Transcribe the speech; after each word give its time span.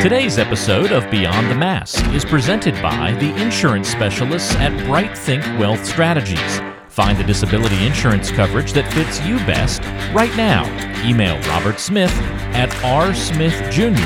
Today's 0.00 0.38
episode 0.38 0.92
of 0.92 1.10
Beyond 1.10 1.50
the 1.50 1.56
Mask 1.56 2.06
is 2.14 2.24
presented 2.24 2.72
by 2.80 3.16
the 3.18 3.34
insurance 3.42 3.88
specialists 3.88 4.54
at 4.54 4.70
Bright 4.86 5.18
Think 5.18 5.42
Wealth 5.58 5.84
Strategies. 5.84 6.60
Find 6.88 7.18
the 7.18 7.24
disability 7.24 7.84
insurance 7.84 8.30
coverage 8.30 8.72
that 8.74 8.92
fits 8.92 9.20
you 9.22 9.38
best 9.38 9.82
right 10.14 10.34
now. 10.36 10.62
Email 11.04 11.36
Robert 11.48 11.80
Smith 11.80 12.12
at 12.54 12.70
rsmithjr 12.70 13.98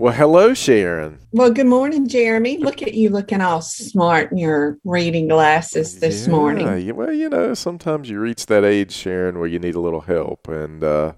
Well, 0.00 0.14
hello, 0.14 0.54
Sharon. 0.54 1.18
Well, 1.30 1.50
good 1.50 1.66
morning, 1.66 2.08
Jeremy. 2.08 2.56
Look 2.56 2.80
at 2.80 2.94
you 2.94 3.10
looking 3.10 3.42
all 3.42 3.60
smart 3.60 4.32
in 4.32 4.38
your 4.38 4.78
reading 4.82 5.28
glasses 5.28 6.00
this 6.00 6.24
yeah, 6.24 6.32
morning. 6.32 6.96
Well, 6.96 7.12
you 7.12 7.28
know, 7.28 7.52
sometimes 7.52 8.08
you 8.08 8.18
reach 8.18 8.46
that 8.46 8.64
age, 8.64 8.92
Sharon, 8.92 9.38
where 9.38 9.46
you 9.46 9.58
need 9.58 9.74
a 9.74 9.80
little 9.80 10.00
help. 10.00 10.48
And 10.48 10.82
uh, 10.82 11.12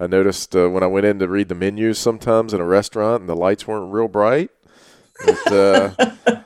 I 0.00 0.06
noticed 0.06 0.56
uh, 0.56 0.70
when 0.70 0.82
I 0.82 0.86
went 0.86 1.04
in 1.04 1.18
to 1.18 1.28
read 1.28 1.50
the 1.50 1.54
menus 1.54 1.98
sometimes 1.98 2.54
in 2.54 2.60
a 2.62 2.64
restaurant 2.64 3.20
and 3.20 3.28
the 3.28 3.36
lights 3.36 3.66
weren't 3.66 3.92
real 3.92 4.08
bright, 4.08 4.50
that 5.26 5.94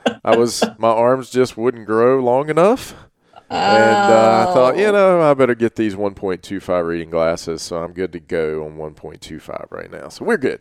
uh, 0.03 0.17
I 0.25 0.35
was 0.35 0.65
my 0.77 0.89
arms 0.89 1.29
just 1.29 1.55
wouldn't 1.55 1.85
grow 1.85 2.19
long 2.19 2.49
enough. 2.49 2.95
Oh. 3.49 3.55
And 3.55 4.11
uh, 4.13 4.45
I 4.49 4.53
thought, 4.53 4.77
you 4.77 4.91
know, 4.91 5.21
I 5.21 5.33
better 5.35 5.55
get 5.55 5.77
these 5.77 5.95
1.25 5.95 6.85
reading 6.85 7.11
glasses, 7.11 7.61
so 7.61 7.81
I'm 7.81 7.93
good 7.93 8.11
to 8.11 8.19
go 8.19 8.65
on 8.65 8.75
1.25 8.75 9.71
right 9.71 9.89
now. 9.89 10.09
So 10.09 10.25
we're 10.25 10.35
good. 10.35 10.59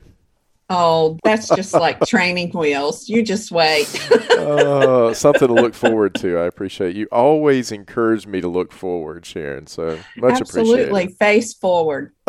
Oh, 0.71 1.19
that's 1.25 1.49
just 1.49 1.75
like 1.75 2.01
training 2.07 2.51
wheels. 2.53 3.09
You 3.09 3.23
just 3.25 3.51
wait. 3.51 3.89
uh, 4.13 5.13
something 5.15 5.49
to 5.49 5.55
look 5.55 5.75
forward 5.75 6.15
to. 6.17 6.39
I 6.39 6.45
appreciate 6.45 6.95
you. 6.95 7.09
Always 7.11 7.73
encourage 7.73 8.27
me 8.27 8.41
to 8.41 8.49
look 8.49 8.73
forward, 8.73 9.27
Sharon. 9.27 9.67
So 9.67 9.99
much 10.17 10.41
Absolutely. 10.41 10.85
appreciated. 10.85 11.17
Face 11.19 11.53
forward. 11.55 12.13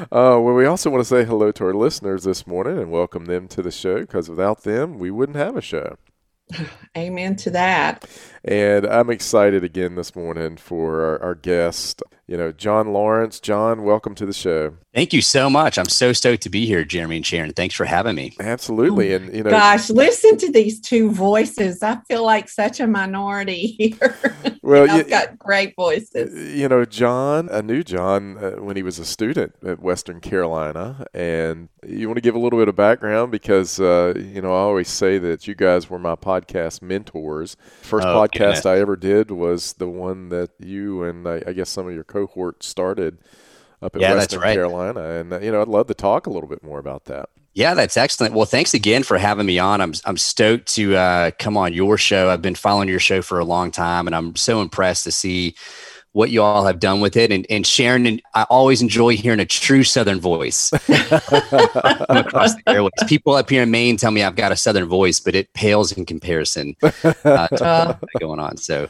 Uh, 0.00 0.38
well, 0.40 0.54
we 0.54 0.64
also 0.64 0.90
want 0.90 1.00
to 1.00 1.04
say 1.04 1.24
hello 1.24 1.52
to 1.52 1.64
our 1.64 1.74
listeners 1.74 2.24
this 2.24 2.46
morning 2.46 2.78
and 2.78 2.90
welcome 2.90 3.26
them 3.26 3.46
to 3.48 3.62
the 3.62 3.70
show 3.70 4.00
because 4.00 4.28
without 4.28 4.62
them, 4.62 4.98
we 4.98 5.10
wouldn't 5.10 5.36
have 5.36 5.56
a 5.56 5.60
show. 5.60 5.96
Amen 6.96 7.36
to 7.36 7.50
that. 7.50 8.04
And 8.44 8.84
I'm 8.86 9.10
excited 9.10 9.64
again 9.64 9.94
this 9.94 10.14
morning 10.14 10.56
for 10.56 11.04
our, 11.04 11.22
our 11.22 11.34
guest, 11.34 12.02
you 12.26 12.36
know, 12.36 12.52
John 12.52 12.92
Lawrence. 12.92 13.40
John, 13.40 13.84
welcome 13.84 14.14
to 14.16 14.26
the 14.26 14.32
show. 14.32 14.76
Thank 14.94 15.12
you 15.12 15.22
so 15.22 15.50
much. 15.50 15.76
I'm 15.76 15.88
so 15.88 16.12
stoked 16.12 16.42
to 16.44 16.48
be 16.50 16.66
here, 16.66 16.84
Jeremy 16.84 17.16
and 17.16 17.26
Sharon. 17.26 17.52
Thanks 17.52 17.74
for 17.74 17.84
having 17.84 18.14
me. 18.14 18.36
Absolutely. 18.38 19.12
And, 19.12 19.34
you 19.34 19.42
know, 19.42 19.50
Gosh, 19.50 19.90
listen 19.90 20.36
to 20.38 20.52
these 20.52 20.80
two 20.80 21.10
voices. 21.10 21.82
I 21.82 21.96
feel 22.06 22.24
like 22.24 22.48
such 22.48 22.78
a 22.78 22.86
minority 22.86 23.66
here. 23.78 24.16
Well, 24.62 24.86
you've 24.86 25.06
you- 25.06 25.10
got 25.10 25.36
great 25.36 25.74
voices. 25.74 26.56
you 26.56 26.68
know, 26.68 26.84
John, 26.84 27.48
I 27.52 27.60
knew 27.60 27.82
John 27.82 28.38
uh, 28.38 28.50
when 28.62 28.76
he 28.76 28.84
was 28.84 29.00
a 29.00 29.04
student 29.04 29.54
at 29.66 29.80
Western 29.80 30.20
Carolina. 30.20 31.04
And 31.12 31.68
you 31.84 32.06
want 32.08 32.18
to 32.18 32.22
give 32.22 32.36
a 32.36 32.38
little 32.38 32.60
bit 32.60 32.68
of 32.68 32.76
background 32.76 33.32
because, 33.32 33.80
uh, 33.80 34.14
you 34.16 34.40
know, 34.40 34.52
I 34.52 34.58
always 34.58 34.88
say 34.88 35.18
that 35.18 35.48
you 35.48 35.56
guys 35.56 35.90
were 35.90 35.98
my 35.98 36.14
podcast 36.14 36.82
mentors. 36.82 37.56
First 37.82 38.06
Oh, 38.06 38.14
podcast 38.14 38.30
goodness. 38.38 38.66
I 38.66 38.78
ever 38.78 38.94
did 38.94 39.32
was 39.32 39.72
the 39.72 39.88
one 39.88 40.28
that 40.28 40.50
you 40.60 41.02
and 41.02 41.26
I, 41.26 41.42
I 41.48 41.52
guess 41.52 41.68
some 41.70 41.88
of 41.88 41.94
your 41.94 42.04
cohort 42.04 42.62
started 42.62 43.18
up 43.84 43.94
at 43.94 44.02
Yeah, 44.02 44.14
that's 44.14 44.32
Western 44.32 44.40
right. 44.40 44.54
Carolina. 44.54 45.00
And, 45.00 45.44
you 45.44 45.52
know, 45.52 45.62
I'd 45.62 45.68
love 45.68 45.86
to 45.88 45.94
talk 45.94 46.26
a 46.26 46.30
little 46.30 46.48
bit 46.48 46.62
more 46.62 46.78
about 46.78 47.04
that. 47.04 47.28
Yeah, 47.54 47.74
that's 47.74 47.96
excellent. 47.96 48.34
Well, 48.34 48.46
thanks 48.46 48.74
again 48.74 49.04
for 49.04 49.16
having 49.16 49.46
me 49.46 49.60
on. 49.60 49.80
I'm 49.80 49.94
I'm 50.04 50.16
stoked 50.16 50.74
to 50.74 50.96
uh, 50.96 51.30
come 51.38 51.56
on 51.56 51.72
your 51.72 51.96
show. 51.96 52.28
I've 52.28 52.42
been 52.42 52.56
following 52.56 52.88
your 52.88 52.98
show 52.98 53.22
for 53.22 53.38
a 53.38 53.44
long 53.44 53.70
time, 53.70 54.08
and 54.08 54.16
I'm 54.16 54.34
so 54.34 54.60
impressed 54.60 55.04
to 55.04 55.12
see 55.12 55.54
what 56.14 56.30
you 56.30 56.40
all 56.40 56.64
have 56.64 56.78
done 56.78 57.00
with 57.00 57.16
it. 57.16 57.32
And, 57.32 57.44
and 57.50 57.66
Sharon, 57.66 58.06
and 58.06 58.22
I 58.34 58.44
always 58.44 58.80
enjoy 58.80 59.16
hearing 59.16 59.40
a 59.40 59.44
true 59.44 59.82
Southern 59.82 60.20
voice 60.20 60.72
across 60.72 62.54
the 62.54 62.62
airways. 62.68 62.92
People 63.08 63.34
up 63.34 63.50
here 63.50 63.64
in 63.64 63.72
Maine 63.72 63.96
tell 63.96 64.12
me 64.12 64.22
I've 64.22 64.36
got 64.36 64.52
a 64.52 64.56
Southern 64.56 64.86
voice, 64.86 65.18
but 65.18 65.34
it 65.34 65.52
pales 65.54 65.90
in 65.90 66.06
comparison 66.06 66.76
uh, 66.82 67.48
to 67.48 67.98
what's 67.98 68.14
going 68.20 68.38
on. 68.38 68.56
So, 68.58 68.88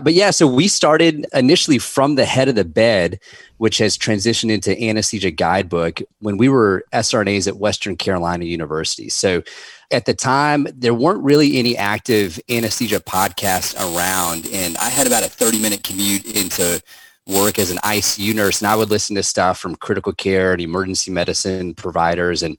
but 0.00 0.12
yeah, 0.12 0.30
so 0.30 0.46
we 0.46 0.68
started 0.68 1.24
initially 1.32 1.78
from 1.78 2.16
the 2.16 2.26
head 2.26 2.48
of 2.48 2.56
the 2.56 2.64
bed, 2.64 3.20
which 3.56 3.78
has 3.78 3.96
transitioned 3.96 4.50
into 4.50 4.78
anesthesia 4.78 5.30
guidebook 5.30 6.02
when 6.18 6.36
we 6.36 6.50
were 6.50 6.84
SRNAs 6.92 7.48
at 7.48 7.56
Western 7.56 7.96
Carolina 7.96 8.44
University. 8.44 9.08
So 9.08 9.42
at 9.90 10.04
the 10.04 10.14
time, 10.14 10.66
there 10.74 10.94
weren't 10.94 11.22
really 11.22 11.58
any 11.58 11.76
active 11.76 12.40
anesthesia 12.48 13.00
podcasts 13.00 13.74
around. 13.78 14.46
And 14.52 14.76
I 14.78 14.88
had 14.88 15.06
about 15.06 15.24
a 15.24 15.28
30 15.28 15.60
minute 15.60 15.84
commute 15.84 16.24
into 16.26 16.80
work 17.26 17.58
as 17.58 17.70
an 17.70 17.78
ICU 17.78 18.34
nurse, 18.34 18.60
and 18.60 18.68
I 18.68 18.76
would 18.76 18.90
listen 18.90 19.16
to 19.16 19.22
stuff 19.22 19.58
from 19.58 19.76
critical 19.76 20.12
care 20.12 20.52
and 20.52 20.60
emergency 20.60 21.10
medicine 21.10 21.74
providers. 21.74 22.42
And 22.42 22.56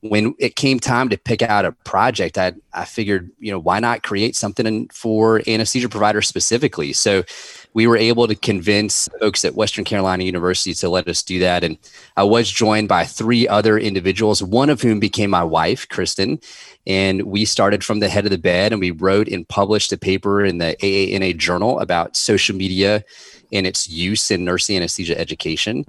when 0.00 0.34
it 0.38 0.56
came 0.56 0.78
time 0.78 1.08
to 1.08 1.18
pick 1.18 1.42
out 1.42 1.64
a 1.64 1.72
project, 1.72 2.38
I, 2.38 2.52
I 2.72 2.84
figured, 2.84 3.30
you 3.38 3.50
know, 3.50 3.58
why 3.58 3.80
not 3.80 4.02
create 4.02 4.36
something 4.36 4.66
in- 4.66 4.88
for 4.88 5.42
anesthesia 5.48 5.88
providers 5.88 6.28
specifically? 6.28 6.92
So 6.92 7.24
we 7.76 7.86
were 7.86 7.98
able 7.98 8.26
to 8.26 8.34
convince 8.34 9.06
folks 9.20 9.44
at 9.44 9.54
Western 9.54 9.84
Carolina 9.84 10.24
University 10.24 10.72
to 10.72 10.88
let 10.88 11.06
us 11.08 11.22
do 11.22 11.38
that. 11.40 11.62
And 11.62 11.76
I 12.16 12.22
was 12.22 12.50
joined 12.50 12.88
by 12.88 13.04
three 13.04 13.46
other 13.46 13.76
individuals, 13.76 14.42
one 14.42 14.70
of 14.70 14.80
whom 14.80 14.98
became 14.98 15.28
my 15.28 15.44
wife, 15.44 15.86
Kristen. 15.90 16.40
And 16.86 17.24
we 17.24 17.44
started 17.44 17.84
from 17.84 18.00
the 18.00 18.08
head 18.08 18.24
of 18.24 18.30
the 18.30 18.38
bed 18.38 18.72
and 18.72 18.80
we 18.80 18.92
wrote 18.92 19.28
and 19.28 19.46
published 19.46 19.92
a 19.92 19.98
paper 19.98 20.42
in 20.42 20.56
the 20.56 20.74
AANA 20.80 21.36
journal 21.36 21.78
about 21.78 22.16
social 22.16 22.56
media 22.56 23.04
and 23.52 23.66
its 23.66 23.90
use 23.90 24.30
in 24.30 24.42
nursing 24.42 24.76
anesthesia 24.78 25.20
education. 25.20 25.84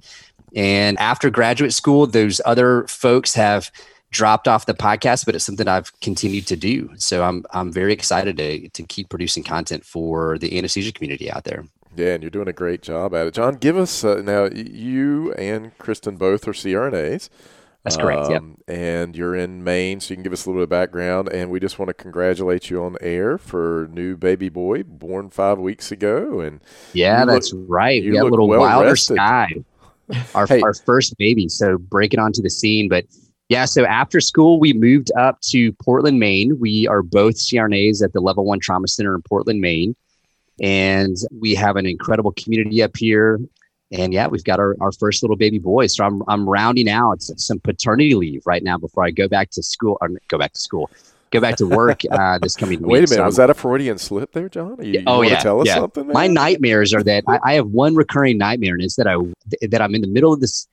And 0.54 0.98
after 0.98 1.30
graduate 1.30 1.72
school, 1.72 2.06
those 2.06 2.38
other 2.44 2.86
folks 2.88 3.32
have 3.32 3.72
dropped 4.10 4.46
off 4.46 4.66
the 4.66 4.74
podcast, 4.74 5.24
but 5.24 5.34
it's 5.34 5.44
something 5.44 5.68
I've 5.68 5.98
continued 6.00 6.46
to 6.48 6.56
do. 6.56 6.90
So 6.98 7.22
I'm 7.22 7.46
I'm 7.50 7.72
very 7.72 7.94
excited 7.94 8.36
to 8.36 8.68
to 8.68 8.82
keep 8.82 9.08
producing 9.08 9.42
content 9.42 9.86
for 9.86 10.36
the 10.36 10.58
anesthesia 10.58 10.92
community 10.92 11.30
out 11.30 11.44
there. 11.44 11.64
Yeah, 11.98 12.14
and 12.14 12.22
you're 12.22 12.30
doing 12.30 12.48
a 12.48 12.52
great 12.52 12.80
job 12.82 13.14
at 13.14 13.26
it. 13.26 13.34
John, 13.34 13.54
give 13.56 13.76
us 13.76 14.04
uh, 14.04 14.22
now, 14.24 14.44
you 14.46 15.32
and 15.34 15.76
Kristen 15.78 16.16
both 16.16 16.46
are 16.48 16.52
CRNAs. 16.52 17.28
That's 17.84 17.96
correct. 17.96 18.28
Yep. 18.30 18.40
Um, 18.42 18.58
And 18.66 19.16
you're 19.16 19.34
in 19.36 19.62
Maine, 19.64 20.00
so 20.00 20.10
you 20.12 20.16
can 20.16 20.22
give 20.22 20.32
us 20.32 20.44
a 20.44 20.48
little 20.50 20.60
bit 20.60 20.64
of 20.64 20.68
background. 20.70 21.28
And 21.28 21.50
we 21.50 21.58
just 21.60 21.78
want 21.78 21.88
to 21.88 21.94
congratulate 21.94 22.70
you 22.70 22.82
on 22.82 22.96
air 23.00 23.38
for 23.38 23.88
new 23.92 24.16
baby 24.16 24.48
boy 24.48 24.82
born 24.82 25.30
five 25.30 25.58
weeks 25.58 25.90
ago. 25.92 26.40
And 26.40 26.60
Yeah, 26.92 27.20
You 27.20 27.26
look- 27.26 27.34
that's 27.36 27.52
right. 27.54 28.02
you 28.02 28.10
We 28.12 28.16
got 28.18 28.26
a 28.26 28.30
little 28.30 28.48
well 28.48 28.60
wilder 28.60 28.90
rested. 28.90 29.14
sky. 29.14 29.48
Our, 30.34 30.46
Hey. 30.46 30.60
our 30.62 30.74
first 30.74 31.16
baby. 31.18 31.48
So 31.48 31.78
breaking 31.78 32.18
onto 32.20 32.42
the 32.42 32.50
scene. 32.50 32.88
But 32.88 33.04
yeah, 33.48 33.64
so 33.64 33.84
after 33.84 34.20
school, 34.20 34.58
we 34.58 34.72
moved 34.72 35.10
up 35.18 35.40
to 35.50 35.72
Portland, 35.74 36.18
Maine. 36.18 36.58
We 36.60 36.86
are 36.88 37.02
both 37.02 37.36
CRNAs 37.36 38.02
at 38.02 38.12
the 38.12 38.20
Level 38.20 38.44
One 38.44 38.58
Trauma 38.60 38.88
Center 38.88 39.14
in 39.14 39.22
Portland, 39.22 39.60
Maine. 39.60 39.94
And 40.60 41.16
we 41.30 41.54
have 41.54 41.76
an 41.76 41.86
incredible 41.86 42.32
community 42.32 42.82
up 42.82 42.96
here. 42.96 43.40
And 43.90 44.12
yeah, 44.12 44.26
we've 44.26 44.44
got 44.44 44.58
our, 44.58 44.76
our 44.80 44.92
first 44.92 45.22
little 45.22 45.36
baby 45.36 45.58
boy. 45.58 45.86
So 45.86 46.04
I'm, 46.04 46.22
I'm 46.28 46.48
rounding 46.48 46.88
out 46.88 47.22
some 47.22 47.58
paternity 47.60 48.14
leave 48.14 48.42
right 48.44 48.62
now 48.62 48.76
before 48.76 49.04
I 49.04 49.10
go 49.10 49.28
back 49.28 49.50
to 49.50 49.62
school 49.62 49.96
or 50.00 50.10
go 50.28 50.36
back 50.36 50.52
to 50.52 50.60
school, 50.60 50.90
go 51.30 51.40
back 51.40 51.56
to 51.56 51.66
work 51.66 52.02
uh, 52.10 52.38
this 52.38 52.54
coming 52.54 52.80
week. 52.82 52.90
wait 52.90 52.98
a 52.98 53.10
minute, 53.10 53.18
I'm- 53.18 53.26
was 53.26 53.36
that 53.36 53.50
a 53.50 53.54
Freudian 53.54 53.98
slip 53.98 54.32
there, 54.32 54.48
John? 54.48 54.76
You, 54.80 54.92
you 54.92 55.02
oh 55.06 55.18
want 55.18 55.30
yeah, 55.30 55.38
tell 55.38 55.60
us 55.60 55.68
yeah. 55.68 55.76
something? 55.76 56.08
My 56.08 56.26
nightmares 56.26 56.92
are 56.92 57.02
that 57.04 57.24
I, 57.28 57.38
I 57.42 57.54
have 57.54 57.68
one 57.68 57.94
recurring 57.94 58.36
nightmare, 58.36 58.74
and 58.74 58.82
it's 58.82 58.96
that 58.96 59.06
I 59.06 59.16
that 59.68 59.80
I'm 59.80 59.94
in 59.94 60.02
the 60.02 60.08
middle 60.08 60.32
of 60.32 60.40
this 60.40 60.66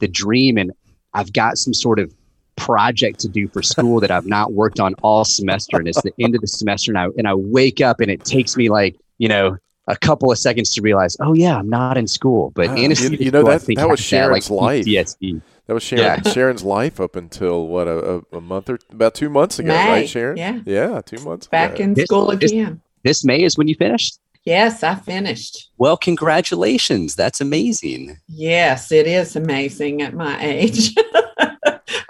the 0.00 0.08
dream, 0.08 0.58
and 0.58 0.72
I've 1.14 1.32
got 1.32 1.58
some 1.58 1.74
sort 1.74 1.98
of 1.98 2.12
project 2.56 3.20
to 3.20 3.28
do 3.28 3.48
for 3.48 3.62
school 3.62 4.00
that 4.00 4.10
I've 4.10 4.26
not 4.26 4.52
worked 4.52 4.80
on 4.80 4.94
all 5.02 5.24
semester, 5.24 5.78
and 5.78 5.88
it's 5.88 6.02
the 6.02 6.12
end 6.18 6.34
of 6.34 6.40
the 6.40 6.46
semester, 6.48 6.90
and 6.90 6.98
I 6.98 7.06
and 7.16 7.26
I 7.26 7.34
wake 7.34 7.80
up, 7.80 8.00
and 8.00 8.10
it 8.10 8.24
takes 8.24 8.56
me 8.56 8.68
like 8.68 8.96
you 9.18 9.28
know 9.28 9.56
a 9.86 9.96
couple 9.96 10.30
of 10.30 10.36
seconds 10.38 10.74
to 10.74 10.82
realize, 10.82 11.16
oh 11.20 11.32
yeah, 11.34 11.56
I'm 11.56 11.68
not 11.70 11.96
in 11.96 12.06
school. 12.06 12.52
But 12.54 12.68
ah, 12.68 12.70
Wow. 12.72 12.76
You- 12.78 12.84
anesthesia 12.84 13.24
you 13.24 13.30
know, 13.30 13.40
school, 13.40 13.50
that- 13.58 13.74
that 13.76 13.88
was 13.88 14.00
has 14.00 14.06
Sharon's 14.06 14.50
life. 14.50 14.84
PTSD. 14.84 15.40
That 15.66 15.74
was 15.74 15.82
Sharon, 15.82 16.22
yeah. 16.24 16.32
Sharon's 16.32 16.62
life 16.62 16.98
up 17.00 17.14
until 17.16 17.66
what 17.66 17.86
a, 17.88 18.16
a, 18.32 18.36
a 18.38 18.40
month 18.40 18.70
or 18.70 18.78
about 18.90 19.14
two 19.14 19.28
months 19.28 19.58
ago, 19.58 19.68
May, 19.68 19.88
right, 19.90 20.08
Sharon? 20.08 20.36
yeah. 20.38 20.60
yeah, 20.64 21.00
two 21.04 21.18
months 21.24 21.46
Back 21.46 21.74
ago. 21.74 21.84
in 21.84 21.94
This- 21.94 22.04
school 22.06 22.26
this- 22.36 22.50
again. 22.52 22.80
This 23.04 23.24
May 23.24 23.42
is 23.42 23.56
when 23.56 23.68
you 23.68 23.74
finished. 23.74 24.18
Yes, 24.44 24.82
I 24.82 24.94
finished. 24.94 25.70
Well, 25.78 25.96
congratulations. 25.96 27.14
That's 27.14 27.40
amazing. 27.40 28.18
Yes, 28.28 28.90
it 28.92 29.06
is 29.06 29.36
amazing 29.36 30.00
at 30.02 30.14
my 30.14 30.42
age. 30.42 30.94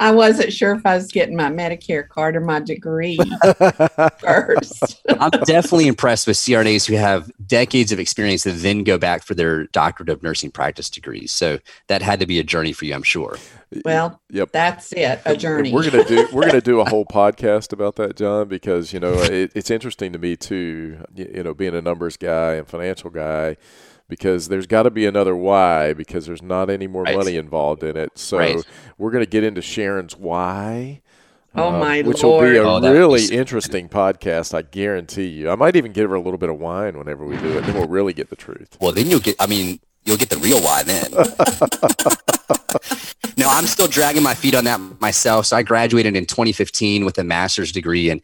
I 0.00 0.12
wasn't 0.12 0.52
sure 0.52 0.72
if 0.74 0.86
I 0.86 0.94
was 0.94 1.08
getting 1.10 1.34
my 1.36 1.50
Medicare 1.50 2.08
card 2.08 2.36
or 2.36 2.40
my 2.40 2.60
degree 2.60 3.18
first. 4.18 5.02
I'm 5.08 5.30
definitely 5.44 5.88
impressed 5.88 6.26
with 6.26 6.36
CRNAs 6.36 6.86
who 6.86 6.94
have 6.94 7.30
decades 7.46 7.90
of 7.92 7.98
experience 7.98 8.44
that 8.44 8.52
then 8.52 8.84
go 8.84 8.98
back 8.98 9.24
for 9.24 9.34
their 9.34 9.64
doctorate 9.68 10.08
of 10.08 10.22
nursing 10.22 10.50
practice 10.50 10.88
degrees. 10.88 11.32
So 11.32 11.58
that 11.88 12.02
had 12.02 12.20
to 12.20 12.26
be 12.26 12.38
a 12.38 12.44
journey 12.44 12.72
for 12.72 12.84
you, 12.84 12.94
I'm 12.94 13.02
sure. 13.02 13.36
Well, 13.84 14.20
Yep. 14.30 14.52
that's 14.52 14.92
it, 14.92 15.20
a 15.26 15.36
journey. 15.36 15.72
We're 15.72 15.90
gonna 15.90 16.04
do 16.04 16.26
we're 16.32 16.46
gonna 16.46 16.60
do 16.60 16.80
a 16.80 16.88
whole 16.88 17.04
podcast 17.04 17.72
about 17.72 17.96
that, 17.96 18.16
John, 18.16 18.48
because 18.48 18.92
you 18.92 19.00
know 19.00 19.14
it, 19.14 19.52
it's 19.54 19.70
interesting 19.70 20.12
to 20.12 20.18
me 20.18 20.36
too. 20.36 20.98
You, 21.14 21.30
you 21.36 21.42
know, 21.42 21.54
being 21.54 21.74
a 21.74 21.82
numbers 21.82 22.16
guy 22.16 22.54
and 22.54 22.66
financial 22.66 23.10
guy, 23.10 23.56
because 24.08 24.48
there's 24.48 24.66
got 24.66 24.84
to 24.84 24.90
be 24.90 25.06
another 25.06 25.36
why 25.36 25.92
because 25.92 26.26
there's 26.26 26.42
not 26.42 26.70
any 26.70 26.86
more 26.86 27.02
Right. 27.02 27.16
money 27.16 27.36
involved 27.36 27.82
in 27.82 27.96
it. 27.96 28.12
So 28.18 28.38
Right. 28.38 28.56
we're 28.96 29.10
gonna 29.10 29.26
get 29.26 29.44
into 29.44 29.60
Sharon's 29.62 30.16
why. 30.16 31.00
Oh, 31.54 31.68
uh, 31.68 31.78
my 31.78 32.02
which 32.02 32.22
will 32.22 32.40
be 32.40 32.56
a 32.56 32.62
Oh, 32.62 32.80
really 32.80 33.08
was- 33.12 33.30
interesting 33.30 33.88
podcast, 33.88 34.54
I 34.54 34.62
guarantee 34.62 35.26
you. 35.26 35.50
I 35.50 35.56
might 35.56 35.76
even 35.76 35.92
give 35.92 36.10
her 36.10 36.16
a 36.16 36.20
little 36.20 36.38
bit 36.38 36.50
of 36.50 36.58
wine 36.58 36.96
whenever 36.98 37.24
we 37.24 37.36
do 37.38 37.58
it, 37.58 37.62
then 37.64 37.74
we'll 37.74 37.88
really 37.88 38.12
get 38.12 38.30
the 38.30 38.36
truth. 38.36 38.76
Well, 38.80 38.92
then 38.92 39.08
you'll 39.10 39.20
get, 39.20 39.34
I 39.40 39.46
mean, 39.46 39.80
you'll 40.04 40.18
get 40.18 40.28
the 40.30 40.36
real 40.38 40.60
why 40.60 40.82
then. 40.84 41.10
no, 43.36 43.48
I'm 43.48 43.66
still 43.66 43.88
dragging 43.88 44.22
my 44.22 44.34
feet 44.34 44.54
on 44.54 44.64
that 44.64 44.80
myself. 45.00 45.46
So 45.46 45.56
I 45.56 45.62
graduated 45.62 46.16
in 46.16 46.26
2015 46.26 47.04
with 47.04 47.18
a 47.18 47.24
master's 47.24 47.72
degree 47.72 48.10
and, 48.10 48.20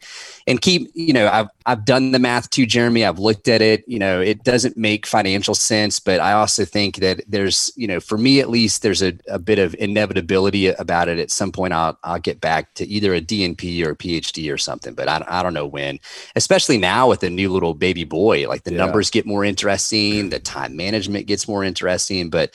and 0.47 0.61
keep, 0.61 0.91
you 0.93 1.11
know, 1.11 1.27
I've, 1.27 1.47
I've 1.65 1.85
done 1.85 2.11
the 2.11 2.19
math 2.19 2.51
too, 2.51 2.67
Jeremy. 2.67 3.03
I've 3.03 3.17
looked 3.17 3.47
at 3.47 3.61
it, 3.63 3.83
you 3.87 3.97
know, 3.97 4.21
it 4.21 4.43
doesn't 4.43 4.77
make 4.77 5.07
financial 5.07 5.55
sense, 5.55 5.99
but 5.99 6.19
I 6.19 6.33
also 6.33 6.65
think 6.65 6.97
that 6.97 7.21
there's, 7.27 7.71
you 7.75 7.87
know, 7.87 7.99
for 7.99 8.17
me 8.17 8.39
at 8.39 8.49
least, 8.49 8.83
there's 8.83 9.01
a, 9.01 9.13
a 9.27 9.39
bit 9.39 9.57
of 9.57 9.75
inevitability 9.79 10.67
about 10.67 11.07
it. 11.07 11.17
At 11.17 11.31
some 11.31 11.51
point, 11.51 11.73
I'll, 11.73 11.97
I'll 12.03 12.19
get 12.19 12.41
back 12.41 12.75
to 12.75 12.85
either 12.85 13.15
a 13.15 13.21
DNP 13.21 13.83
or 13.85 13.91
a 13.91 13.95
PhD 13.95 14.53
or 14.53 14.57
something, 14.59 14.93
but 14.93 15.07
I, 15.07 15.25
I 15.27 15.41
don't 15.41 15.55
know 15.55 15.65
when, 15.65 15.99
especially 16.35 16.77
now 16.77 17.09
with 17.09 17.21
the 17.21 17.29
new 17.31 17.51
little 17.51 17.73
baby 17.73 18.03
boy, 18.03 18.47
like 18.47 18.63
the 18.63 18.71
Yeah. 18.71 18.77
numbers 18.77 19.09
get 19.09 19.25
more 19.25 19.43
interesting, 19.43 20.29
the 20.29 20.39
time 20.39 20.75
management 20.75 21.25
gets 21.25 21.47
more 21.47 21.63
interesting, 21.63 22.29
but, 22.29 22.53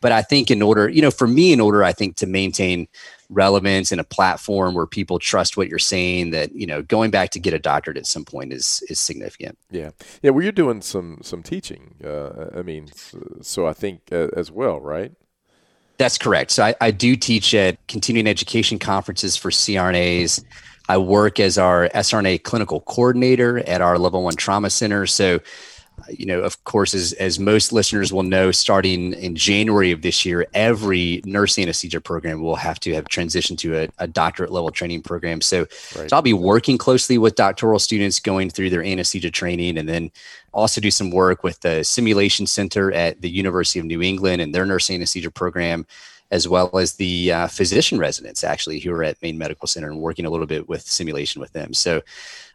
but 0.00 0.12
I 0.12 0.22
think 0.22 0.50
in 0.50 0.62
order, 0.62 0.88
you 0.88 1.02
know, 1.02 1.10
for 1.10 1.26
me, 1.26 1.52
in 1.52 1.60
order, 1.60 1.82
I 1.82 1.92
think 1.92 2.16
to 2.16 2.26
maintain 2.26 2.86
relevance 3.34 3.92
in 3.92 3.98
a 3.98 4.04
platform 4.04 4.74
where 4.74 4.86
people 4.86 5.18
trust 5.18 5.56
what 5.56 5.68
you're 5.68 5.78
saying, 5.78 6.30
that 6.30 6.54
you 6.54 6.66
know, 6.66 6.82
going 6.82 7.10
back 7.10 7.30
to 7.30 7.40
get 7.40 7.54
a 7.54 7.58
doctorate 7.58 7.96
at 7.96 8.06
some 8.06 8.24
point 8.24 8.52
is 8.52 8.82
is 8.88 9.00
significant. 9.00 9.58
Yeah, 9.70 9.90
yeah. 10.22 10.30
Well, 10.30 10.42
you're 10.42 10.52
doing 10.52 10.80
some 10.82 11.18
some 11.22 11.42
teaching. 11.42 11.94
Uh, 12.04 12.50
I 12.54 12.62
mean, 12.62 12.88
so, 13.42 13.66
I 13.66 13.72
think 13.72 14.00
uh, 14.12 14.28
as 14.36 14.50
well, 14.50 14.80
right? 14.80 15.12
That's 15.96 16.18
correct. 16.18 16.50
So 16.50 16.64
I, 16.64 16.74
I 16.80 16.90
do 16.90 17.14
teach 17.14 17.54
at 17.54 17.86
continuing 17.86 18.26
education 18.26 18.78
conferences 18.78 19.36
for 19.36 19.50
CRNAs. 19.50 20.44
I 20.88 20.98
work 20.98 21.40
as 21.40 21.56
our 21.56 21.88
SRNA 21.90 22.42
clinical 22.42 22.80
coordinator 22.80 23.58
at 23.60 23.80
our 23.80 23.98
level 23.98 24.22
one 24.22 24.34
trauma 24.34 24.70
center. 24.70 25.06
So, 25.06 25.40
you 26.08 26.26
know, 26.26 26.40
of 26.40 26.62
course, 26.64 26.94
as, 26.94 27.12
as 27.14 27.38
most 27.38 27.72
listeners 27.72 28.12
will 28.12 28.22
know, 28.22 28.50
starting 28.50 29.12
in 29.14 29.34
January 29.36 29.90
of 29.90 30.02
this 30.02 30.24
year, 30.24 30.46
every 30.52 31.22
nurse 31.24 31.58
anesthesia 31.58 32.00
program 32.00 32.42
will 32.42 32.56
have 32.56 32.78
to 32.80 32.94
have 32.94 33.06
transitioned 33.06 33.58
to 33.58 33.76
a, 33.76 33.88
a 33.98 34.06
doctorate 34.06 34.52
level 34.52 34.70
training 34.70 35.02
program. 35.02 35.40
So, 35.40 35.66
Right. 35.96 36.10
so 36.10 36.16
I'll 36.16 36.22
be 36.22 36.32
working 36.32 36.78
closely 36.78 37.18
with 37.18 37.36
doctoral 37.36 37.78
students 37.78 38.20
going 38.20 38.50
through 38.50 38.70
their 38.70 38.84
anesthesia 38.84 39.30
training 39.30 39.78
and 39.78 39.88
then 39.88 40.10
also 40.52 40.80
do 40.80 40.90
some 40.90 41.10
work 41.10 41.42
with 41.42 41.60
the 41.60 41.82
simulation 41.84 42.46
center 42.46 42.92
at 42.92 43.20
the 43.20 43.30
University 43.30 43.78
of 43.78 43.86
New 43.86 44.02
England 44.02 44.42
and 44.42 44.54
their 44.54 44.66
nurse 44.66 44.90
anesthesia 44.90 45.30
program, 45.30 45.86
as 46.30 46.48
well 46.48 46.76
as 46.78 46.94
the 46.94 47.32
uh, 47.32 47.46
physician 47.48 47.98
residents 47.98 48.44
actually 48.44 48.80
who 48.80 48.92
are 48.92 49.04
at 49.04 49.20
Maine 49.22 49.38
Medical 49.38 49.68
Center 49.68 49.90
and 49.90 50.00
working 50.00 50.26
a 50.26 50.30
little 50.30 50.46
bit 50.46 50.68
with 50.68 50.82
simulation 50.82 51.40
with 51.40 51.52
them. 51.52 51.72
So 51.74 52.02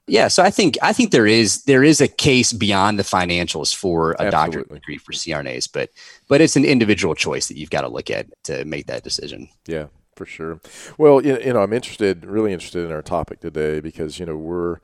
yeah, 0.10 0.28
so 0.28 0.44
I 0.44 0.50
think 0.50 0.78
I 0.82 0.94
think 0.94 1.12
there 1.12 1.28
is 1.28 1.64
there 1.64 1.84
is 1.84 2.02
a 2.02 2.08
case 2.08 2.54
beyond 2.54 3.00
the 3.00 3.04
financials 3.04 3.74
for 3.74 4.16
a 4.20 4.32
doctorate 4.32 4.70
degree 4.70 4.98
for 4.98 5.14
CRNAs, 5.14 5.70
but 5.72 5.90
but 6.28 6.42
it's 6.42 6.56
an 6.56 6.66
individual 6.66 7.16
choice 7.16 7.48
that 7.48 7.58
you've 7.58 7.70
got 7.70 7.82
to 7.82 7.88
look 7.88 8.10
at 8.10 8.28
to 8.44 8.66
make 8.66 8.88
that 8.88 9.04
decision. 9.04 9.50
Yeah, 9.66 9.88
for 10.16 10.26
sure. 10.26 10.60
Well, 10.98 11.24
you 11.24 11.40
you 11.40 11.54
know, 11.54 11.62
I'm 11.62 11.74
interested, 11.74 12.26
really 12.26 12.54
interested 12.54 12.86
in 12.86 12.92
our 12.92 13.02
topic 13.02 13.40
today 13.40 13.80
because 13.80 14.20
you 14.20 14.26
know 14.26 14.36
we're 14.36 14.80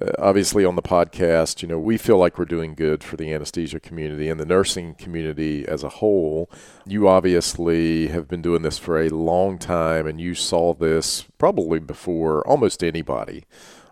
uh, 0.00 0.12
obviously 0.18 0.64
on 0.64 0.76
the 0.76 0.82
podcast. 0.82 1.62
You 1.62 1.68
know, 1.68 1.78
we 1.78 1.96
feel 1.96 2.18
like 2.18 2.38
we're 2.38 2.44
doing 2.44 2.74
good 2.74 3.02
for 3.02 3.16
the 3.16 3.32
anesthesia 3.32 3.80
community 3.80 4.28
and 4.28 4.38
the 4.38 4.46
nursing 4.46 4.94
community 4.94 5.66
as 5.66 5.82
a 5.82 5.88
whole. 5.88 6.50
You 6.86 7.08
obviously 7.08 8.08
have 8.08 8.28
been 8.28 8.42
doing 8.42 8.62
this 8.62 8.78
for 8.78 9.00
a 9.00 9.08
long 9.08 9.58
time, 9.58 10.06
and 10.06 10.20
you 10.20 10.34
saw 10.34 10.74
this 10.74 11.24
probably 11.38 11.78
before 11.78 12.46
almost 12.46 12.84
anybody. 12.84 13.44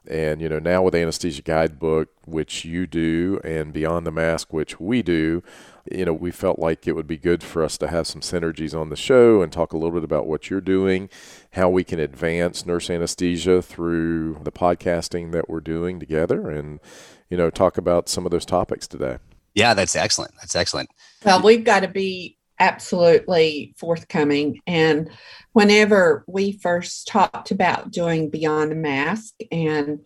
And 0.09 0.41
you 0.41 0.49
know, 0.49 0.59
now 0.59 0.83
with 0.83 0.95
Anesthesia 0.95 1.43
Guidebook, 1.43 2.09
which 2.25 2.65
you 2.65 2.87
do, 2.87 3.41
and 3.45 3.73
Beyond 3.73 4.07
the 4.07 4.11
Mask, 4.11 4.53
which 4.53 4.79
we 4.81 5.03
do, 5.03 5.43
you 5.91 6.05
know, 6.05 6.13
we 6.13 6.31
felt 6.31 6.59
like 6.59 6.87
it 6.87 6.93
would 6.93 7.07
be 7.07 7.17
good 7.17 7.43
for 7.43 7.63
us 7.63 7.79
to 7.79 7.89
have 7.89 8.07
some 8.07 8.21
synergies 8.21 8.79
on 8.79 8.89
the 8.89 8.97
show 8.97 9.43
and 9.43 9.53
talk 9.53 9.73
a 9.73 9.77
little 9.77 9.93
bit 9.93 10.05
about 10.05 10.27
what 10.27 10.51
you're 10.51 10.61
doing, 10.61 11.09
how 11.53 11.69
we 11.69 11.85
can 11.85 12.01
advance 12.01 12.67
nurse 12.67 12.91
anesthesia 12.91 13.63
through 13.63 14.41
the 14.43 14.53
podcasting 14.53 15.33
that 15.33 15.49
we're 15.49 15.61
doing 15.61 16.01
together, 16.01 16.51
and 16.51 16.81
you 17.29 17.37
know, 17.37 17.51
talk 17.51 17.77
about 17.79 18.09
some 18.09 18.25
of 18.25 18.31
those 18.31 18.47
topics 18.47 18.87
today. 18.87 19.19
Yeah, 19.55 19.75
that's 19.75 19.97
excellent. 19.97 20.35
That's 20.37 20.55
excellent. 20.55 20.91
Well, 21.25 21.43
we've 21.43 21.65
got 21.65 21.81
to 21.81 21.89
be 21.89 22.36
absolutely 22.59 23.75
forthcoming. 23.77 24.61
And 24.67 25.11
whenever 25.53 26.25
we 26.27 26.53
first 26.53 27.09
talked 27.09 27.51
about 27.51 27.91
doing 27.91 28.31
Beyond 28.31 28.71
the 28.71 28.77
Mask, 28.77 29.35
and 29.51 30.01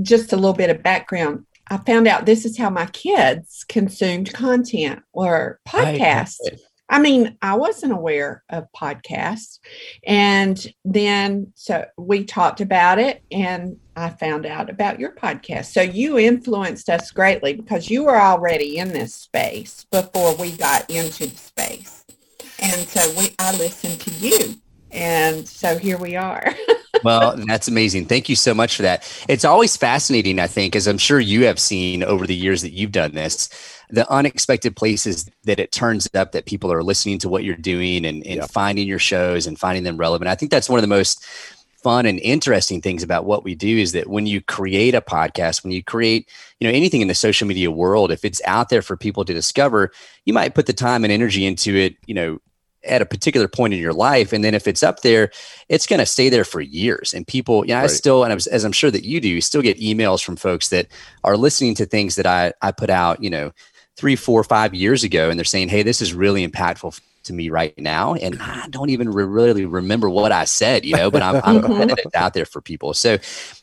just 0.00 0.32
a 0.32 0.36
little 0.36 0.52
bit 0.54 0.70
of 0.70 0.82
background, 0.82 1.46
I 1.68 1.78
found 1.78 2.08
out 2.08 2.26
this 2.26 2.44
is 2.44 2.58
how 2.58 2.70
my 2.70 2.86
kids 2.86 3.64
consumed 3.68 4.32
content 4.32 5.02
or 5.12 5.60
podcasts. 5.66 6.38
I 6.92 6.98
mean, 6.98 7.38
I 7.40 7.54
wasn't 7.54 7.94
aware 7.94 8.44
of 8.50 8.70
podcasts. 8.76 9.60
And 10.04 10.62
then 10.84 11.50
so 11.54 11.86
we 11.96 12.24
talked 12.24 12.60
about 12.60 12.98
it 12.98 13.24
and 13.30 13.78
I 13.96 14.10
found 14.10 14.44
out 14.44 14.68
about 14.68 15.00
your 15.00 15.12
podcast. 15.12 15.72
So 15.72 15.80
you 15.80 16.18
influenced 16.18 16.90
us 16.90 17.10
greatly 17.10 17.54
because 17.54 17.88
you 17.88 18.04
were 18.04 18.20
already 18.20 18.76
in 18.76 18.90
this 18.90 19.14
space 19.14 19.86
before 19.90 20.36
we 20.36 20.52
got 20.52 20.88
into 20.90 21.28
the 21.28 21.36
space. 21.36 22.04
And 22.58 22.86
so 22.86 23.10
we 23.18 23.34
I 23.38 23.56
listened 23.56 23.98
to 24.00 24.10
you 24.10 24.61
And 24.92 25.48
so 25.48 25.78
here 25.78 25.98
we 25.98 26.16
are. 26.16 26.54
well, 27.04 27.36
that's 27.46 27.68
amazing. 27.68 28.06
Thank 28.06 28.28
you 28.28 28.36
so 28.36 28.54
much 28.54 28.76
for 28.76 28.82
that. 28.82 29.10
It's 29.28 29.44
always 29.44 29.76
fascinating, 29.76 30.38
I 30.38 30.46
think, 30.46 30.76
as 30.76 30.86
I'm 30.86 30.98
sure 30.98 31.18
you 31.18 31.46
have 31.46 31.58
seen 31.58 32.02
over 32.02 32.26
the 32.26 32.34
years 32.34 32.62
that 32.62 32.72
you've 32.72 32.92
done 32.92 33.14
this, 33.14 33.48
the 33.90 34.10
unexpected 34.10 34.76
places 34.76 35.30
that 35.44 35.58
it 35.58 35.72
turns 35.72 36.08
up 36.14 36.32
that 36.32 36.46
people 36.46 36.72
are 36.72 36.82
listening 36.82 37.18
to 37.20 37.28
what 37.28 37.44
you're 37.44 37.56
doing 37.56 38.04
and, 38.04 38.26
and 38.26 38.48
finding 38.50 38.86
your 38.86 38.98
shows 38.98 39.46
and 39.46 39.58
finding 39.58 39.84
them 39.84 39.96
relevant. 39.96 40.28
I 40.28 40.34
think 40.34 40.50
that's 40.50 40.68
one 40.68 40.78
of 40.78 40.82
the 40.82 40.88
most 40.88 41.24
fun 41.82 42.06
and 42.06 42.20
interesting 42.20 42.80
things 42.80 43.02
about 43.02 43.24
what 43.24 43.44
we 43.44 43.54
do 43.54 43.78
is 43.78 43.92
that 43.92 44.06
when 44.06 44.24
you 44.24 44.40
create 44.40 44.94
a 44.94 45.00
podcast 45.00 45.64
when 45.64 45.72
you 45.72 45.82
create 45.82 46.28
you 46.60 46.68
know 46.68 46.72
anything 46.72 47.00
in 47.00 47.08
the 47.08 47.14
social 47.14 47.44
media 47.44 47.72
world 47.72 48.12
if 48.12 48.24
it's 48.24 48.40
out 48.46 48.68
there 48.68 48.82
for 48.82 48.96
people 48.96 49.24
to 49.24 49.34
discover 49.34 49.90
you 50.24 50.32
might 50.32 50.54
put 50.54 50.66
the 50.66 50.72
time 50.72 51.02
and 51.02 51.12
energy 51.12 51.44
into 51.44 51.74
it 51.74 51.96
you 52.06 52.14
know 52.14 52.38
at 52.84 53.02
a 53.02 53.06
particular 53.06 53.48
point 53.48 53.72
in 53.72 53.80
your 53.80 53.92
life 53.92 54.32
and 54.32 54.42
then 54.44 54.54
if 54.54 54.66
it's 54.66 54.82
up 54.82 55.00
there 55.00 55.30
it's 55.68 55.86
going 55.86 55.98
to 55.98 56.06
stay 56.06 56.28
there 56.28 56.44
for 56.44 56.60
years 56.60 57.14
and 57.14 57.26
people 57.26 57.64
you 57.64 57.72
know 57.72 57.76
right. 57.76 57.84
i 57.84 57.86
still 57.86 58.24
and 58.24 58.32
as 58.32 58.64
i'm 58.64 58.72
sure 58.72 58.90
that 58.90 59.04
you 59.04 59.20
do 59.20 59.28
you 59.28 59.40
still 59.40 59.62
get 59.62 59.78
emails 59.78 60.22
from 60.22 60.36
folks 60.36 60.68
that 60.68 60.86
are 61.24 61.36
listening 61.36 61.74
to 61.74 61.86
things 61.86 62.16
that 62.16 62.26
i 62.26 62.52
i 62.62 62.72
put 62.72 62.90
out 62.90 63.22
you 63.22 63.30
know 63.30 63.52
three 63.96 64.16
four 64.16 64.42
five 64.42 64.74
years 64.74 65.04
ago 65.04 65.30
and 65.30 65.38
they're 65.38 65.44
saying 65.44 65.68
hey 65.68 65.82
this 65.82 66.00
is 66.00 66.14
really 66.14 66.46
impactful 66.46 66.98
to 67.22 67.32
me 67.32 67.50
right 67.50 67.76
now 67.78 68.14
and 68.14 68.40
i 68.42 68.66
don't 68.68 68.90
even 68.90 69.08
re- 69.08 69.24
really 69.24 69.64
remember 69.64 70.10
what 70.10 70.32
i 70.32 70.44
said 70.44 70.84
you 70.84 70.96
know 70.96 71.10
but 71.10 71.22
i'm, 71.22 71.36
I'm 71.36 71.62
mm-hmm. 71.62 71.90
it's 71.90 72.14
out 72.14 72.34
there 72.34 72.44
for 72.44 72.60
people 72.60 72.94
so 72.94 73.18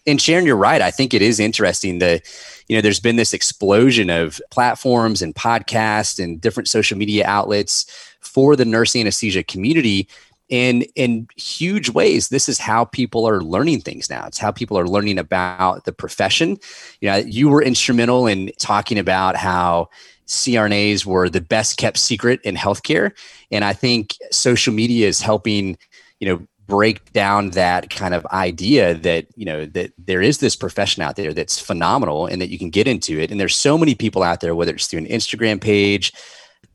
and 0.08 0.22
sharon 0.22 0.46
you're 0.46 0.56
right 0.56 0.82
i 0.82 0.92
think 0.92 1.14
it 1.14 1.22
is 1.22 1.40
interesting 1.40 2.00
that 2.00 2.24
you 2.68 2.78
know 2.78 2.82
there's 2.82 3.00
been 3.00 3.18
this 3.18 3.34
explosion 3.34 4.10
of 4.10 4.40
platforms 4.50 5.22
and 5.22 5.36
podcasts 5.36 6.24
and 6.24 6.40
different 6.40 6.70
social 6.70 6.98
media 6.98 7.26
outlets 7.28 7.86
for 8.22 8.56
the 8.56 8.66
nurse 8.66 8.96
anesthesia 8.96 9.44
community. 9.44 10.08
In 10.50 10.82
in 10.96 11.28
huge 11.36 11.90
ways 11.92 12.30
this 12.30 12.50
is 12.50 12.58
how 12.58 12.86
people 12.86 13.30
are 13.30 13.42
learning 13.42 13.82
things 13.82 14.10
now. 14.10 14.26
It's 14.26 14.40
how 14.40 14.52
people 14.52 14.80
are 14.80 14.88
learning 14.88 15.20
about 15.20 15.86
the 15.86 15.94
profession. 15.94 16.58
You 17.02 17.10
know 17.10 17.18
you 17.18 17.50
were 17.50 17.62
instrumental 17.62 18.26
in 18.26 18.52
talking 18.58 18.98
about 18.98 19.36
how 19.36 19.90
crnas 20.28 21.06
were 21.06 21.30
the 21.30 21.42
best 21.42 21.78
kept 21.78 21.98
secret 21.98 22.40
in 22.44 22.56
healthcare. 22.56 23.12
And 23.52 23.64
i 23.64 23.74
think 23.74 24.16
social 24.32 24.74
media 24.74 25.08
is 25.08 25.22
helping 25.22 25.78
you 26.20 26.28
know 26.28 26.48
break 26.70 27.12
down 27.14 27.50
that 27.50 27.90
kind 27.90 28.14
of 28.14 28.26
idea 28.28 28.94
that 28.94 29.26
you 29.36 29.44
know 29.44 29.66
that 29.66 29.92
there 29.98 30.22
is 30.22 30.38
this 30.38 30.56
profession 30.56 31.02
out 31.02 31.16
there 31.16 31.34
that's 31.34 31.60
phenomenal 31.60 32.28
and 32.28 32.40
that 32.42 32.50
you 32.50 32.58
can 32.58 32.70
get 32.70 32.88
into 32.88 33.20
it. 33.20 33.32
And 33.32 33.40
there's 33.40 33.58
so 33.58 33.78
many 33.78 33.96
people 33.96 34.24
out 34.24 34.40
there 34.40 34.56
whether 34.56 34.74
it's 34.74 34.88
through 34.88 35.00
an 35.00 35.08
instagram 35.08 35.60
page 35.60 36.14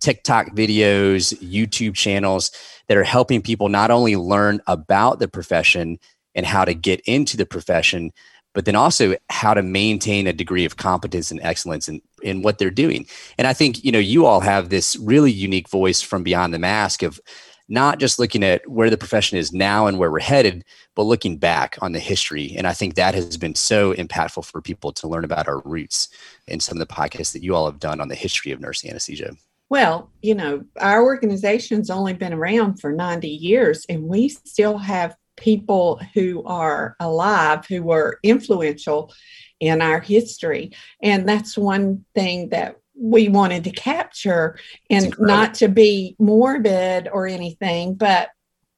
TikTok 0.04 0.48
videos, 0.48 1.32
YouTube 1.40 1.94
channels 1.94 2.50
that 2.88 2.98
are 2.98 3.04
helping 3.04 3.40
people 3.40 3.70
not 3.70 3.90
only 3.90 4.16
learn 4.16 4.60
about 4.66 5.18
the 5.18 5.26
profession 5.26 5.98
and 6.34 6.44
how 6.44 6.62
to 6.66 6.74
get 6.74 7.00
into 7.06 7.38
the 7.38 7.46
profession, 7.46 8.12
but 8.52 8.66
then 8.66 8.76
also 8.76 9.16
how 9.30 9.54
to 9.54 9.62
maintain 9.62 10.26
a 10.26 10.34
degree 10.34 10.66
of 10.66 10.76
competence 10.76 11.30
and 11.30 11.40
excellence 11.42 11.88
in, 11.88 12.02
in 12.22 12.42
what 12.42 12.58
they're 12.58 12.70
doing. 12.70 13.06
And 13.38 13.46
I 13.46 13.54
think, 13.54 13.82
you 13.82 13.90
know, 13.90 13.98
you 13.98 14.26
all 14.26 14.40
have 14.40 14.68
this 14.68 14.94
really 14.96 15.32
unique 15.32 15.70
voice 15.70 16.02
from 16.02 16.22
beyond 16.22 16.52
the 16.52 16.58
mask 16.58 17.02
of 17.02 17.18
not 17.70 17.98
just 17.98 18.18
looking 18.18 18.44
at 18.44 18.68
where 18.68 18.90
the 18.90 18.98
profession 18.98 19.38
is 19.38 19.54
now 19.54 19.86
and 19.86 19.98
where 19.98 20.10
we're 20.10 20.20
headed, 20.20 20.66
but 20.94 21.04
looking 21.04 21.38
back 21.38 21.78
on 21.80 21.92
the 21.92 21.98
history. 21.98 22.54
And 22.58 22.66
I 22.66 22.74
think 22.74 22.94
that 22.94 23.14
has 23.14 23.38
been 23.38 23.54
so 23.54 23.94
impactful 23.94 24.44
for 24.44 24.60
people 24.60 24.92
to 24.92 25.08
learn 25.08 25.24
about 25.24 25.48
our 25.48 25.60
roots 25.60 26.10
in 26.46 26.60
some 26.60 26.78
of 26.78 26.86
the 26.86 26.94
podcasts 26.94 27.32
that 27.32 27.42
you 27.42 27.54
all 27.54 27.64
have 27.64 27.80
done 27.80 28.02
on 28.02 28.08
the 28.08 28.14
history 28.14 28.52
of 28.52 28.60
nurse 28.60 28.84
anesthesia. 28.84 29.34
Well, 29.68 30.10
you 30.22 30.34
know, 30.34 30.64
our 30.78 31.02
organization's 31.02 31.90
only 31.90 32.12
been 32.12 32.32
around 32.32 32.80
for 32.80 32.92
90 32.92 33.28
years, 33.28 33.86
and 33.88 34.04
we 34.04 34.28
still 34.28 34.78
have 34.78 35.16
people 35.36 36.00
who 36.14 36.44
are 36.44 36.96
alive 37.00 37.66
who 37.66 37.82
were 37.82 38.18
influential 38.22 39.12
in 39.60 39.82
our 39.82 40.00
history. 40.00 40.72
And 41.02 41.28
that's 41.28 41.56
one 41.56 42.04
thing 42.14 42.50
that 42.50 42.76
we 42.96 43.28
wanted 43.28 43.64
to 43.64 43.70
capture 43.70 44.58
and 44.88 45.14
not 45.18 45.54
to 45.54 45.68
be 45.68 46.14
morbid 46.18 47.08
or 47.12 47.26
anything, 47.26 47.94
but 47.94 48.28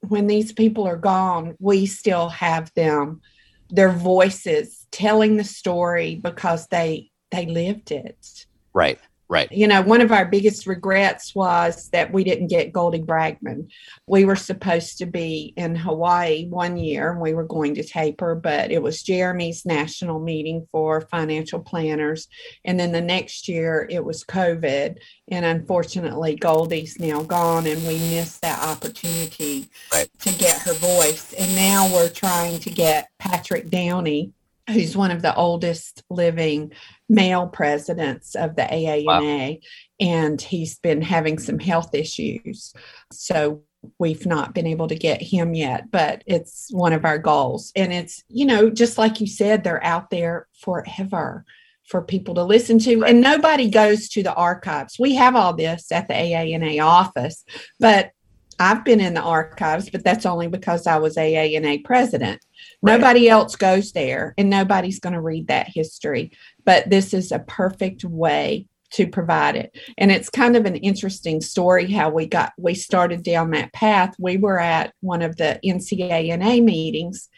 when 0.00 0.26
these 0.26 0.52
people 0.52 0.86
are 0.86 0.96
gone, 0.96 1.56
we 1.58 1.86
still 1.86 2.28
have 2.28 2.72
them, 2.74 3.20
their 3.68 3.90
voices 3.90 4.86
telling 4.90 5.36
the 5.36 5.44
story 5.44 6.14
because 6.14 6.66
they 6.68 7.10
they 7.32 7.46
lived 7.46 7.90
it. 7.90 8.46
Right. 8.72 9.00
Right. 9.28 9.50
You 9.50 9.66
know, 9.66 9.82
one 9.82 10.02
of 10.02 10.12
our 10.12 10.24
biggest 10.24 10.68
regrets 10.68 11.34
was 11.34 11.88
that 11.90 12.12
we 12.12 12.22
didn't 12.22 12.46
get 12.46 12.72
Goldie 12.72 13.00
Brangman. 13.00 13.70
We 14.06 14.24
were 14.24 14.36
supposed 14.36 14.98
to 14.98 15.06
be 15.06 15.52
in 15.56 15.74
Hawaii 15.74 16.46
one 16.46 16.76
year 16.76 17.10
and 17.10 17.20
we 17.20 17.34
were 17.34 17.44
going 17.44 17.74
to 17.74 17.82
tape 17.82 18.20
her, 18.20 18.36
but 18.36 18.70
it 18.70 18.80
was 18.80 19.02
Jeremy's 19.02 19.66
national 19.66 20.20
meeting 20.20 20.68
for 20.70 21.00
financial 21.00 21.58
planners. 21.58 22.28
And 22.64 22.78
then 22.78 22.92
the 22.92 23.00
next 23.00 23.48
year 23.48 23.88
it 23.90 24.04
was 24.04 24.22
COVID. 24.22 24.98
And 25.28 25.44
unfortunately, 25.44 26.36
Goldie's 26.36 27.00
now 27.00 27.24
gone 27.24 27.66
and 27.66 27.84
we 27.84 27.98
missed 27.98 28.42
that 28.42 28.62
opportunity 28.62 29.68
right. 29.92 30.08
to 30.20 30.32
get 30.38 30.62
her 30.62 30.74
voice. 30.74 31.32
And 31.32 31.52
now 31.56 31.92
we're 31.92 32.10
trying 32.10 32.60
to 32.60 32.70
get 32.70 33.08
Patrick 33.18 33.70
Downey 33.70 34.32
who's 34.70 34.96
one 34.96 35.10
of 35.10 35.22
the 35.22 35.34
oldest 35.34 36.02
living 36.10 36.72
male 37.08 37.46
presidents 37.46 38.34
of 38.34 38.56
the 38.56 38.62
AANA, 38.62 39.04
wow. 39.06 39.60
and 40.00 40.40
he's 40.40 40.78
been 40.78 41.02
having 41.02 41.38
some 41.38 41.58
health 41.58 41.94
issues. 41.94 42.72
So 43.12 43.62
we've 43.98 44.26
not 44.26 44.54
been 44.54 44.66
able 44.66 44.88
to 44.88 44.96
get 44.96 45.22
him 45.22 45.54
yet, 45.54 45.90
but 45.90 46.22
it's 46.26 46.68
one 46.70 46.92
of 46.92 47.04
our 47.04 47.18
goals. 47.18 47.72
And 47.76 47.92
it's, 47.92 48.24
you 48.28 48.44
know, 48.44 48.70
just 48.70 48.98
like 48.98 49.20
you 49.20 49.26
said, 49.26 49.62
they're 49.62 49.84
out 49.84 50.10
there 50.10 50.48
forever 50.60 51.44
for 51.84 52.02
people 52.02 52.34
to 52.34 52.42
listen 52.42 52.78
to. 52.80 53.04
And 53.04 53.20
nobody 53.20 53.70
goes 53.70 54.08
to 54.10 54.22
the 54.22 54.34
archives. 54.34 54.98
We 54.98 55.14
have 55.14 55.36
all 55.36 55.52
this 55.52 55.92
at 55.92 56.08
the 56.08 56.14
AANA 56.14 56.84
office, 56.84 57.44
but 57.78 58.10
I've 58.58 58.84
been 58.84 59.00
in 59.00 59.14
the 59.14 59.22
archives, 59.22 59.90
but 59.90 60.02
that's 60.02 60.26
only 60.26 60.48
because 60.48 60.86
I 60.86 60.98
was 60.98 61.16
AANA 61.16 61.84
president. 61.84 62.40
Right. 62.86 62.98
Nobody 62.98 63.28
else 63.28 63.56
goes 63.56 63.92
there 63.92 64.34
and 64.38 64.48
nobody's 64.48 65.00
going 65.00 65.14
to 65.14 65.20
read 65.20 65.48
that 65.48 65.68
history. 65.68 66.32
But 66.64 66.88
this 66.88 67.12
is 67.12 67.32
a 67.32 67.40
perfect 67.40 68.04
way 68.04 68.66
to 68.92 69.08
provide 69.08 69.56
it. 69.56 69.76
And 69.98 70.12
it's 70.12 70.30
kind 70.30 70.56
of 70.56 70.64
an 70.64 70.76
interesting 70.76 71.40
story 71.40 71.90
how 71.90 72.10
we 72.10 72.26
got 72.26 72.52
we 72.56 72.74
started 72.74 73.22
down 73.22 73.50
that 73.50 73.72
path. 73.72 74.14
We 74.18 74.36
were 74.36 74.60
at 74.60 74.94
one 75.00 75.22
of 75.22 75.36
the 75.36 75.58
NCANA 75.64 76.62
meetings 76.62 77.28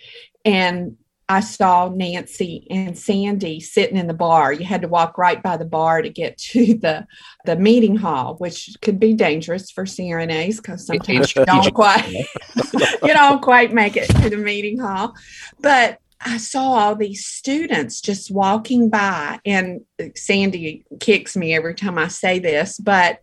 and 0.44 0.96
I 1.30 1.40
saw 1.40 1.90
Nancy 1.90 2.66
and 2.70 2.98
Sandy 2.98 3.60
sitting 3.60 3.98
in 3.98 4.06
the 4.06 4.14
bar. 4.14 4.52
You 4.52 4.64
had 4.64 4.80
to 4.80 4.88
walk 4.88 5.18
right 5.18 5.42
by 5.42 5.58
the 5.58 5.64
bar 5.66 6.00
to 6.00 6.08
get 6.08 6.38
to 6.52 6.74
the 6.74 7.06
the 7.44 7.56
meeting 7.56 7.96
hall, 7.96 8.36
which 8.38 8.76
could 8.82 8.98
be 8.98 9.14
dangerous 9.14 9.70
for 9.70 9.84
CRNAs 9.84 10.56
because 10.56 10.86
sometimes 10.86 11.34
you 11.34 11.44
don't 11.46 11.74
quite 11.74 12.08
you 13.02 13.14
don't 13.14 13.42
quite 13.42 13.72
make 13.72 13.96
it 13.96 14.08
to 14.22 14.30
the 14.30 14.36
meeting 14.36 14.78
hall. 14.78 15.14
But 15.60 15.98
I 16.20 16.38
saw 16.38 16.72
all 16.72 16.96
these 16.96 17.24
students 17.26 18.00
just 18.00 18.30
walking 18.30 18.90
by, 18.90 19.38
and 19.44 19.82
Sandy 20.16 20.84
kicks 20.98 21.36
me 21.36 21.54
every 21.54 21.74
time 21.74 21.96
I 21.96 22.08
say 22.08 22.40
this, 22.40 22.78
but 22.78 23.20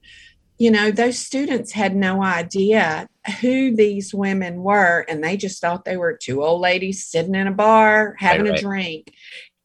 you 0.57 0.71
know, 0.71 0.91
those 0.91 1.19
students 1.19 1.71
had 1.71 1.95
no 1.95 2.23
idea 2.23 3.07
who 3.41 3.75
these 3.75 4.13
women 4.13 4.63
were, 4.63 5.05
and 5.09 5.23
they 5.23 5.35
just 5.37 5.59
thought 5.59 5.85
they 5.85 5.97
were 5.97 6.17
two 6.17 6.43
old 6.43 6.61
ladies 6.61 7.05
sitting 7.05 7.35
in 7.35 7.47
a 7.47 7.51
bar 7.51 8.15
having 8.19 8.43
right, 8.43 8.51
right. 8.51 8.59
a 8.59 8.61
drink 8.61 9.13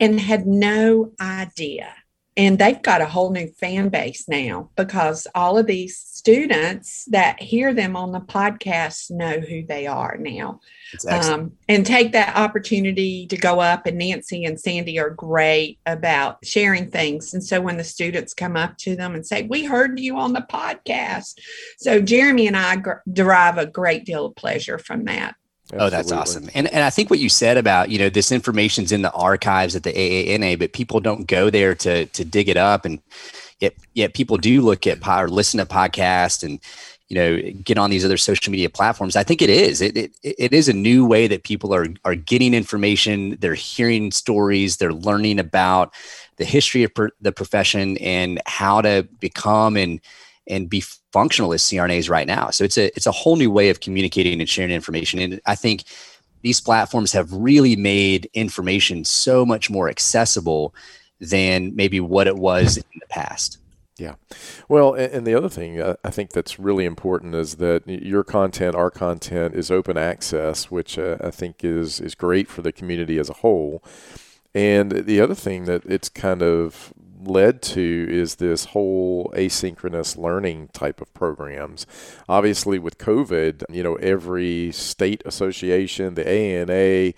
and 0.01 0.19
had 0.19 0.47
no 0.47 1.13
idea 1.21 1.95
and 2.37 2.59
they've 2.59 2.83
got 2.83 3.01
a 3.01 3.07
whole 3.07 3.31
new 3.31 3.49
fan 3.49 3.89
base 3.89 4.29
now 4.29 4.71
because 4.77 5.27
all 5.35 5.59
of 5.59 5.67
these 5.67 5.99
students 5.99 7.05
that 7.07 7.41
hear 7.43 7.75
them 7.75 7.97
on 7.97 8.13
the 8.13 8.21
podcast 8.21 9.11
know 9.11 9.41
who 9.41 9.65
they 9.67 9.87
are 9.87 10.17
now. 10.19 10.61
Um, 11.09 11.53
and 11.69 11.87
take 11.87 12.13
that 12.13 12.37
opportunity 12.37 13.27
to 13.29 13.37
go 13.37 13.61
up 13.61 13.87
and 13.87 13.99
nancy 13.99 14.45
and 14.45 14.59
sandy 14.59 14.99
are 14.99 15.11
great 15.11 15.79
about 15.87 16.45
sharing 16.45 16.91
things. 16.91 17.33
And 17.33 17.45
so 17.45 17.61
when 17.61 17.77
the 17.77 17.85
students 17.85 18.35
come 18.35 18.57
up 18.57 18.77
to 18.79 18.97
them 18.97 19.15
and 19.15 19.27
say 19.27 19.43
we 19.43 19.65
heard 19.65 19.99
you 19.99 20.17
on 20.17 20.33
the 20.33 20.47
podcast 20.51 21.35
so 21.79 22.01
jeremy 22.01 22.47
and 22.47 22.57
i 22.57 22.77
gr- 22.77 22.93
derive 23.13 23.59
a 23.59 23.67
great 23.67 24.05
deal 24.05 24.27
of 24.27 24.37
pleasure 24.37 24.79
from 24.79 25.05
that 25.05 25.35
Absolutely. 25.73 25.87
Oh, 25.87 25.91
that's 25.91 26.13
awesome. 26.13 26.51
And 26.55 26.67
and 26.73 26.83
I 26.83 26.91
think 26.91 27.11
what 27.11 27.19
you 27.19 27.29
said 27.29 27.57
about, 27.57 27.91
you 27.91 27.99
know, 27.99 28.09
this 28.09 28.33
information's 28.33 28.93
in 28.93 29.03
the 29.03 29.13
archives 29.13 29.77
at 29.77 29.85
the 29.85 29.93
AANA, 29.93 30.59
but 30.59 30.73
people 30.73 31.01
don't 31.01 31.27
go 31.27 31.51
there 31.51 31.75
to 31.77 32.07
to 32.07 32.25
dig 32.25 32.49
it 32.49 32.57
up. 32.57 32.85
And 32.85 33.01
yet, 33.61 33.75
yet 33.95 34.15
people 34.15 34.37
do 34.37 34.63
look 34.63 34.87
at 34.87 35.07
or 35.07 35.29
listen 35.29 35.59
to 35.59 35.67
podcasts 35.67 36.43
and, 36.43 36.59
you 37.09 37.15
know, 37.15 37.53
get 37.63 37.79
on 37.79 37.91
these 37.91 38.05
other 38.05 38.17
social 38.17 38.51
media 38.51 38.69
platforms. 38.69 39.15
I 39.15 39.23
think 39.23 39.43
it 39.43 39.51
is. 39.51 39.81
It, 39.81 39.97
it, 39.97 40.13
it 40.23 40.53
is 40.53 40.69
a 40.69 40.73
new 40.73 41.07
way 41.07 41.29
that 41.29 41.45
people 41.45 41.73
are 41.73 41.87
are 42.05 42.17
getting 42.17 42.53
information. 42.53 43.37
They're 43.41 43.55
hearing 43.55 44.11
stories. 44.11 44.79
They're 44.79 44.93
learning 44.93 45.39
about 45.39 45.95
the 46.37 46.45
history 46.45 46.83
of 46.83 46.95
per, 46.95 47.11
the 47.21 47.33
profession 47.33 47.97
and 47.99 48.41
how 48.47 48.81
to 48.81 49.07
become 49.21 49.77
and 49.77 50.01
and 50.47 50.69
be 50.69 50.83
functional 51.13 51.53
as 51.53 51.63
CRNAs 51.63 52.11
right 52.11 52.27
now. 52.27 52.51
So 52.51 52.65
it's 52.65 52.79
a 52.79 52.87
it's 52.97 53.07
a 53.07 53.13
whole 53.13 53.37
new 53.37 53.51
way 53.51 53.71
of 53.71 53.81
communicating 53.81 54.41
and 54.41 54.49
sharing 54.49 54.71
information. 54.71 55.21
And 55.21 55.41
I 55.47 55.55
think 55.55 55.85
these 56.43 56.61
platforms 56.61 57.13
have 57.13 57.33
really 57.33 57.77
made 57.77 58.29
information 58.35 59.05
so 59.05 59.45
much 59.45 59.71
more 59.71 59.89
accessible 59.89 60.75
than 61.21 61.75
maybe 61.77 62.01
what 62.01 62.27
it 62.27 62.37
was 62.37 62.79
in 62.79 62.85
the 62.99 63.07
past. 63.09 63.59
Yeah. 63.99 64.15
Well, 64.67 64.95
and 64.95 65.27
the 65.27 65.35
other 65.35 65.51
thing 65.51 65.79
uh, 65.79 65.97
I 66.03 66.11
think 66.11 66.31
that's 66.31 66.59
really 66.59 66.87
important 66.87 67.35
is 67.35 67.57
that 67.57 67.87
your 67.87 68.25
content, 68.25 68.75
our 68.75 68.91
content, 68.91 69.55
is 69.55 69.71
open 69.71 69.99
access, 69.99 70.71
which 70.71 70.99
uh, 70.99 71.19
I 71.21 71.31
think 71.31 71.63
is 71.63 72.01
is 72.01 72.15
great 72.15 72.49
for 72.49 72.63
the 72.63 72.73
community 72.73 73.19
as 73.19 73.29
a 73.29 73.35
whole. 73.35 73.85
And 74.55 74.91
the 74.91 75.21
other 75.21 75.35
thing 75.35 75.67
that 75.67 75.85
it's 75.85 76.09
kind 76.09 76.43
of 76.43 76.95
led 77.27 77.63
to 77.63 78.07
is 78.09 78.37
this 78.37 78.67
whole 78.67 79.33
asynchronous 79.35 80.17
learning 80.17 80.69
type 80.73 81.01
of 81.01 81.13
programs. 81.15 81.87
Obviously, 82.29 82.79
with 82.79 82.99
COVID, 82.99 83.65
you 83.71 83.83
know, 83.83 83.97
every 83.97 84.73
state 84.73 85.23
association, 85.25 86.15
the 86.15 86.29
ANA, 86.29 87.13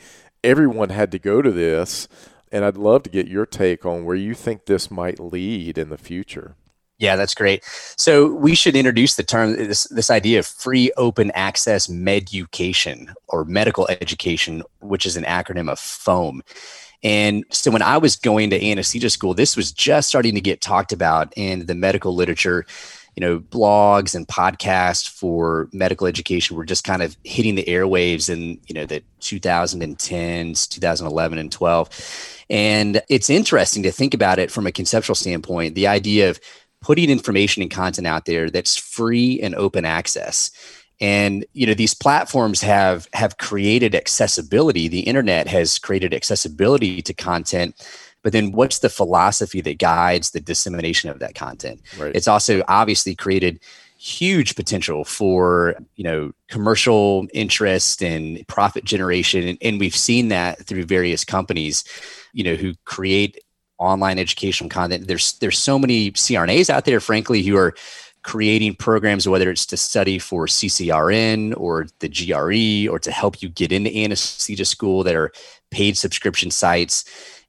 everyone 0.45 0.91
had 0.91 1.13
to 1.13 1.19
go 1.19 1.43
to 1.43 1.51
this. 1.51 2.09
And 2.51 2.65
I'd 2.65 2.77
love 2.77 3.03
to 3.05 3.11
get 3.11 3.29
your 3.29 3.47
take 3.47 3.87
on 3.87 4.05
where 4.05 4.17
you 4.17 4.35
think 4.35 4.67
this 4.67 4.91
might 4.91 5.19
lead 5.19 5.79
in 5.79 5.89
the 5.89 5.97
future. 5.97 6.55
Yeah, 6.99 7.17
that's 7.17 7.35
great. 7.35 7.65
So 7.97 8.33
we 8.33 8.55
should 8.55 8.77
introduce 8.77 9.17
the 9.17 9.25
term 9.25 9.57
this 9.57 9.85
this 9.85 10.09
idea 10.09 10.39
of 10.39 10.47
free 10.47 10.93
open 10.97 11.33
access 11.33 11.89
meducation 11.89 13.13
or 13.27 13.45
medical 13.45 13.89
education, 13.89 14.63
which 14.81 15.05
is 15.05 15.17
an 15.17 15.25
acronym 15.25 15.69
of 15.69 15.81
FOAM. 15.81 16.43
And 17.03 17.45
so 17.51 17.71
when 17.71 17.83
I 17.83 17.99
was 17.99 18.17
going 18.17 18.51
to 18.51 18.71
anesthesia 18.71 19.11
school, 19.11 19.35
this 19.35 19.57
was 19.57 19.73
just 19.73 20.09
starting 20.09 20.35
to 20.35 20.41
get 20.41 20.61
talked 20.61 20.93
about 20.93 21.33
in 21.37 21.67
the 21.67 21.75
medical 21.75 22.15
literature. 22.15 22.65
You 23.17 23.21
know, 23.21 23.41
blogs 23.41 24.15
and 24.15 24.27
podcasts 24.27 25.07
for 25.07 25.69
medical 25.73 26.07
education 26.07 26.57
were 26.57 26.65
just 26.65 26.85
kind 26.85 27.03
of 27.03 27.15
hitting 27.25 27.57
the 27.57 27.65
airwaves 27.65 28.31
in, 28.31 28.59
you 28.67 28.75
know, 28.75 28.87
the 28.87 29.03
2010s, 29.21 30.69
2011 30.69 31.39
and 31.39 31.53
12. 31.53 32.45
And 32.49 33.03
it's 33.11 33.29
interesting 33.29 33.83
to 33.83 33.93
think 33.93 34.15
about 34.15 34.39
it 34.39 34.51
from 34.51 34.67
a 34.67 34.73
conceptual 34.73 35.15
standpoint, 35.15 35.75
the 35.75 35.89
idea 35.89 36.31
of 36.31 36.41
putting 36.81 37.11
information 37.11 37.63
and 37.63 37.71
content 37.71 38.07
out 38.07 38.25
there 38.25 38.49
that's 38.49 38.77
free 38.77 39.41
and 39.41 39.55
open 39.55 39.85
access 39.85 40.51
and 41.03 41.45
you 41.53 41.67
know 41.67 41.75
these 41.75 41.93
platforms 41.93 42.63
have 42.63 43.07
have 43.13 43.37
created 43.37 43.95
accessibility. 43.95 44.89
The 44.89 45.01
internet 45.01 45.47
has 45.49 45.79
created 45.79 46.15
accessibility 46.15 47.03
to 47.03 47.13
content 47.13 47.75
but 48.23 48.33
then 48.33 48.53
what's 48.53 48.79
the 48.79 48.89
philosophy 48.89 49.61
that 49.63 49.79
guides 49.79 50.31
the 50.31 50.41
dissemination 50.41 51.11
of 51.11 51.19
that 51.19 51.35
content? 51.35 51.81
Right. 51.99 52.15
it's 52.15 52.29
also 52.29 52.63
obviously 52.69 53.15
created 53.15 53.61
huge 53.99 54.57
potential 54.57 55.05
for 55.05 55.77
you 55.95 56.03
know 56.05 56.33
commercial 56.49 57.27
interest 57.33 58.03
and 58.03 58.47
profit 58.49 58.85
generation. 58.85 59.47
And, 59.47 59.59
and 59.61 59.81
we've 59.81 59.95
seen 59.95 60.29
that 60.29 60.65
through 60.67 60.85
various 60.85 61.25
companies 61.25 61.85
you 62.33 62.43
know 62.45 62.55
who 62.55 62.75
create 62.85 63.39
online 63.79 64.19
educational 64.19 64.71
content. 64.71 65.09
There's 65.09 65.35
there's 65.35 65.59
so 65.59 65.79
many 65.79 66.13
crnas 66.13 66.71
out 66.71 66.85
there 66.85 67.01
frankly 67.01 67.43
who 67.43 67.57
are 67.57 67.75
creating 68.23 68.77
programs, 68.77 69.29
whether 69.29 69.51
it's 69.51 69.67
to 69.67 69.77
study 69.77 70.19
for 70.19 70.47
CCRN 70.47 71.55
or 71.57 71.87
the 71.99 72.09
GRE 72.09 72.93
or 72.93 72.99
to 72.99 73.11
help 73.11 73.43
you 73.43 73.49
get 73.49 73.73
into 73.73 73.95
anesthesia 73.97 74.65
school 74.65 75.03
that 75.03 75.17
are 75.17 75.33
paid 75.71 75.97
subscription 75.97 76.51
sites. 76.51 77.05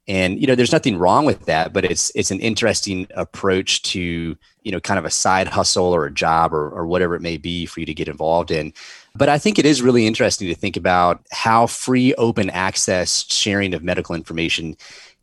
And 0.06 0.40
you 0.40 0.46
know, 0.46 0.54
there's 0.54 0.72
nothing 0.72 0.98
wrong 0.98 1.24
with 1.24 1.46
that, 1.46 1.72
but 1.72 1.84
it's 1.84 2.12
it's 2.14 2.30
an 2.30 2.40
interesting 2.40 3.06
approach 3.14 3.82
to 3.82 4.36
you 4.62 4.72
know 4.72 4.80
kind 4.80 4.98
of 4.98 5.04
a 5.04 5.10
side 5.10 5.48
hustle 5.48 5.94
or 5.94 6.04
a 6.04 6.12
job 6.12 6.52
or, 6.52 6.68
or 6.68 6.86
whatever 6.86 7.14
it 7.14 7.22
may 7.22 7.38
be 7.38 7.64
for 7.64 7.80
you 7.80 7.86
to 7.86 7.94
get 7.94 8.08
involved 8.08 8.50
in. 8.50 8.72
But 9.14 9.28
I 9.28 9.38
think 9.38 9.58
it 9.58 9.64
is 9.64 9.80
really 9.80 10.06
interesting 10.06 10.48
to 10.48 10.54
think 10.54 10.76
about 10.76 11.24
how 11.30 11.66
free 11.66 12.14
open 12.16 12.50
access 12.50 13.24
sharing 13.30 13.72
of 13.72 13.82
medical 13.82 14.14
information 14.14 14.76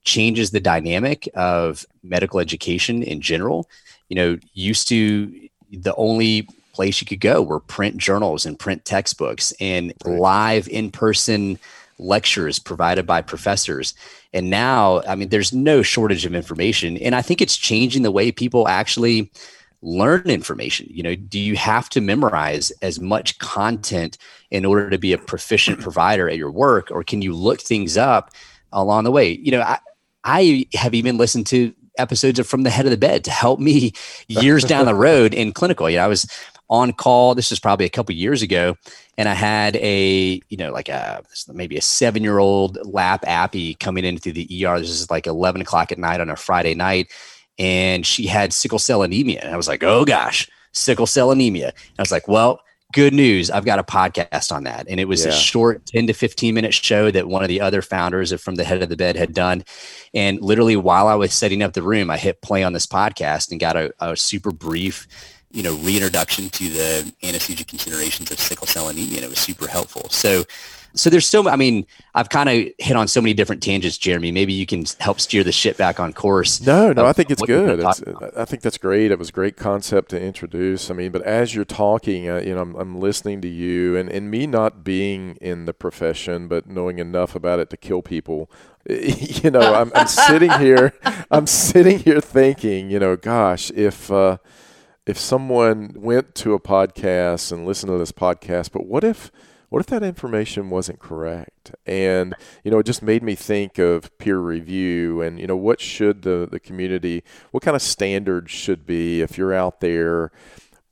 changes 0.03 0.49
the 0.49 0.59
dynamic 0.59 1.29
of 1.35 1.85
medical 2.01 2.39
education 2.39 3.03
in 3.03 3.21
general 3.21 3.69
you 4.11 4.15
know, 4.15 4.37
used 4.53 4.89
to 4.89 5.33
the 5.71 5.95
only 5.95 6.45
place 6.73 6.99
you 6.99 7.07
could 7.07 7.21
go 7.21 7.41
were 7.41 7.61
print 7.61 7.95
journals 7.95 8.45
and 8.45 8.59
print 8.59 8.83
textbooks 8.83 9.53
and 9.61 9.93
live 10.03 10.67
in 10.67 10.91
person 10.91 11.57
lectures 11.97 12.59
provided 12.59 13.07
by 13.07 13.21
professors. 13.21 13.93
And 14.33 14.49
now, 14.49 15.01
I 15.07 15.15
mean, 15.15 15.29
there's 15.29 15.53
no 15.53 15.81
shortage 15.81 16.25
of 16.25 16.35
information. 16.35 16.97
And 16.97 17.15
I 17.15 17.21
think 17.21 17.41
it's 17.41 17.55
changing 17.55 18.01
the 18.01 18.11
way 18.11 18.33
people 18.33 18.67
actually 18.67 19.31
learn 19.81 20.23
information. 20.23 20.87
You 20.89 21.03
know, 21.03 21.15
do 21.15 21.39
you 21.39 21.55
have 21.55 21.87
to 21.91 22.01
memorize 22.01 22.69
as 22.81 22.99
much 22.99 23.39
content 23.39 24.17
in 24.49 24.65
order 24.65 24.89
to 24.89 24.97
be 24.97 25.13
a 25.13 25.17
proficient 25.17 25.79
provider 25.87 26.29
at 26.29 26.35
your 26.35 26.51
work, 26.51 26.91
or 26.91 27.05
can 27.05 27.21
you 27.21 27.33
look 27.33 27.61
things 27.61 27.95
up 27.95 28.31
along 28.73 29.05
the 29.05 29.11
way? 29.11 29.31
You 29.41 29.51
know, 29.51 29.61
I, 29.61 29.79
I 30.25 30.65
have 30.73 30.93
even 30.93 31.17
listened 31.17 31.47
to 31.47 31.73
episodes 32.01 32.39
of 32.39 32.47
From 32.47 32.63
the 32.63 32.69
Head 32.69 32.85
of 32.85 32.91
the 32.91 32.97
Bed 32.97 33.23
to 33.25 33.31
help 33.31 33.59
me 33.59 33.93
years 34.27 34.63
down 34.63 34.85
the 34.85 34.95
road 34.95 35.33
in 35.33 35.53
clinical. 35.53 35.89
You 35.89 35.97
know, 35.97 36.05
I 36.05 36.07
was 36.07 36.27
on 36.69 36.93
call. 36.93 37.35
This 37.35 37.49
was 37.49 37.59
probably 37.59 37.85
a 37.85 37.89
couple 37.89 38.15
years 38.15 38.41
ago, 38.41 38.75
and 39.17 39.29
I 39.29 39.33
had 39.33 39.75
a 39.77 40.41
you 40.49 40.57
know 40.57 40.71
like 40.71 40.89
a 40.89 41.23
maybe 41.53 41.77
a 41.77 41.81
seven 41.81 42.23
year 42.23 42.39
old 42.39 42.77
lap 42.85 43.23
appy 43.27 43.75
coming 43.75 44.05
in 44.05 44.17
through 44.17 44.33
the 44.33 44.65
ER. 44.65 44.79
This 44.79 44.89
is 44.89 45.11
like 45.11 45.27
eleven 45.27 45.61
o'clock 45.61 45.91
at 45.91 45.99
night 45.99 46.19
on 46.19 46.29
a 46.29 46.35
Friday 46.35 46.73
night, 46.73 47.11
and 47.59 48.05
she 48.05 48.25
had 48.25 48.53
sickle 48.53 48.79
cell 48.79 49.03
anemia. 49.03 49.41
And 49.41 49.53
I 49.53 49.57
was 49.57 49.67
like, 49.67 49.83
oh 49.83 50.05
gosh, 50.05 50.49
sickle 50.71 51.07
cell 51.07 51.31
anemia. 51.31 51.67
And 51.67 51.99
I 51.99 52.01
was 52.01 52.11
like, 52.11 52.27
well 52.27 52.61
good 52.91 53.13
news 53.13 53.49
i've 53.49 53.65
got 53.65 53.79
a 53.79 53.83
podcast 53.83 54.51
on 54.51 54.63
that. 54.63 54.87
And 54.87 54.99
it 54.99 55.05
was 55.05 55.25
yeah. 55.25 55.31
a 55.31 55.33
short 55.33 55.85
10 55.87 56.07
to 56.07 56.13
15 56.13 56.53
minute 56.53 56.73
show 56.73 57.11
that 57.11 57.27
one 57.27 57.43
of 57.43 57.49
the 57.49 57.61
other 57.61 57.81
founders 57.81 58.31
of 58.31 58.41
from 58.41 58.55
the 58.55 58.63
head 58.63 58.81
of 58.81 58.89
the 58.89 58.97
bed 58.97 59.15
had 59.15 59.33
done. 59.33 59.63
And 60.13 60.41
literally 60.41 60.75
while 60.75 61.07
i 61.07 61.15
was 61.15 61.33
setting 61.33 61.63
up 61.63 61.73
the 61.73 61.83
room 61.83 62.09
i 62.09 62.17
hit 62.17 62.41
play 62.41 62.63
on 62.63 62.73
this 62.73 62.87
podcast 62.87 63.51
and 63.51 63.59
got 63.59 63.75
a, 63.75 63.93
a 63.99 64.15
super 64.15 64.51
brief 64.51 65.07
you 65.51 65.63
know 65.63 65.75
reintroduction 65.75 66.49
to 66.49 66.69
the 66.69 67.13
anesthesia 67.23 67.65
considerations 67.65 68.31
of 68.31 68.39
sickle 68.39 68.67
cell 68.67 68.87
anemia 68.87 69.17
and 69.17 69.25
it 69.25 69.29
was 69.29 69.39
super 69.39 69.67
helpful. 69.67 70.09
So 70.09 70.43
so 70.93 71.09
there's 71.09 71.25
so 71.25 71.47
I 71.47 71.55
mean, 71.55 71.85
I've 72.13 72.29
kind 72.29 72.49
of 72.49 72.73
hit 72.77 72.95
on 72.95 73.07
so 73.07 73.21
many 73.21 73.33
different 73.33 73.63
tangents, 73.63 73.97
Jeremy. 73.97 74.31
Maybe 74.31 74.53
you 74.53 74.65
can 74.65 74.85
help 74.99 75.19
steer 75.19 75.43
the 75.43 75.51
ship 75.51 75.77
back 75.77 75.99
on 75.99 76.13
course. 76.13 76.61
No, 76.61 76.91
no, 76.93 77.05
I 77.05 77.13
think 77.13 77.31
it's 77.31 77.41
good. 77.41 77.79
It's, 77.79 78.03
I 78.35 78.45
think 78.45 78.61
that's 78.61 78.77
great. 78.77 79.11
It 79.11 79.19
was 79.19 79.29
a 79.29 79.31
great 79.31 79.57
concept 79.57 80.09
to 80.09 80.21
introduce. 80.21 80.91
I 80.91 80.93
mean, 80.93 81.11
but 81.11 81.21
as 81.23 81.55
you're 81.55 81.65
talking, 81.65 82.29
uh, 82.29 82.37
you 82.37 82.55
know, 82.55 82.61
I'm, 82.61 82.75
I'm 82.75 82.99
listening 82.99 83.41
to 83.41 83.47
you, 83.47 83.95
and 83.95 84.09
and 84.09 84.29
me 84.29 84.47
not 84.47 84.83
being 84.83 85.37
in 85.41 85.65
the 85.65 85.73
profession, 85.73 86.47
but 86.47 86.67
knowing 86.67 86.99
enough 86.99 87.35
about 87.35 87.59
it 87.59 87.69
to 87.71 87.77
kill 87.77 88.01
people. 88.01 88.49
You 89.41 89.51
know, 89.51 89.75
I'm, 89.75 89.91
I'm 89.93 90.07
sitting 90.07 90.51
here, 90.53 90.93
I'm 91.31 91.45
sitting 91.45 91.99
here 91.99 92.19
thinking, 92.19 92.89
you 92.89 92.99
know, 92.99 93.15
gosh, 93.15 93.71
if. 93.71 94.11
Uh, 94.11 94.37
if 95.05 95.17
someone 95.17 95.93
went 95.95 96.35
to 96.35 96.53
a 96.53 96.59
podcast 96.59 97.51
and 97.51 97.65
listened 97.65 97.91
to 97.91 97.97
this 97.97 98.11
podcast, 98.11 98.71
but 98.71 98.85
what 98.85 99.03
if 99.03 99.31
what 99.71 99.79
if 99.79 99.85
that 99.85 100.03
information 100.03 100.69
wasn't 100.69 100.99
correct? 100.99 101.73
And, 101.85 102.35
you 102.61 102.69
know, 102.69 102.79
it 102.79 102.85
just 102.85 103.01
made 103.01 103.23
me 103.23 103.35
think 103.35 103.79
of 103.79 104.15
peer 104.17 104.37
review 104.37 105.21
and, 105.21 105.39
you 105.39 105.47
know, 105.47 105.55
what 105.55 105.79
should 105.79 106.23
the, 106.23 106.45
the 106.51 106.59
community, 106.59 107.23
what 107.51 107.63
kind 107.63 107.73
of 107.73 107.81
standards 107.81 108.51
should 108.51 108.85
be 108.85 109.21
if 109.21 109.37
you're 109.37 109.53
out 109.53 109.79
there 109.79 110.29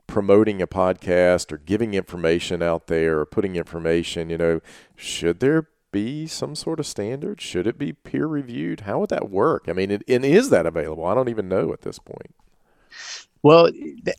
promoting 0.08 0.62
a 0.62 0.68
podcast 0.68 1.52
or 1.52 1.58
giving 1.58 1.94
information 1.94 2.64
out 2.64 2.88
there 2.88 3.20
or 3.20 3.26
putting 3.26 3.58
information, 3.58 4.30
you 4.30 4.38
know, 4.38 4.62
should 4.96 5.42
there 5.42 5.68
be 5.92 6.26
some 6.26 6.56
sort 6.56 6.80
of 6.80 6.88
standard? 6.88 7.42
Should 7.42 7.68
it 7.68 7.78
be 7.78 7.92
peer 7.92 8.28
reviewed? 8.28 8.82
How 8.82 9.00
would 9.00 9.10
that 9.10 9.30
work? 9.30 9.66
I 9.68 9.74
mean, 9.74 9.92
it, 9.92 10.04
and 10.08 10.24
is 10.24 10.52
that 10.52 10.66
available? 10.66 11.06
I 11.06 11.16
don't 11.16 11.28
even 11.28 11.50
know 11.50 11.74
at 11.74 11.82
this 11.82 12.00
point. 12.00 12.34
Well, 13.42 13.70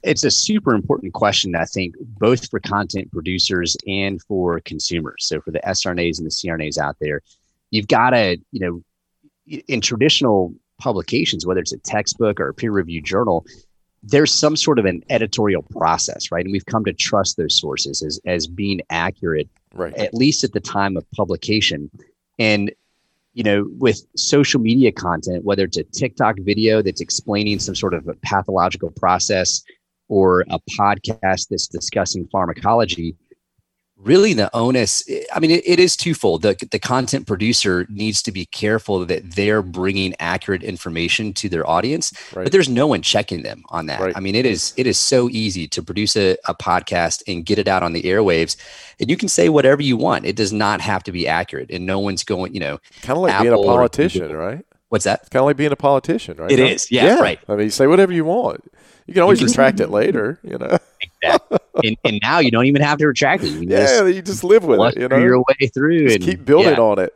it's 0.02 0.24
a 0.24 0.30
super 0.30 0.74
important 0.74 1.12
question, 1.12 1.54
I 1.54 1.66
think, 1.66 1.94
both 2.00 2.48
for 2.48 2.58
content 2.60 3.12
producers 3.12 3.76
and 3.86 4.22
for 4.22 4.60
consumers. 4.60 5.26
So 5.26 5.40
for 5.40 5.50
the 5.50 5.60
sRNAs 5.60 6.18
and 6.18 6.26
the 6.26 6.30
CRNAs 6.30 6.78
out 6.78 6.96
there, 7.00 7.20
you've 7.70 7.88
got 7.88 8.10
to, 8.10 8.38
you 8.50 8.60
know, 8.60 8.82
in 9.68 9.80
traditional 9.80 10.54
publications, 10.78 11.44
whether 11.44 11.60
it's 11.60 11.72
a 11.72 11.78
textbook 11.78 12.40
or 12.40 12.48
a 12.48 12.54
peer-reviewed 12.54 13.04
journal, 13.04 13.44
there's 14.02 14.32
some 14.32 14.56
sort 14.56 14.78
of 14.78 14.86
an 14.86 15.02
editorial 15.10 15.62
process, 15.62 16.32
right? 16.32 16.44
And 16.44 16.52
we've 16.52 16.64
come 16.64 16.84
to 16.86 16.92
trust 16.92 17.36
those 17.36 17.60
sources 17.60 18.02
as, 18.02 18.18
as 18.24 18.46
being 18.46 18.80
accurate, 18.88 19.48
right. 19.74 19.94
at 19.94 20.14
least 20.14 20.44
at 20.44 20.52
the 20.52 20.60
time 20.60 20.96
of 20.96 21.04
publication. 21.10 21.90
And 22.38 22.72
you 23.32 23.44
know, 23.44 23.66
with 23.78 24.04
social 24.16 24.60
media 24.60 24.90
content, 24.92 25.44
whether 25.44 25.64
it's 25.64 25.76
a 25.76 25.84
TikTok 25.84 26.36
video 26.40 26.82
that's 26.82 27.00
explaining 27.00 27.58
some 27.58 27.74
sort 27.74 27.94
of 27.94 28.08
a 28.08 28.14
pathological 28.22 28.90
process 28.90 29.62
or 30.08 30.40
a 30.50 30.58
podcast 30.78 31.48
that's 31.48 31.68
discussing 31.68 32.28
pharmacology, 32.32 33.16
really 34.02 34.32
the 34.32 34.54
onus 34.54 35.02
i 35.34 35.40
mean 35.40 35.50
it, 35.50 35.62
it 35.66 35.78
is 35.78 35.96
twofold. 35.96 36.42
The, 36.42 36.56
the 36.70 36.78
content 36.78 37.26
producer 37.26 37.86
needs 37.88 38.22
to 38.22 38.32
be 38.32 38.46
careful 38.46 39.04
that 39.04 39.34
they're 39.34 39.62
bringing 39.62 40.14
accurate 40.18 40.62
information 40.62 41.32
to 41.34 41.48
their 41.48 41.68
audience 41.68 42.12
right. 42.34 42.44
but 42.44 42.52
there's 42.52 42.68
no 42.68 42.86
one 42.86 43.02
checking 43.02 43.42
them 43.42 43.62
on 43.68 43.86
that. 43.86 44.00
Right. 44.00 44.16
i 44.16 44.20
mean 44.20 44.34
it 44.34 44.46
is 44.46 44.72
it 44.76 44.86
is 44.86 44.98
so 44.98 45.28
easy 45.30 45.68
to 45.68 45.82
produce 45.82 46.16
a, 46.16 46.36
a 46.46 46.54
podcast 46.54 47.22
and 47.26 47.44
get 47.44 47.58
it 47.58 47.68
out 47.68 47.82
on 47.82 47.92
the 47.92 48.02
airwaves 48.02 48.56
and 48.98 49.10
you 49.10 49.16
can 49.16 49.28
say 49.28 49.48
whatever 49.48 49.80
you 49.82 49.96
want. 49.96 50.26
It 50.26 50.36
does 50.36 50.52
not 50.52 50.80
have 50.82 51.02
to 51.04 51.12
be 51.12 51.26
accurate 51.26 51.70
and 51.70 51.86
no 51.86 51.98
one's 51.98 52.24
going 52.24 52.54
you 52.54 52.60
know 52.60 52.78
kind 53.02 53.16
of 53.16 53.22
like 53.22 53.34
Apple 53.34 53.44
being 53.44 53.64
a 53.64 53.66
politician 53.66 54.32
right? 54.34 54.64
What's 54.88 55.04
that? 55.04 55.30
Kind 55.30 55.42
of 55.42 55.46
like 55.46 55.56
being 55.56 55.72
a 55.72 55.76
politician 55.76 56.36
right? 56.38 56.50
It 56.50 56.58
no? 56.58 56.64
is, 56.64 56.90
yeah, 56.90 57.06
yeah. 57.06 57.20
right. 57.20 57.40
I 57.48 57.56
mean 57.56 57.64
you 57.64 57.70
say 57.70 57.86
whatever 57.86 58.12
you 58.12 58.24
want. 58.24 58.64
You 59.06 59.14
can 59.14 59.22
always 59.22 59.42
retract 59.42 59.80
it 59.80 59.90
later, 59.90 60.38
you 60.42 60.56
know. 60.56 60.78
Exactly. 61.22 61.58
And, 61.84 61.96
and, 62.04 62.20
now 62.22 62.38
you 62.38 62.50
don't 62.50 62.66
even 62.66 62.82
have 62.82 62.98
to 62.98 63.06
retract 63.06 63.42
it. 63.42 63.50
You 63.50 63.68
yeah, 63.68 63.86
just 63.86 64.14
you 64.14 64.22
just 64.22 64.44
live 64.44 64.64
with 64.64 64.80
it. 64.80 65.00
You 65.00 65.08
know, 65.08 65.18
your 65.18 65.38
way 65.38 65.68
through 65.68 66.04
just 66.04 66.16
and 66.16 66.24
keep 66.24 66.44
building 66.44 66.74
yeah. 66.74 66.80
on 66.80 66.98
it. 66.98 67.14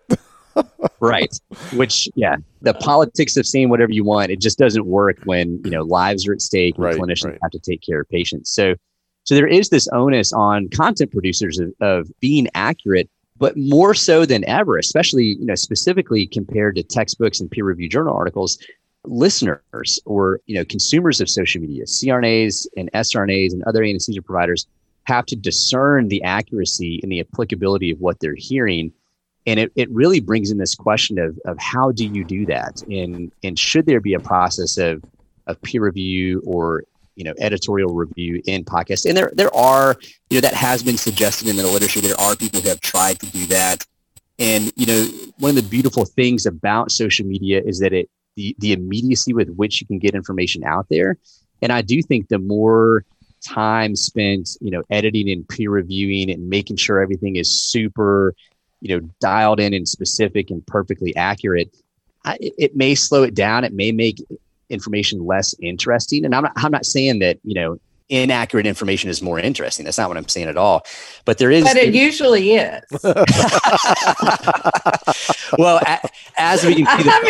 right. 1.00 1.34
Which, 1.72 2.08
yeah, 2.14 2.36
the 2.62 2.74
politics 2.74 3.36
of 3.36 3.46
saying 3.46 3.68
whatever 3.68 3.92
you 3.92 4.04
want, 4.04 4.30
it 4.30 4.40
just 4.40 4.58
doesn't 4.58 4.86
work 4.86 5.18
when 5.24 5.60
you 5.64 5.70
know 5.70 5.82
lives 5.82 6.26
are 6.26 6.32
at 6.32 6.40
stake 6.40 6.76
and 6.76 6.84
right, 6.84 6.96
clinicians 6.96 7.32
right. 7.32 7.38
have 7.42 7.50
to 7.50 7.58
take 7.58 7.82
care 7.82 8.00
of 8.00 8.08
patients. 8.08 8.50
So, 8.50 8.74
so 9.24 9.34
there 9.34 9.48
is 9.48 9.70
this 9.70 9.88
onus 9.88 10.32
on 10.32 10.68
content 10.68 11.10
producers 11.12 11.58
of, 11.58 11.72
of 11.80 12.08
being 12.20 12.48
accurate 12.54 13.08
but 13.36 13.56
more 13.56 13.94
so 13.94 14.24
than 14.24 14.44
ever, 14.48 14.78
especially 14.78 15.36
you 15.40 15.46
know 15.46 15.54
specifically 15.54 16.26
compared 16.26 16.76
to 16.76 16.82
textbooks 16.82 17.40
and 17.40 17.50
peer-reviewed 17.50 17.90
journal 17.90 18.16
articles, 18.16 18.58
listeners 19.04 20.00
or 20.04 20.40
you 20.46 20.54
know 20.54 20.64
consumers 20.64 21.20
of 21.20 21.28
social 21.28 21.60
media, 21.60 21.84
CRNAs 21.84 22.66
and 22.76 22.90
SRNAs 22.92 23.52
and 23.52 23.62
other 23.64 23.82
anesthesia 23.82 24.22
providers 24.22 24.66
have 25.04 25.26
to 25.26 25.36
discern 25.36 26.08
the 26.08 26.22
accuracy 26.22 27.00
and 27.02 27.12
the 27.12 27.20
applicability 27.20 27.90
of 27.90 28.00
what 28.00 28.18
they're 28.20 28.34
hearing. 28.34 28.92
And 29.46 29.60
it, 29.60 29.72
it 29.76 29.90
really 29.90 30.20
brings 30.20 30.50
in 30.50 30.56
this 30.56 30.74
question 30.74 31.18
of, 31.18 31.38
of 31.44 31.58
how 31.58 31.92
do 31.92 32.06
you 32.06 32.24
do 32.24 32.46
that? 32.46 32.82
And 32.90 33.30
and 33.42 33.58
should 33.58 33.86
there 33.86 34.00
be 34.00 34.14
a 34.14 34.20
process 34.20 34.78
of 34.78 35.04
of 35.46 35.60
peer 35.62 35.82
review 35.82 36.42
or 36.46 36.84
you 37.16 37.24
know 37.24 37.34
editorial 37.38 37.94
review 37.94 38.40
in 38.46 38.64
podcasts? 38.64 39.04
And 39.06 39.16
there 39.16 39.30
there 39.34 39.54
are, 39.54 39.96
you 40.30 40.38
know, 40.38 40.40
that 40.40 40.54
has 40.54 40.82
been 40.82 40.96
suggested 40.96 41.48
in 41.48 41.56
the 41.56 41.66
literature. 41.66 42.00
There 42.00 42.18
are 42.18 42.34
people 42.36 42.60
who 42.60 42.68
have 42.68 42.80
tried 42.80 43.20
to 43.20 43.26
do 43.26 43.46
that. 43.46 43.86
And 44.38 44.72
you 44.76 44.86
know, 44.86 45.04
one 45.38 45.50
of 45.50 45.56
the 45.56 45.62
beautiful 45.62 46.06
things 46.06 46.46
about 46.46 46.90
social 46.90 47.26
media 47.26 47.60
is 47.64 47.78
that 47.80 47.92
it 47.92 48.08
the 48.36 48.54
the 48.58 48.72
immediacy 48.72 49.32
with 49.32 49.48
which 49.50 49.80
you 49.80 49.86
can 49.86 49.98
get 49.98 50.14
information 50.14 50.64
out 50.64 50.86
there. 50.88 51.16
And 51.62 51.72
I 51.72 51.82
do 51.82 52.02
think 52.02 52.28
the 52.28 52.38
more 52.38 53.04
time 53.44 53.94
spent, 53.94 54.56
you 54.60 54.70
know, 54.70 54.82
editing 54.90 55.30
and 55.30 55.46
peer 55.48 55.70
reviewing 55.70 56.30
and 56.30 56.48
making 56.48 56.76
sure 56.76 57.00
everything 57.00 57.36
is 57.36 57.50
super, 57.50 58.34
you 58.80 58.94
know, 58.94 59.08
dialed 59.20 59.60
in 59.60 59.74
and 59.74 59.88
specific 59.88 60.50
and 60.50 60.66
perfectly 60.66 61.14
accurate, 61.16 61.74
I, 62.24 62.38
it 62.40 62.74
may 62.74 62.94
slow 62.94 63.22
it 63.22 63.34
down. 63.34 63.64
It 63.64 63.72
may 63.72 63.92
make 63.92 64.18
information 64.70 65.26
less 65.26 65.54
interesting. 65.60 66.24
And 66.24 66.34
I'm 66.34 66.44
not, 66.44 66.52
I'm 66.56 66.72
not 66.72 66.86
saying 66.86 67.18
that, 67.20 67.38
you 67.44 67.54
know, 67.54 67.78
inaccurate 68.08 68.66
information 68.66 69.08
is 69.08 69.22
more 69.22 69.38
interesting. 69.38 69.84
That's 69.84 69.98
not 69.98 70.08
what 70.08 70.16
I'm 70.16 70.28
saying 70.28 70.48
at 70.48 70.56
all. 70.56 70.84
But 71.24 71.38
there 71.38 71.50
is. 71.50 71.64
But 71.64 71.76
it 71.76 71.94
usually 71.94 72.52
is. 72.52 72.82
well, 75.58 75.80
a, 75.86 76.00
as 76.36 76.64
we 76.64 76.74
can 76.74 76.86
see 76.98 77.04
the 77.04 77.10
I 77.12 77.22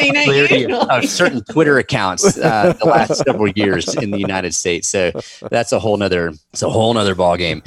mean, 0.51 0.73
of 0.91 1.05
certain 1.09 1.45
Twitter 1.45 1.79
accounts 1.79 2.37
uh, 2.39 2.73
the 2.73 2.87
last 2.87 3.25
several 3.25 3.49
years 3.51 3.95
in 3.95 4.11
the 4.11 4.19
United 4.19 4.55
States. 4.55 4.89
So 4.89 5.13
that's 5.51 5.73
a 5.73 5.79
whole 5.79 5.97
nother, 5.97 6.33
it's 6.53 6.63
a 6.63 6.71
whole 6.71 6.93
nother 6.95 7.15
ball 7.15 7.37
game. 7.37 7.63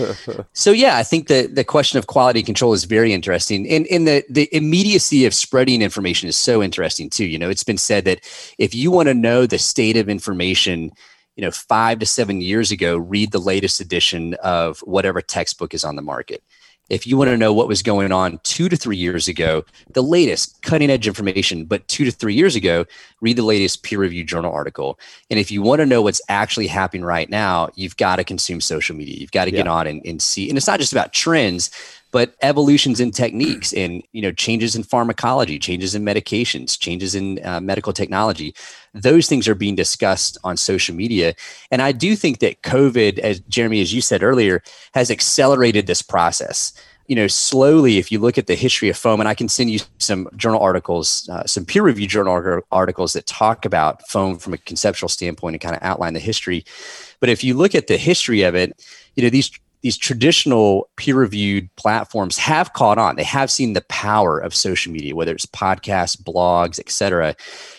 So 0.53 0.71
yeah, 0.71 0.97
I 0.97 1.03
think 1.03 1.27
that 1.27 1.55
the 1.55 1.63
question 1.63 1.99
of 1.99 2.07
quality 2.07 2.43
control 2.43 2.73
is 2.73 2.83
very 2.83 3.13
interesting. 3.13 3.67
And, 3.69 3.87
in 3.87 4.03
the, 4.03 4.23
the 4.29 4.49
immediacy 4.53 5.25
of 5.25 5.33
spreading 5.33 5.81
information 5.81 6.27
is 6.27 6.35
so 6.35 6.61
interesting 6.61 7.09
too. 7.09 7.25
You 7.25 7.39
know, 7.39 7.49
it's 7.49 7.63
been 7.63 7.77
said 7.77 8.03
that 8.05 8.19
if 8.57 8.75
you 8.75 8.91
want 8.91 9.07
to 9.07 9.13
know 9.13 9.45
the 9.45 9.57
state 9.57 9.95
of 9.95 10.09
information 10.09 10.91
you 11.37 11.45
know, 11.45 11.51
five 11.51 11.99
to 11.99 12.05
seven 12.05 12.41
years 12.41 12.71
ago, 12.71 12.97
read 12.97 13.31
the 13.31 13.39
latest 13.39 13.79
edition 13.79 14.33
of 14.43 14.79
whatever 14.79 15.21
textbook 15.21 15.73
is 15.73 15.85
on 15.85 15.95
the 15.95 16.01
market. 16.01 16.43
If 16.89 17.05
you 17.05 17.17
want 17.17 17.29
to 17.29 17.37
know 17.37 17.53
what 17.53 17.67
was 17.67 17.81
going 17.81 18.11
on 18.13 18.39
two 18.43 18.69
to 18.69 18.77
three 18.77 18.95
years 18.95 19.27
ago, 19.27 19.65
the 19.93 20.01
latest 20.01 20.61
cutting 20.61 20.89
edge 20.89 21.05
information, 21.05 21.65
but 21.65 21.85
two 21.89 22.05
to 22.05 22.11
three 22.11 22.33
years 22.33 22.55
ago, 22.55 22.85
read 23.19 23.37
the 23.37 23.43
latest 23.43 23.83
peer 23.83 23.99
reviewed 23.99 24.27
journal 24.27 24.53
article. 24.53 24.97
And 25.29 25.37
if 25.37 25.51
you 25.51 25.61
want 25.61 25.79
to 25.79 25.85
know 25.85 26.01
what's 26.01 26.21
actually 26.29 26.67
happening 26.67 27.03
right 27.03 27.29
now, 27.29 27.69
you've 27.75 27.97
got 27.97 28.15
to 28.15 28.23
consume 28.23 28.61
social 28.61 28.95
media. 28.95 29.17
You've 29.17 29.31
got 29.33 29.45
to 29.45 29.51
get 29.51 29.67
on 29.67 29.85
and, 29.85 30.01
and 30.05 30.21
see. 30.21 30.47
And 30.47 30.57
it's 30.57 30.67
not 30.67 30.79
just 30.79 30.93
about 30.93 31.11
trends, 31.11 31.71
but 32.11 32.35
evolutions 32.41 32.99
in 32.99 33.11
techniques 33.11 33.73
and 33.73 34.03
you 34.11 34.21
know 34.21 34.31
changes 34.31 34.75
in 34.75 34.83
pharmacology 34.83 35.59
changes 35.59 35.95
in 35.95 36.03
medications 36.03 36.79
changes 36.79 37.15
in 37.15 37.43
uh, 37.45 37.59
medical 37.59 37.93
technology 37.93 38.53
those 38.93 39.27
things 39.27 39.47
are 39.47 39.55
being 39.55 39.75
discussed 39.75 40.37
on 40.43 40.57
social 40.57 40.95
media. 40.95 41.33
And 41.71 41.81
i 41.81 41.91
do 41.91 42.15
think 42.15 42.39
that 42.39 42.61
covid 42.61 43.19
as 43.19 43.39
jeremy 43.41 43.81
as 43.81 43.93
you 43.93 44.01
said 44.01 44.23
earlier 44.23 44.61
has 44.93 45.11
accelerated 45.11 45.87
this 45.87 46.01
process. 46.01 46.73
You 47.07 47.15
know 47.15 47.27
slowly 47.27 47.99
if 47.99 48.11
you 48.11 48.19
look 48.19 48.37
at 48.37 48.47
the 48.47 48.55
history 48.55 48.89
of 48.89 48.97
foam 48.97 49.21
and 49.21 49.29
i 49.29 49.33
can 49.33 49.47
send 49.47 49.69
you 49.69 49.79
some 49.97 50.27
journal 50.35 50.59
articles 50.59 51.29
uh, 51.29 51.45
some 51.45 51.63
peer 51.63 51.83
reviewed 51.83 52.09
journal 52.09 52.61
articles 52.69 53.13
that 53.13 53.25
talk 53.25 53.63
about 53.63 54.05
foam 54.09 54.37
from 54.37 54.53
a 54.53 54.57
conceptual 54.57 55.07
standpoint 55.07 55.53
and 55.53 55.61
kind 55.61 55.75
of 55.75 55.81
outline 55.83 56.13
the 56.13 56.19
history. 56.19 56.65
But 57.21 57.29
if 57.29 57.43
you 57.45 57.53
look 57.53 57.75
at 57.75 57.87
the 57.87 57.97
history 57.97 58.41
of 58.41 58.55
it 58.55 58.73
you 59.15 59.23
know 59.23 59.29
these 59.29 59.49
these 59.81 59.97
traditional 59.97 60.89
peer 60.97 61.15
reviewed 61.15 61.69
platforms 61.75 62.37
have 62.37 62.73
caught 62.73 62.97
on. 62.97 63.15
They 63.15 63.23
have 63.23 63.51
seen 63.51 63.73
the 63.73 63.85
power 63.89 64.39
of 64.39 64.55
social 64.55 64.91
media, 64.91 65.15
whether 65.15 65.33
it's 65.33 65.45
podcasts, 65.45 66.21
blogs, 66.21 66.79
et 66.79 66.89
cetera. 66.89 67.35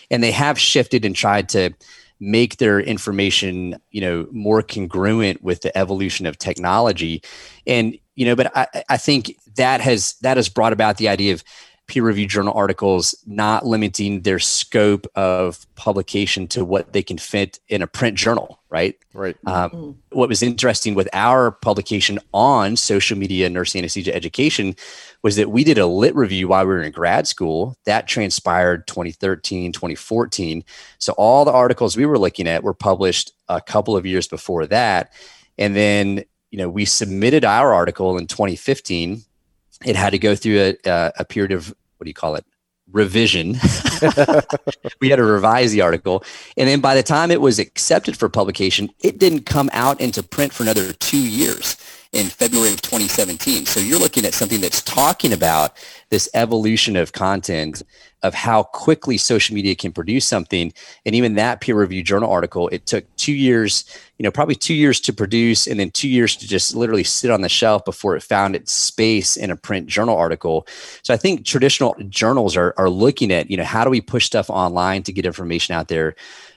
And 0.09 0.23
they 0.23 0.31
have 0.31 0.57
shifted 0.57 1.03
and 1.05 1.15
tried 1.15 1.49
to 1.49 1.71
make 2.19 2.57
their 2.57 2.79
information, 2.79 3.79
you 3.91 4.01
know, 4.01 4.27
more 4.31 4.61
congruent 4.61 5.41
with 5.41 5.61
the 5.61 5.77
evolution 5.77 6.25
of 6.25 6.37
technology. 6.37 7.21
And, 7.65 7.97
you 8.15 8.25
know, 8.25 8.35
but 8.35 8.55
I, 8.55 8.67
I 8.89 8.97
think 8.97 9.35
that 9.55 9.81
has 9.81 10.15
that 10.21 10.37
has 10.37 10.49
brought 10.49 10.73
about 10.73 10.97
the 10.97 11.09
idea 11.09 11.33
of 11.33 11.43
peer 11.89 12.03
reviewed 12.03 12.29
journal 12.29 12.53
articles 12.53 13.15
not 13.25 13.65
limiting 13.65 14.21
their 14.21 14.39
scope 14.39 15.05
of 15.15 15.65
publication 15.75 16.47
to 16.47 16.63
what 16.63 16.93
they 16.93 17.03
can 17.03 17.17
fit 17.17 17.59
in 17.67 17.81
a 17.81 17.87
print 17.87 18.17
journal 18.17 18.59
right? 18.69 18.95
Right. 19.13 19.35
Um, 19.45 19.71
mm-hmm. 19.71 19.91
what 20.17 20.29
was 20.29 20.43
interesting 20.43 20.93
with 20.93 21.09
our 21.13 21.51
publication 21.51 22.19
on 22.33 22.75
social 22.75 23.17
media 23.17 23.49
nursing 23.49 23.79
anesthesia 23.79 24.13
education 24.13 24.75
was 25.23 25.35
that 25.35 25.49
we 25.49 25.63
did 25.63 25.77
a 25.77 25.87
lit 25.87 26.15
review 26.15 26.49
while 26.49 26.65
we 26.65 26.73
were 26.73 26.83
in 26.83 26.91
grad 26.91 27.27
school. 27.27 27.77
That 27.85 28.07
transpired 28.07 28.87
2013 28.87 29.71
2014 29.71 30.63
so 30.99 31.13
all 31.13 31.45
the 31.45 31.51
articles 31.51 31.97
we 31.97 32.05
were 32.05 32.19
looking 32.19 32.47
at 32.47 32.63
were 32.63 32.73
published 32.73 33.33
a 33.47 33.59
couple 33.59 33.97
of 33.97 34.05
years 34.05 34.27
before 34.27 34.67
that. 34.67 35.13
And 35.57 35.75
then 35.75 36.23
you 36.51 36.57
know 36.57 36.69
we 36.69 36.85
submitted 36.85 37.43
our 37.43 37.73
article 37.73 38.17
in 38.17 38.27
2015 38.27 39.23
it 39.85 39.95
had 39.95 40.11
to 40.11 40.19
go 40.19 40.35
through 40.35 40.75
a, 40.85 41.11
a 41.17 41.25
period 41.25 41.51
of 41.51 41.69
what 41.97 42.05
do 42.05 42.09
you 42.09 42.13
call 42.13 42.35
it? 42.35 42.45
Revision. 42.91 43.55
We 45.01 45.09
had 45.09 45.17
to 45.17 45.23
revise 45.23 45.71
the 45.71 45.81
article. 45.81 46.23
And 46.55 46.67
then 46.67 46.79
by 46.79 46.95
the 46.95 47.03
time 47.03 47.31
it 47.31 47.41
was 47.41 47.59
accepted 47.59 48.17
for 48.17 48.29
publication 48.29 48.89
it 49.01 49.17
didn't 49.17 49.45
come 49.45 49.69
out 49.73 49.99
into 49.99 50.23
print 50.23 50.53
for 50.53 50.63
another 50.63 50.93
two 50.93 51.19
years 51.19 51.75
in 52.11 52.25
February 52.25 52.73
of 52.73 52.81
2017. 52.81 53.67
So 53.67 53.79
you're 53.79 53.99
looking 53.99 54.25
at 54.25 54.33
something 54.33 54.61
that's 54.61 54.81
talking 54.81 55.31
about 55.31 55.77
this 56.09 56.27
evolution 56.33 56.95
of 56.95 57.13
content 57.13 57.83
of 58.23 58.33
how 58.33 58.63
quickly 58.63 59.15
social 59.15 59.53
media 59.53 59.75
can 59.75 59.91
produce 59.91 60.25
something. 60.25 60.73
And 61.05 61.13
even 61.13 61.35
that 61.35 61.61
peer 61.61 61.75
reviewed 61.75 62.07
journal 62.07 62.31
article, 62.31 62.67
it 62.69 62.87
took 62.87 63.05
two 63.15 63.33
years, 63.33 63.85
you 64.17 64.23
know, 64.23 64.31
probably 64.31 64.55
two 64.55 64.73
years 64.73 64.99
to 65.01 65.13
produce 65.13 65.67
and 65.67 65.79
then 65.79 65.91
two 65.91 66.09
years 66.09 66.35
to 66.37 66.47
just 66.47 66.75
literally 66.75 67.03
sit 67.03 67.29
on 67.29 67.41
the 67.41 67.49
shelf 67.49 67.85
before 67.85 68.15
it 68.15 68.23
found 68.23 68.55
its 68.55 68.71
space 68.71 69.37
in 69.37 69.51
a 69.51 69.55
print 69.55 69.85
journal 69.85 70.17
article. 70.17 70.67
So 71.03 71.13
I 71.13 71.17
think 71.17 71.45
traditional 71.45 71.95
journals 72.09 72.57
are, 72.57 72.73
are 72.77 72.89
looking 72.89 73.31
at, 73.31 73.51
you 73.51 73.55
know, 73.55 73.63
how 73.63 73.83
do 73.83 73.91
we 73.91 74.01
push 74.01 74.25
stuff 74.25 74.49
online 74.49 75.03
to 75.03 75.13
get 75.13 75.25
information 75.25 75.75
out 75.75 75.89
there 75.89 76.15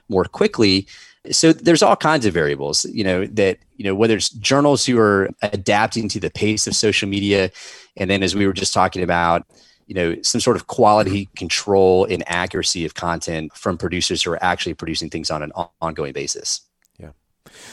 more 0.09 0.25
quickly? 0.25 0.87
So 1.31 1.53
there's 1.53 1.81
all 1.81 1.95
kinds 1.95 2.25
of 2.25 2.33
variables, 2.33 2.83
you 2.85 3.03
know, 3.03 3.25
that, 3.27 3.59
you 3.77 3.85
know, 3.85 3.95
whether 3.95 4.17
it's 4.17 4.29
journals 4.29 4.85
who 4.85 4.99
are 4.99 5.29
adapting 5.41 6.09
to 6.09 6.19
the 6.19 6.29
pace 6.29 6.67
of 6.67 6.75
social 6.75 7.07
media. 7.07 7.49
And 7.95 8.09
then 8.09 8.23
as 8.23 8.35
we 8.35 8.45
were 8.45 8.53
just 8.53 8.73
talking 8.73 9.03
about, 9.03 9.45
you 9.87 9.95
know, 9.95 10.21
some 10.21 10.41
sort 10.41 10.57
of 10.57 10.67
quality 10.67 11.29
control 11.35 12.05
and 12.05 12.23
accuracy 12.27 12.85
of 12.85 12.95
content 12.95 13.53
from 13.53 13.77
producers 13.77 14.23
who 14.23 14.31
are 14.31 14.43
actually 14.43 14.73
producing 14.73 15.09
things 15.09 15.31
on 15.31 15.43
an 15.43 15.51
ongoing 15.81 16.13
basis. 16.13 16.61
Yeah. 16.99 17.11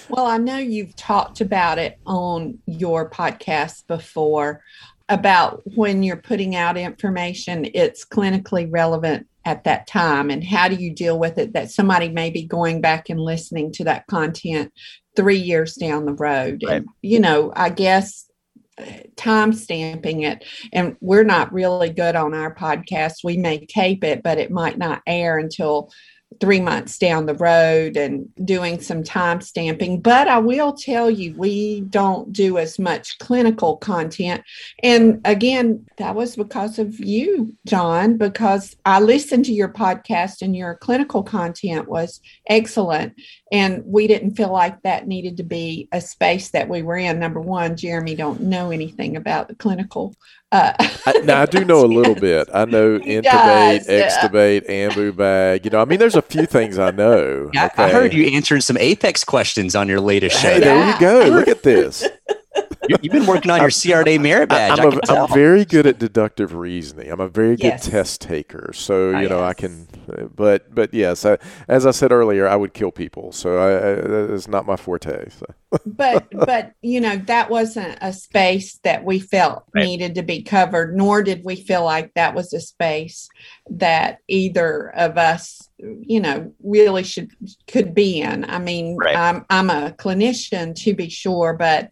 Well, 0.08 0.26
I 0.26 0.38
know 0.38 0.58
you've 0.58 0.94
talked 0.96 1.40
about 1.40 1.78
it 1.78 1.98
on 2.06 2.58
your 2.66 3.08
podcast 3.10 3.86
before 3.86 4.62
about 5.10 5.62
when 5.74 6.02
you're 6.02 6.16
putting 6.16 6.56
out 6.56 6.78
information, 6.78 7.68
it's 7.74 8.04
clinically 8.04 8.66
relevant 8.70 9.26
at 9.44 9.64
that 9.64 9.86
time. 9.86 10.30
And 10.30 10.44
how 10.44 10.68
do 10.68 10.76
you 10.76 10.94
deal 10.94 11.18
with 11.18 11.36
it 11.36 11.52
that 11.52 11.70
somebody 11.70 12.08
may 12.08 12.30
be 12.30 12.44
going 12.44 12.80
back 12.80 13.10
and 13.10 13.20
listening 13.20 13.72
to 13.72 13.84
that 13.84 14.06
content 14.06 14.72
three 15.16 15.38
years 15.38 15.74
down 15.74 16.06
the 16.06 16.14
road? 16.14 16.62
Right. 16.64 16.76
and 16.76 16.86
you 17.02 17.20
know 17.20 17.52
i 17.56 17.68
guess 17.68 18.30
uh, 18.78 18.84
time 19.16 19.52
stamping 19.52 20.22
it. 20.22 20.44
And 20.72 20.96
we're 21.00 21.24
not 21.24 21.52
really 21.52 21.90
good 21.90 22.16
on 22.16 22.32
our 22.32 22.54
podcast. 22.54 23.16
We 23.24 23.36
may 23.36 23.66
tape 23.66 24.04
it 24.04 24.22
but 24.22 24.38
it 24.38 24.50
might 24.50 24.78
not 24.78 25.02
air 25.06 25.38
until 25.38 25.90
three 26.38 26.60
months 26.60 26.96
down 26.98 27.26
the 27.26 27.34
road 27.34 27.96
and 27.96 28.28
doing 28.44 28.80
some 28.80 29.02
time 29.02 29.40
stamping. 29.40 30.00
But 30.00 30.28
I 30.28 30.38
will 30.38 30.72
tell 30.72 31.10
you, 31.10 31.34
we 31.36 31.80
don't 31.82 32.32
do 32.32 32.56
as 32.56 32.78
much 32.78 33.18
clinical 33.18 33.76
content. 33.76 34.42
And 34.82 35.20
again, 35.24 35.86
that 35.96 36.14
was 36.14 36.36
because 36.36 36.78
of 36.78 36.98
you, 37.00 37.56
John, 37.66 38.16
because 38.16 38.76
I 38.84 39.00
listened 39.00 39.44
to 39.46 39.52
your 39.52 39.68
podcast 39.68 40.42
and 40.42 40.54
your 40.54 40.76
clinical 40.76 41.22
content 41.22 41.88
was 41.88 42.20
excellent. 42.48 43.14
And 43.50 43.82
we 43.84 44.06
didn't 44.06 44.36
feel 44.36 44.52
like 44.52 44.80
that 44.82 45.08
needed 45.08 45.38
to 45.38 45.42
be 45.42 45.88
a 45.90 46.00
space 46.00 46.50
that 46.50 46.68
we 46.68 46.82
were 46.82 46.96
in. 46.96 47.18
Number 47.18 47.40
one, 47.40 47.76
Jeremy 47.76 48.14
don't 48.14 48.42
know 48.42 48.70
anything 48.70 49.16
about 49.16 49.48
the 49.48 49.56
clinical 49.56 50.14
uh, 50.52 50.72
I, 51.06 51.12
now 51.24 51.42
I 51.42 51.46
do 51.46 51.64
know 51.64 51.84
a 51.84 51.86
little 51.86 52.14
bit. 52.14 52.48
I 52.52 52.64
know 52.64 52.98
intubate, 52.98 53.86
extubate, 53.86 54.68
ambu 54.68 55.14
bag. 55.16 55.64
You 55.64 55.70
know, 55.70 55.80
I 55.80 55.84
mean, 55.84 55.98
there's 55.98 56.16
a 56.16 56.22
few 56.22 56.46
things 56.46 56.78
I 56.78 56.90
know. 56.90 57.48
Okay? 57.48 57.58
I, 57.58 57.84
I, 57.84 57.90
heard 57.90 58.12
you 58.12 58.26
answering 58.26 58.60
some 58.60 58.76
Apex 58.76 59.24
questions 59.24 59.76
on 59.76 59.88
your 59.88 60.00
latest 60.00 60.40
show. 60.40 60.48
Hey, 60.48 60.60
there 60.60 60.92
you 60.92 61.00
go. 61.00 61.28
Look 61.30 61.48
at 61.48 61.62
this. 61.62 62.06
you, 62.88 62.96
have 63.02 63.12
been 63.12 63.26
working 63.26 63.50
on 63.50 63.60
your 63.60 63.70
CRNA 63.70 64.20
merit 64.20 64.48
badge. 64.48 64.78
I'm, 64.78 64.92
a, 64.92 65.00
I'm, 65.08 65.28
very 65.32 65.64
good 65.64 65.86
at 65.86 65.98
deductive 65.98 66.54
reasoning. 66.54 67.10
I'm 67.10 67.20
a 67.20 67.28
very 67.28 67.56
good 67.56 67.64
yes. 67.64 67.88
test 67.88 68.20
taker. 68.20 68.72
So 68.72 69.14
ah, 69.14 69.20
you 69.20 69.28
know, 69.28 69.42
I 69.42 69.54
can. 69.54 69.86
But 70.34 70.74
but 70.74 70.92
yes, 70.94 71.24
I, 71.24 71.38
as 71.68 71.86
I 71.86 71.90
said 71.90 72.12
earlier, 72.12 72.48
I 72.48 72.56
would 72.56 72.74
kill 72.74 72.90
people. 72.90 73.32
So 73.32 73.58
I, 73.58 74.32
it's 74.34 74.48
not 74.48 74.66
my 74.66 74.76
forte. 74.76 75.28
So. 75.30 75.46
but 75.86 76.26
but 76.32 76.72
you 76.82 77.00
know 77.00 77.16
that 77.16 77.50
wasn't 77.50 77.98
a 78.00 78.12
space 78.12 78.78
that 78.84 79.04
we 79.04 79.20
felt 79.20 79.64
right. 79.74 79.84
needed 79.84 80.14
to 80.16 80.22
be 80.22 80.42
covered. 80.42 80.96
Nor 80.96 81.22
did 81.22 81.44
we 81.44 81.56
feel 81.56 81.84
like 81.84 82.14
that 82.14 82.34
was 82.34 82.52
a 82.52 82.60
space 82.60 83.28
that 83.68 84.18
either 84.26 84.90
of 84.96 85.18
us 85.18 85.68
you 85.82 86.20
know 86.20 86.52
really 86.62 87.02
should 87.02 87.30
could 87.66 87.94
be 87.94 88.20
in 88.20 88.44
i 88.50 88.58
mean 88.58 88.96
right. 88.96 89.16
i'm 89.16 89.44
i'm 89.48 89.70
a 89.70 89.94
clinician 89.98 90.74
to 90.74 90.94
be 90.94 91.08
sure 91.08 91.54
but 91.54 91.88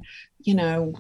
you 0.49 0.55
know, 0.55 0.95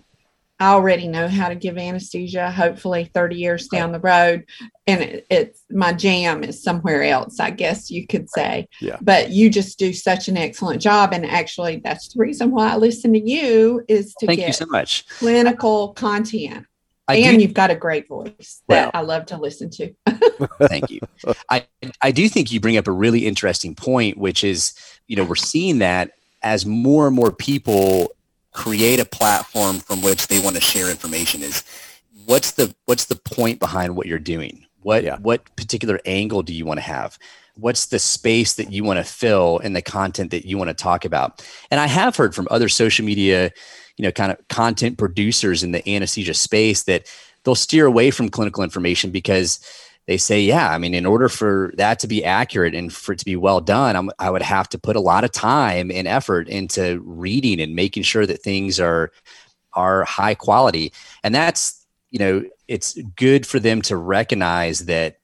I 0.61 0.73
already 0.73 1.09
know 1.09 1.27
how 1.27 1.49
to 1.49 1.55
give 1.55 1.79
anesthesia, 1.79 2.51
hopefully 2.51 3.11
30 3.15 3.37
years 3.37 3.67
down 3.69 3.93
the 3.93 4.01
road. 4.01 4.45
And 4.87 5.01
it, 5.01 5.27
it's 5.31 5.65
my 5.71 5.95
jam 5.95 6.45
is 6.45 6.63
somewhere 6.63 7.03
else, 7.03 7.41
I 7.41 7.51
guess 7.51 7.91
you 7.91 8.07
could 8.07 8.29
say. 8.29 8.69
Yeah. 8.79 8.99
But 9.01 9.31
you 9.31 9.49
just 9.49 9.79
do 9.79 9.95
such 9.95 10.29
an 10.29 10.37
excellent 10.37 10.83
job. 10.83 11.15
And 11.15 11.25
actually, 11.25 11.77
that's 11.83 12.13
the 12.13 12.21
reason 12.21 12.51
why 12.51 12.73
I 12.73 12.77
listen 12.77 13.15
to 13.15 13.19
you 13.19 13.83
is 13.89 14.15
to 14.17 14.27
Thank 14.27 14.41
get 14.41 14.49
you 14.49 14.53
so 14.53 14.67
much. 14.67 15.09
clinical 15.09 15.95
content. 15.95 16.67
I 17.07 17.17
and 17.17 17.39
do, 17.39 17.43
you've 17.43 17.55
got 17.55 17.71
a 17.71 17.75
great 17.75 18.07
voice 18.07 18.63
that 18.69 18.85
well, 18.85 18.91
I 18.93 19.01
love 19.01 19.25
to 19.27 19.39
listen 19.39 19.71
to. 19.71 19.95
thank 20.69 20.91
you. 20.91 21.01
I, 21.49 21.67
I 22.03 22.11
do 22.11 22.29
think 22.29 22.53
you 22.53 22.61
bring 22.61 22.77
up 22.77 22.87
a 22.87 22.93
really 22.93 23.27
interesting 23.27 23.75
point, 23.75 24.19
which 24.19 24.45
is, 24.45 24.75
you 25.07 25.17
know, 25.17 25.25
we're 25.25 25.37
seeing 25.37 25.79
that 25.79 26.11
as 26.43 26.67
more 26.67 27.07
and 27.07 27.17
more 27.17 27.31
people 27.33 28.13
create 28.59 28.99
a 28.99 29.05
platform 29.05 29.79
from 29.79 30.03
which 30.03 30.27
they 30.27 30.41
want 30.41 30.57
to 30.57 30.61
share 30.61 30.91
information 30.91 31.43
is 31.43 31.63
what's 32.27 32.51
the 32.51 32.75
what's 32.87 33.05
the 33.05 33.15
point 33.15 33.61
behind 33.61 33.95
what 33.95 34.09
you're 34.09 34.19
doing? 34.19 34.67
What 34.83 35.05
yeah. 35.05 35.17
what 35.19 35.45
particular 35.55 36.01
angle 36.05 36.43
do 36.43 36.53
you 36.53 36.67
want 36.67 36.79
to 36.79 36.85
have? 36.85 37.17
What's 37.55 37.87
the 37.87 38.01
space 38.01 38.55
that 38.55 38.73
you 38.73 38.83
want 38.83 38.99
to 38.99 39.05
fill 39.05 39.59
in 39.59 39.75
the 39.75 39.83
content 39.83 40.33
that 40.33 40.45
you 40.45 40.59
want 40.59 40.69
to 40.69 40.75
talk 40.75 41.05
about? 41.05 41.41
And 41.71 41.79
i 41.79 41.87
have 41.87 42.17
heard 42.17 42.35
from 42.35 42.49
other 42.51 42.69
social 42.69 43.05
media 43.05 43.53
you 43.97 44.03
know 44.03 44.11
kind 44.11 44.33
of 44.33 44.49
content 44.49 44.99
producers 44.99 45.63
in 45.63 45.71
the 45.71 45.89
anesthesia 45.89 46.35
space 46.35 46.83
that 46.83 47.07
they'll 47.45 47.55
steer 47.55 47.87
away 47.87 48.11
from 48.11 48.29
clinical 48.29 48.65
information 48.65 49.13
because 49.13 49.61
they 50.09 50.17
say, 50.17 50.41
yeah, 50.41 50.71
I 50.71 50.79
mean, 50.79 50.95
in 50.95 51.05
order 51.05 51.29
for 51.29 51.71
that 51.77 51.99
to 51.99 52.09
be 52.09 52.25
accurate 52.25 52.75
and 52.75 52.91
for 52.91 53.13
it 53.13 53.19
to 53.19 53.27
be 53.27 53.37
well 53.37 53.61
done, 53.61 53.95
I'm, 53.95 54.11
i 54.19 54.31
would 54.31 54.41
have 54.41 54.67
to 54.71 54.79
put 54.79 54.97
a 54.97 55.01
lot 55.01 55.23
of 55.23 55.33
time 55.33 55.91
and 55.91 56.09
effort 56.09 56.49
into 56.49 57.03
reading 57.05 57.61
and 57.61 57.77
making 57.77 58.05
sure 58.05 58.25
that 58.25 58.43
things 58.43 58.81
are 58.81 59.13
are 59.75 60.05
high 60.05 60.35
quality. 60.35 60.95
And 61.23 61.35
that's, 61.35 61.85
you 62.11 62.19
know, 62.19 62.43
it's 62.69 62.99
good 63.17 63.47
for 63.47 63.61
them 63.61 63.83
to 63.83 63.99
recognize 63.99 64.87
that 64.87 65.19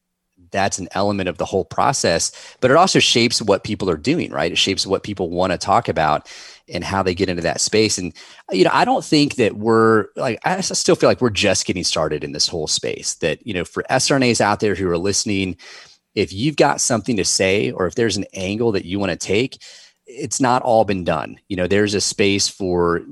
that's 0.51 0.79
an 0.79 0.89
element 0.93 1.31
of 1.31 1.39
the 1.39 1.47
whole 1.47 1.65
process, 1.65 2.31
but 2.61 2.71
it 2.71 2.77
also 2.77 2.99
shapes 2.99 3.41
what 3.41 3.65
people 3.65 3.89
are 3.89 3.97
doing, 3.97 4.31
right? 4.31 4.53
It 4.53 4.59
shapes 4.59 4.87
what 4.87 5.03
people 5.03 5.31
want 5.31 5.53
to 5.53 5.59
talk 5.59 5.89
about 5.89 6.31
and 6.73 6.83
how 6.83 7.03
they 7.03 7.15
get 7.15 7.29
into 7.29 7.43
that 7.43 7.61
space. 7.61 7.99
And 7.99 8.13
you 8.51 8.65
know, 8.65 8.71
I 8.73 8.85
don't 8.85 9.05
think 9.05 9.37
that 9.37 9.57
we're 9.57 10.07
like 10.17 10.39
I 10.45 10.61
still 10.61 10.97
feel 10.97 11.09
like 11.09 11.21
we're 11.21 11.31
just 11.31 11.67
getting 11.67 11.85
started 11.85 12.25
in 12.25 12.33
this 12.33 12.49
whole 12.49 12.67
space. 12.67 13.15
That 13.17 13.47
you 13.47 13.55
know, 13.55 13.65
for 13.65 13.85
SRNAs 13.91 14.41
out 14.41 14.61
there 14.61 14.75
who 14.75 14.89
are 14.89 14.99
listening, 14.99 15.57
if 16.15 16.33
you've 16.33 16.57
got 16.57 16.81
something 16.81 17.17
to 17.17 17.25
say 17.25 17.71
or 17.71 17.87
if 17.87 17.95
there's 17.95 18.17
an 18.17 18.27
angle 18.35 18.73
that 18.73 18.85
you 18.85 18.99
want 18.99 19.11
to 19.11 19.17
take, 19.17 19.63
it's 20.07 20.41
not 20.41 20.63
all 20.63 20.85
been 20.85 21.05
done. 21.05 21.39
You 21.49 21.57
know, 21.57 21.67
there's 21.67 21.95
a 21.95 22.01
space 22.01 22.49
for 22.49 23.03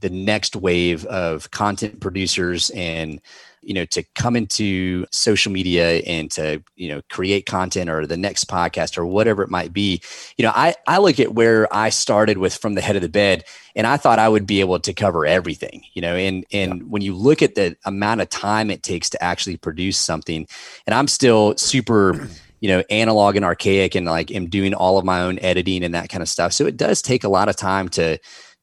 the 0.00 0.10
next 0.10 0.54
wave 0.56 1.04
of 1.06 1.50
content 1.50 2.00
producers 2.00 2.70
and 2.70 3.20
you 3.68 3.74
know 3.74 3.84
to 3.84 4.02
come 4.14 4.34
into 4.34 5.04
social 5.12 5.52
media 5.52 5.98
and 6.06 6.30
to 6.30 6.60
you 6.74 6.88
know 6.88 7.02
create 7.10 7.44
content 7.44 7.90
or 7.90 8.06
the 8.06 8.16
next 8.16 8.48
podcast 8.48 8.96
or 8.96 9.04
whatever 9.04 9.42
it 9.42 9.50
might 9.50 9.74
be 9.74 10.00
you 10.38 10.44
know 10.44 10.52
i 10.56 10.74
i 10.86 10.96
look 10.96 11.20
at 11.20 11.34
where 11.34 11.72
i 11.72 11.90
started 11.90 12.38
with 12.38 12.56
from 12.56 12.74
the 12.74 12.80
head 12.80 12.96
of 12.96 13.02
the 13.02 13.08
bed 13.10 13.44
and 13.76 13.86
i 13.86 13.98
thought 13.98 14.18
i 14.18 14.28
would 14.28 14.46
be 14.46 14.60
able 14.60 14.80
to 14.80 14.94
cover 14.94 15.26
everything 15.26 15.82
you 15.92 16.00
know 16.00 16.16
and 16.16 16.46
and 16.50 16.78
yeah. 16.78 16.82
when 16.84 17.02
you 17.02 17.14
look 17.14 17.42
at 17.42 17.54
the 17.54 17.76
amount 17.84 18.22
of 18.22 18.28
time 18.30 18.70
it 18.70 18.82
takes 18.82 19.10
to 19.10 19.22
actually 19.22 19.58
produce 19.58 19.98
something 19.98 20.48
and 20.86 20.94
i'm 20.94 21.06
still 21.06 21.54
super 21.58 22.26
you 22.60 22.68
know 22.68 22.82
analog 22.88 23.36
and 23.36 23.44
archaic 23.44 23.94
and 23.94 24.06
like 24.06 24.32
am 24.32 24.48
doing 24.48 24.72
all 24.72 24.96
of 24.96 25.04
my 25.04 25.20
own 25.20 25.38
editing 25.40 25.84
and 25.84 25.94
that 25.94 26.08
kind 26.08 26.22
of 26.22 26.28
stuff 26.28 26.54
so 26.54 26.64
it 26.64 26.78
does 26.78 27.02
take 27.02 27.22
a 27.22 27.28
lot 27.28 27.50
of 27.50 27.54
time 27.54 27.88
to 27.88 28.18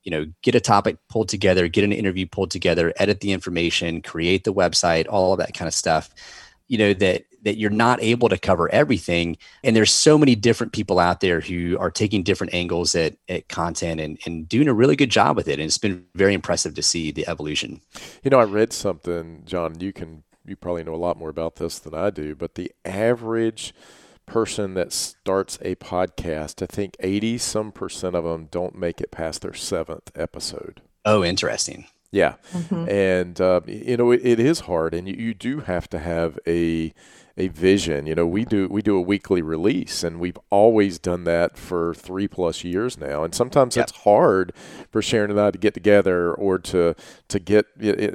you 0.05 0.11
know 0.11 0.25
get 0.41 0.55
a 0.55 0.61
topic 0.61 0.97
pulled 1.09 1.27
together 1.27 1.67
get 1.67 1.83
an 1.83 1.91
interview 1.91 2.25
pulled 2.25 2.51
together 2.51 2.93
edit 2.97 3.19
the 3.19 3.31
information 3.31 4.01
create 4.01 4.43
the 4.45 4.53
website 4.53 5.05
all 5.09 5.33
of 5.33 5.39
that 5.39 5.53
kind 5.53 5.67
of 5.67 5.73
stuff 5.73 6.09
you 6.67 6.77
know 6.77 6.93
that 6.93 7.25
that 7.45 7.57
you're 7.57 7.69
not 7.69 8.01
able 8.01 8.27
to 8.27 8.39
cover 8.39 8.67
everything. 8.73 9.37
And 9.63 9.75
there's 9.75 9.93
so 9.93 10.17
many 10.17 10.33
different 10.35 10.73
people 10.73 10.97
out 10.97 11.19
there 11.19 11.39
who 11.39 11.77
are 11.77 11.91
taking 11.91 12.23
different 12.23 12.55
angles 12.55 12.95
at, 12.95 13.17
at 13.29 13.47
content 13.47 14.01
and, 14.01 14.17
and 14.25 14.49
doing 14.49 14.67
a 14.67 14.73
really 14.73 14.95
good 14.95 15.11
job 15.11 15.37
with 15.37 15.47
it. 15.47 15.59
And 15.59 15.67
it's 15.67 15.77
been 15.77 16.05
very 16.15 16.33
impressive 16.33 16.73
to 16.73 16.81
see 16.81 17.11
the 17.11 17.27
evolution. 17.27 17.81
You 18.23 18.31
know 18.31 18.39
i 18.39 18.43
read 18.43 18.73
something 18.73 19.43
john 19.45 19.79
you 19.79 19.93
can 19.93 20.23
you 20.45 20.55
probably 20.55 20.83
know 20.83 20.95
a 20.95 20.97
lot 20.97 21.17
more 21.17 21.29
about 21.29 21.57
this 21.57 21.77
than 21.77 21.93
i 21.93 22.09
do 22.09 22.35
but 22.35 22.55
the 22.55 22.71
average 22.83 23.73
person 24.25 24.73
that 24.73 24.91
starts 24.91 25.57
a 25.61 25.75
podcast, 25.75 26.61
I 26.61 26.65
think 26.65 26.95
80 26.99 27.37
some 27.37 27.71
percent 27.71 28.15
of 28.15 28.23
them 28.23 28.47
don't 28.51 28.75
make 28.75 29.01
it 29.01 29.11
past 29.11 29.41
their 29.41 29.53
seventh 29.53 30.11
episode. 30.15 30.81
Oh, 31.05 31.23
interesting. 31.23 31.85
Yeah. 32.11 32.35
Mm-hmm. 32.51 32.89
And, 32.89 33.41
uh, 33.41 33.61
you 33.67 33.97
know, 33.97 34.11
it, 34.11 34.21
it 34.23 34.39
is 34.39 34.61
hard, 34.61 34.93
and 34.93 35.07
you, 35.07 35.15
you 35.15 35.33
do 35.33 35.59
have 35.61 35.89
to 35.89 35.99
have 35.99 36.39
a 36.47 36.93
a 37.37 37.49
vision. 37.49 38.07
You 38.07 38.15
know, 38.15 38.25
we 38.25 38.45
do 38.45 38.67
we 38.69 38.81
do 38.81 38.95
a 38.95 39.01
weekly 39.01 39.41
release, 39.41 40.03
and 40.03 40.19
we've 40.19 40.37
always 40.49 40.99
done 40.99 41.25
that 41.25 41.57
for 41.57 41.93
three 41.93 42.27
plus 42.27 42.63
years 42.63 42.97
now. 42.97 43.23
And 43.23 43.35
sometimes 43.35 43.75
yep. 43.75 43.89
it's 43.89 43.97
hard 43.99 44.53
for 44.89 45.01
Sharon 45.01 45.31
and 45.31 45.39
I 45.39 45.51
to 45.51 45.57
get 45.57 45.73
together 45.73 46.33
or 46.33 46.57
to 46.59 46.95
to 47.27 47.39
get 47.39 47.65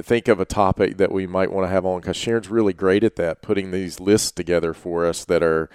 think 0.04 0.28
of 0.28 0.40
a 0.40 0.44
topic 0.44 0.96
that 0.96 1.12
we 1.12 1.26
might 1.26 1.52
want 1.52 1.66
to 1.66 1.70
have 1.70 1.85
on 1.85 2.00
because 2.00 2.16
Sharon's 2.16 2.48
really 2.48 2.72
great 2.72 3.04
at 3.04 3.16
that, 3.16 3.42
putting 3.42 3.70
these 3.70 4.00
lists 4.00 4.30
together 4.33 4.72
for 4.72 5.04
us 5.04 5.24
that 5.26 5.42
are 5.42 5.68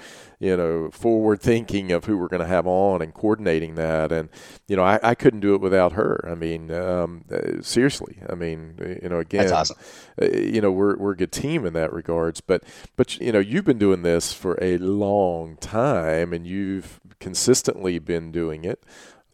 you 0.46 0.56
know, 0.56 0.92
forward 0.92 1.42
thinking 1.42 1.92
of 1.92 2.06
who 2.06 2.18
we're 2.20 2.28
going 2.28 2.42
to 2.42 2.48
have 2.48 2.68
on 2.68 3.02
and 3.02 3.16
coordinating 3.16 3.74
that. 3.76 4.12
And, 4.12 4.30
you 4.68 4.76
know, 4.76 4.84
I, 4.84 5.00
I 5.02 5.16
couldn't 5.16 5.40
do 5.40 5.56
it 5.56 5.62
without 5.62 5.94
her. 5.94 6.24
I 6.30 6.36
mean, 6.36 6.70
um, 6.72 7.26
uh, 7.32 7.64
seriously. 7.64 8.20
I 8.30 8.36
mean, 8.36 9.00
you 9.02 9.10
know, 9.10 9.18
again, 9.18 9.52
awesome. 9.52 9.76
uh, 10.22 10.28
you 10.28 10.62
know, 10.62 10.72
we're, 10.72 10.98
we're 10.98 11.14
a 11.14 11.18
good 11.18 11.32
team 11.32 11.66
in 11.66 11.74
that 11.74 11.92
regards. 11.92 12.42
But, 12.42 12.64
but, 12.96 13.20
you 13.20 13.32
know, 13.32 13.40
you've 13.40 13.66
been 13.66 13.80
doing 13.80 14.04
this 14.04 14.34
for 14.34 14.56
a 14.62 14.78
long 14.78 15.58
time 15.58 16.32
and 16.32 16.46
you've 16.46 17.00
consistently 17.20 17.98
been 17.98 18.32
doing 18.32 18.66
it 18.66 18.84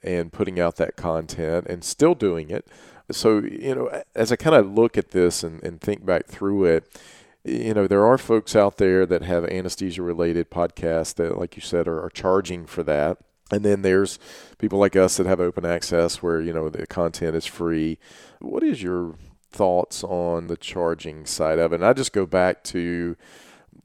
and 0.02 0.32
putting 0.32 0.62
out 0.62 0.78
that 0.78 0.96
content 0.96 1.68
and 1.68 1.84
still 1.84 2.16
doing 2.16 2.50
it. 2.50 2.66
So, 3.12 3.40
you 3.40 3.76
know, 3.76 4.02
as 4.16 4.32
I 4.32 4.38
kind 4.38 4.56
of 4.56 4.72
look 4.72 4.98
at 4.98 5.12
this 5.12 5.44
and, 5.44 5.62
and 5.62 5.82
think 5.82 6.06
back 6.06 6.28
through 6.28 6.64
it, 6.64 7.02
you 7.44 7.74
know, 7.74 7.88
there 7.88 8.06
are 8.06 8.18
folks 8.18 8.56
out 8.56 8.78
there 8.78 9.06
that 9.06 9.24
have 9.24 9.46
anesthesia 9.46 10.02
related 10.02 10.52
podcasts 10.52 11.16
that, 11.16 11.38
like 11.38 11.56
you 11.56 11.62
said, 11.62 11.88
are, 11.88 12.04
are 12.04 12.10
charging 12.10 12.66
for 12.66 12.84
that. 12.84 13.18
And 13.52 13.66
then 13.66 13.82
there's 13.82 14.20
people 14.60 14.80
like 14.80 14.96
us 14.96 15.18
that 15.18 15.26
have 15.26 15.42
open 15.42 15.66
access 15.66 16.22
where, 16.22 16.40
you 16.40 16.54
know, 16.54 16.70
the 16.70 16.88
content 16.88 17.36
is 17.36 17.46
free. 17.46 17.98
What 18.40 18.64
is 18.64 18.82
your 18.82 19.16
thoughts 19.52 20.04
on 20.04 20.48
the 20.48 20.56
charging 20.56 21.26
side 21.26 21.60
of 21.60 21.74
it? 21.74 21.76
And 21.76 21.86
I 21.86 21.94
just 21.94 22.14
go 22.14 22.26
back 22.26 22.64
to, 22.66 23.18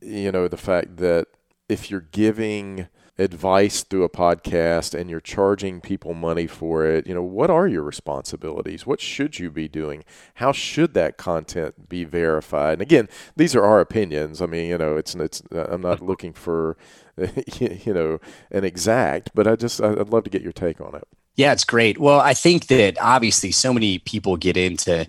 you 0.00 0.32
know, 0.32 0.46
the 0.46 0.56
fact 0.56 0.98
that 0.98 1.26
if 1.68 1.90
you're 1.90 2.00
giving 2.12 2.88
advice 3.18 3.82
through 3.82 4.04
a 4.04 4.08
podcast 4.08 4.98
and 4.98 5.08
you're 5.08 5.20
charging 5.20 5.80
people 5.80 6.14
money 6.14 6.46
for 6.46 6.84
it, 6.84 7.06
you 7.06 7.14
know, 7.14 7.22
what 7.22 7.50
are 7.50 7.66
your 7.66 7.82
responsibilities? 7.82 8.86
What 8.86 9.00
should 9.00 9.38
you 9.38 9.50
be 9.50 9.68
doing? 9.68 10.04
How 10.34 10.52
should 10.52 10.94
that 10.94 11.16
content 11.16 11.88
be 11.88 12.04
verified? 12.04 12.74
And 12.74 12.82
again, 12.82 13.08
these 13.34 13.54
are 13.54 13.64
our 13.64 13.80
opinions. 13.80 14.42
I 14.42 14.46
mean, 14.46 14.68
you 14.68 14.78
know, 14.78 14.96
it's 14.96 15.14
it's 15.14 15.42
I'm 15.50 15.80
not 15.80 16.02
looking 16.06 16.32
for 16.32 16.76
you 17.58 17.94
know 17.94 18.18
an 18.50 18.64
exact, 18.64 19.30
but 19.34 19.46
I 19.46 19.56
just 19.56 19.80
I'd 19.80 20.10
love 20.10 20.24
to 20.24 20.30
get 20.30 20.42
your 20.42 20.52
take 20.52 20.80
on 20.80 20.94
it. 20.94 21.04
Yeah, 21.36 21.52
it's 21.52 21.64
great. 21.64 21.98
Well, 21.98 22.18
I 22.18 22.32
think 22.32 22.68
that 22.68 22.96
obviously 23.00 23.52
so 23.52 23.72
many 23.72 23.98
people 23.98 24.38
get 24.38 24.56
into 24.56 25.06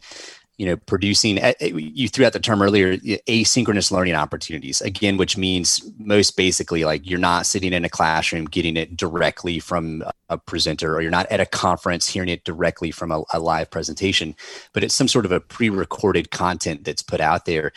you 0.58 0.66
know 0.66 0.76
producing 0.76 1.38
eh, 1.38 1.54
eh, 1.60 1.72
you 1.76 2.10
threw 2.10 2.26
out 2.26 2.34
the 2.34 2.40
term 2.40 2.62
earlier 2.62 2.98
asynchronous 2.98 3.92
learning 3.92 4.16
opportunities 4.16 4.82
again 4.82 5.18
which 5.18 5.38
means 5.38 5.90
most 6.00 6.36
basically 6.36 6.84
like 6.84 7.08
you're 7.08 7.20
not 7.20 7.46
sitting 7.46 7.74
in 7.74 7.86
a 7.86 7.90
classroom 7.90 8.46
getting 8.46 8.76
it 8.76 8.98
directly 8.98 9.60
from 9.60 10.04
a 10.30 10.38
presenter 10.38 10.96
or 10.96 11.02
you're 11.02 11.12
not 11.12 11.28
at 11.28 11.40
a 11.40 11.46
conference 11.46 12.08
hearing 12.08 12.30
it 12.30 12.44
directly 12.44 12.92
from 12.92 13.12
a, 13.12 13.24
a 13.34 13.40
live 13.40 13.70
presentation 13.70 14.36
but 14.74 14.84
it's 14.84 14.94
some 14.94 15.08
sort 15.08 15.26
of 15.26 15.32
a 15.32 15.40
pre-recorded 15.40 16.32
content 16.32 16.84
that's 16.84 17.04
put 17.04 17.22
out 17.22 17.46
there 17.46 17.72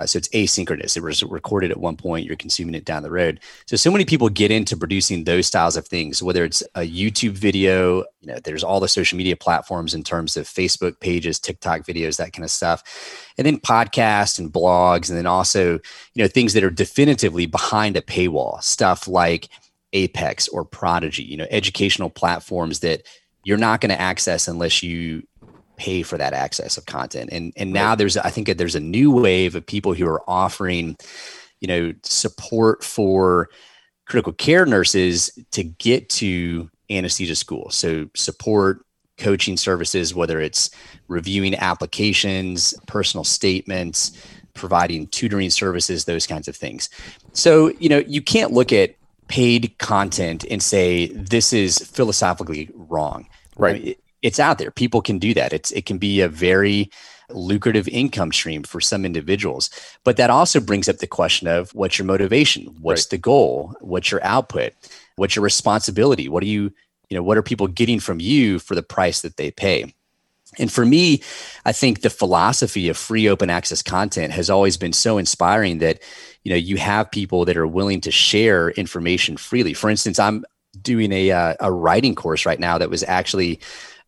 uh, 0.00 0.06
so 0.06 0.16
it's 0.16 0.28
asynchronous. 0.30 0.96
It 0.96 1.02
was 1.02 1.22
recorded 1.22 1.70
at 1.70 1.78
one 1.78 1.96
point. 1.96 2.26
You're 2.26 2.36
consuming 2.36 2.74
it 2.74 2.84
down 2.84 3.04
the 3.04 3.10
road. 3.10 3.40
So 3.66 3.76
so 3.76 3.90
many 3.92 4.04
people 4.04 4.28
get 4.28 4.50
into 4.50 4.76
producing 4.76 5.24
those 5.24 5.46
styles 5.46 5.76
of 5.76 5.86
things. 5.86 6.22
Whether 6.22 6.44
it's 6.44 6.62
a 6.74 6.80
YouTube 6.80 7.32
video, 7.32 7.98
you 8.20 8.32
know, 8.32 8.38
there's 8.42 8.64
all 8.64 8.80
the 8.80 8.88
social 8.88 9.16
media 9.16 9.36
platforms 9.36 9.94
in 9.94 10.02
terms 10.02 10.36
of 10.36 10.46
Facebook 10.46 10.98
pages, 10.98 11.38
TikTok 11.38 11.82
videos, 11.82 12.16
that 12.16 12.32
kind 12.32 12.44
of 12.44 12.50
stuff, 12.50 12.82
and 13.38 13.46
then 13.46 13.60
podcasts 13.60 14.38
and 14.38 14.52
blogs, 14.52 15.08
and 15.08 15.16
then 15.16 15.26
also 15.26 15.74
you 16.14 16.22
know 16.22 16.28
things 16.28 16.54
that 16.54 16.64
are 16.64 16.70
definitively 16.70 17.46
behind 17.46 17.96
a 17.96 18.02
paywall. 18.02 18.60
Stuff 18.62 19.06
like 19.06 19.48
Apex 19.92 20.48
or 20.48 20.64
Prodigy. 20.64 21.22
You 21.22 21.36
know, 21.36 21.46
educational 21.50 22.10
platforms 22.10 22.80
that 22.80 23.06
you're 23.44 23.58
not 23.58 23.80
going 23.80 23.90
to 23.90 24.00
access 24.00 24.48
unless 24.48 24.82
you 24.82 25.22
pay 25.76 26.02
for 26.02 26.18
that 26.18 26.32
access 26.32 26.76
of 26.76 26.86
content. 26.86 27.30
And 27.32 27.52
and 27.56 27.72
now 27.72 27.94
there's 27.94 28.16
I 28.16 28.30
think 28.30 28.48
there's 28.56 28.74
a 28.74 28.80
new 28.80 29.10
wave 29.10 29.54
of 29.54 29.66
people 29.66 29.94
who 29.94 30.06
are 30.06 30.28
offering, 30.28 30.96
you 31.60 31.68
know, 31.68 31.92
support 32.02 32.84
for 32.84 33.48
critical 34.06 34.32
care 34.32 34.66
nurses 34.66 35.30
to 35.52 35.64
get 35.64 36.08
to 36.10 36.70
anesthesia 36.90 37.34
school. 37.34 37.70
So 37.70 38.08
support 38.14 38.84
coaching 39.16 39.56
services, 39.56 40.14
whether 40.14 40.40
it's 40.40 40.70
reviewing 41.08 41.54
applications, 41.54 42.74
personal 42.86 43.24
statements, 43.24 44.12
providing 44.54 45.06
tutoring 45.08 45.50
services, 45.50 46.04
those 46.04 46.26
kinds 46.26 46.48
of 46.48 46.56
things. 46.56 46.88
So, 47.32 47.68
you 47.78 47.88
know, 47.88 47.98
you 47.98 48.20
can't 48.22 48.52
look 48.52 48.72
at 48.72 48.94
paid 49.28 49.76
content 49.78 50.44
and 50.50 50.62
say 50.62 51.06
this 51.08 51.52
is 51.52 51.78
philosophically 51.78 52.70
wrong. 52.74 53.28
Right. 53.56 53.76
I 53.76 53.78
mean, 53.78 53.94
it's 54.24 54.40
out 54.40 54.56
there. 54.56 54.70
People 54.70 55.02
can 55.02 55.18
do 55.18 55.34
that. 55.34 55.52
It's 55.52 55.70
it 55.72 55.84
can 55.84 55.98
be 55.98 56.22
a 56.22 56.28
very 56.28 56.90
lucrative 57.30 57.86
income 57.88 58.32
stream 58.32 58.62
for 58.62 58.80
some 58.80 59.04
individuals. 59.04 59.68
But 60.02 60.16
that 60.16 60.30
also 60.30 60.60
brings 60.60 60.88
up 60.88 60.98
the 60.98 61.06
question 61.06 61.46
of 61.46 61.74
what's 61.74 61.98
your 61.98 62.06
motivation? 62.06 62.64
What's 62.80 63.02
right. 63.02 63.10
the 63.10 63.18
goal? 63.18 63.74
What's 63.80 64.10
your 64.10 64.24
output? 64.24 64.72
What's 65.16 65.36
your 65.36 65.42
responsibility? 65.42 66.28
What 66.28 66.42
are 66.42 66.46
you, 66.46 66.72
you 67.10 67.16
know, 67.16 67.22
what 67.22 67.36
are 67.36 67.42
people 67.42 67.66
getting 67.66 68.00
from 68.00 68.18
you 68.18 68.58
for 68.58 68.74
the 68.74 68.82
price 68.82 69.20
that 69.20 69.36
they 69.36 69.50
pay? 69.50 69.94
And 70.58 70.72
for 70.72 70.86
me, 70.86 71.20
I 71.66 71.72
think 71.72 72.00
the 72.00 72.10
philosophy 72.10 72.88
of 72.88 72.96
free 72.96 73.28
open 73.28 73.50
access 73.50 73.82
content 73.82 74.32
has 74.32 74.48
always 74.48 74.76
been 74.76 74.92
so 74.92 75.18
inspiring 75.18 75.78
that, 75.78 76.00
you 76.44 76.50
know, 76.50 76.56
you 76.56 76.76
have 76.76 77.10
people 77.10 77.44
that 77.44 77.56
are 77.56 77.66
willing 77.66 78.00
to 78.02 78.10
share 78.10 78.70
information 78.70 79.36
freely. 79.36 79.74
For 79.74 79.90
instance, 79.90 80.18
I'm 80.18 80.44
doing 80.80 81.12
a, 81.12 81.30
uh, 81.30 81.54
a 81.60 81.72
writing 81.72 82.14
course 82.14 82.46
right 82.46 82.60
now 82.60 82.78
that 82.78 82.90
was 82.90 83.02
actually 83.04 83.60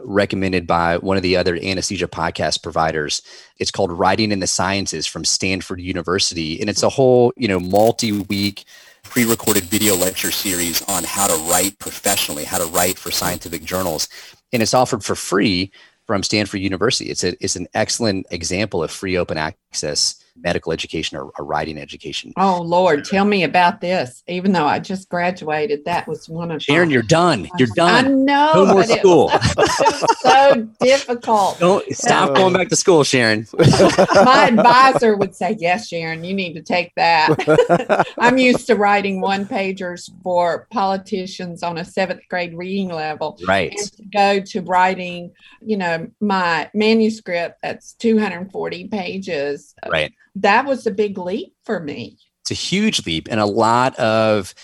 recommended 0.07 0.67
by 0.67 0.97
one 0.99 1.17
of 1.17 1.23
the 1.23 1.37
other 1.37 1.57
anesthesia 1.57 2.07
podcast 2.07 2.63
providers. 2.63 3.21
It's 3.59 3.71
called 3.71 3.93
Writing 3.93 4.33
in 4.33 4.41
the 4.41 4.47
Sciences 4.47 5.07
from 5.07 5.25
Stanford 5.25 5.81
University. 5.81 6.61
And 6.61 6.71
it's 6.71 6.83
a 6.83 6.89
whole, 6.89 7.33
you 7.37 7.49
know, 7.49 7.61
multi-week 7.61 8.65
pre-recorded 9.03 9.65
video 9.65 9.95
lecture 9.95 10.31
series 10.31 10.83
on 10.89 11.05
how 11.05 11.27
to 11.27 11.37
write 11.51 11.79
professionally, 11.79 12.45
how 12.45 12.59
to 12.59 12.67
write 12.67 12.99
for 12.99 13.11
scientific 13.11 13.65
journals. 13.65 14.09
And 14.53 14.63
it's 14.63 14.75
offered 14.75 15.05
for 15.05 15.15
free 15.15 15.71
from 16.07 16.23
Stanford 16.23 16.61
University. 16.61 17.11
It's 17.11 17.25
a, 17.25 17.37
it's 17.43 17.57
an 17.57 17.67
excellent 17.75 18.27
example 18.31 18.83
of 18.83 18.91
free 18.91 19.17
open 19.17 19.39
access 19.39 20.23
medical 20.43 20.73
education 20.73 21.17
or, 21.17 21.31
or 21.39 21.45
writing 21.45 21.79
education. 21.79 22.33
Oh 22.37 22.61
Lord, 22.63 23.05
tell 23.05 23.25
me 23.25 23.43
about 23.43 23.81
this. 23.81 24.23
Even 24.29 24.53
though 24.53 24.67
I 24.67 24.79
just 24.79 25.09
graduated, 25.09 25.85
that 25.85 26.07
was 26.07 26.29
one 26.29 26.51
of 26.51 26.63
Sharon. 26.63 26.91
You're 26.91 27.03
done. 27.03 27.49
You're 27.59 27.69
done. 27.75 28.05
I 28.05 28.09
know. 28.09 28.53
No 28.55 28.67
more 28.67 28.85
school. 28.85 29.31
so 30.21 30.69
difficult. 30.81 31.59
Don't 31.59 31.85
stop 31.95 32.35
going 32.35 32.53
back 32.53 32.69
to 32.69 32.77
school, 32.77 33.05
Sharon. 33.05 33.47
My 33.59 34.49
advisor 34.53 35.17
would 35.17 35.35
say, 35.35 35.57
"Yes, 35.59 35.89
Sharon, 35.89 36.25
you 36.25 36.35
need 36.35 36.55
to 36.55 36.63
take 36.63 36.95
that." 36.97 38.15
I'm 38.19 38.39
used 38.39 38.67
to 38.69 38.77
writing 38.77 39.21
one 39.21 39.47
pagers 39.47 40.11
for 40.23 40.67
politicians 40.71 41.63
on 41.63 41.79
a 41.79 41.85
seventh 41.85 42.23
grade 42.29 42.57
reading 42.57 42.89
level. 42.89 43.39
Right. 43.47 43.73
And 43.77 43.93
to 43.93 44.03
go 44.05 44.41
to 44.41 44.61
writing, 44.63 45.33
you 45.61 45.77
know, 45.77 46.09
my 46.21 46.71
manuscript 46.75 47.59
that's 47.63 47.95
240 47.95 48.89
pages. 48.89 49.75
Right 49.91 50.13
that 50.37 50.67
was 50.67 50.87
a 50.87 50.91
big 50.91 51.19
leap 51.19 51.55
for 51.65 51.81
me. 51.81 52.19
It's 52.43 52.51
a 52.51 52.55
huge 52.55 53.05
leap. 53.07 53.29
And 53.31 53.41
a 53.41 53.47
lot 53.47 53.97
of 53.99 54.55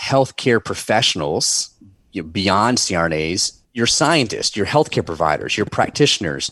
healthcare 0.00 0.62
professionals 0.62 1.70
you 2.12 2.22
know, 2.22 2.28
beyond 2.28 2.78
CRNAs, 2.78 3.58
your 3.72 3.86
scientists, 3.86 4.56
your 4.56 4.66
healthcare 4.66 5.04
providers, 5.04 5.56
your 5.56 5.66
practitioners, 5.66 6.50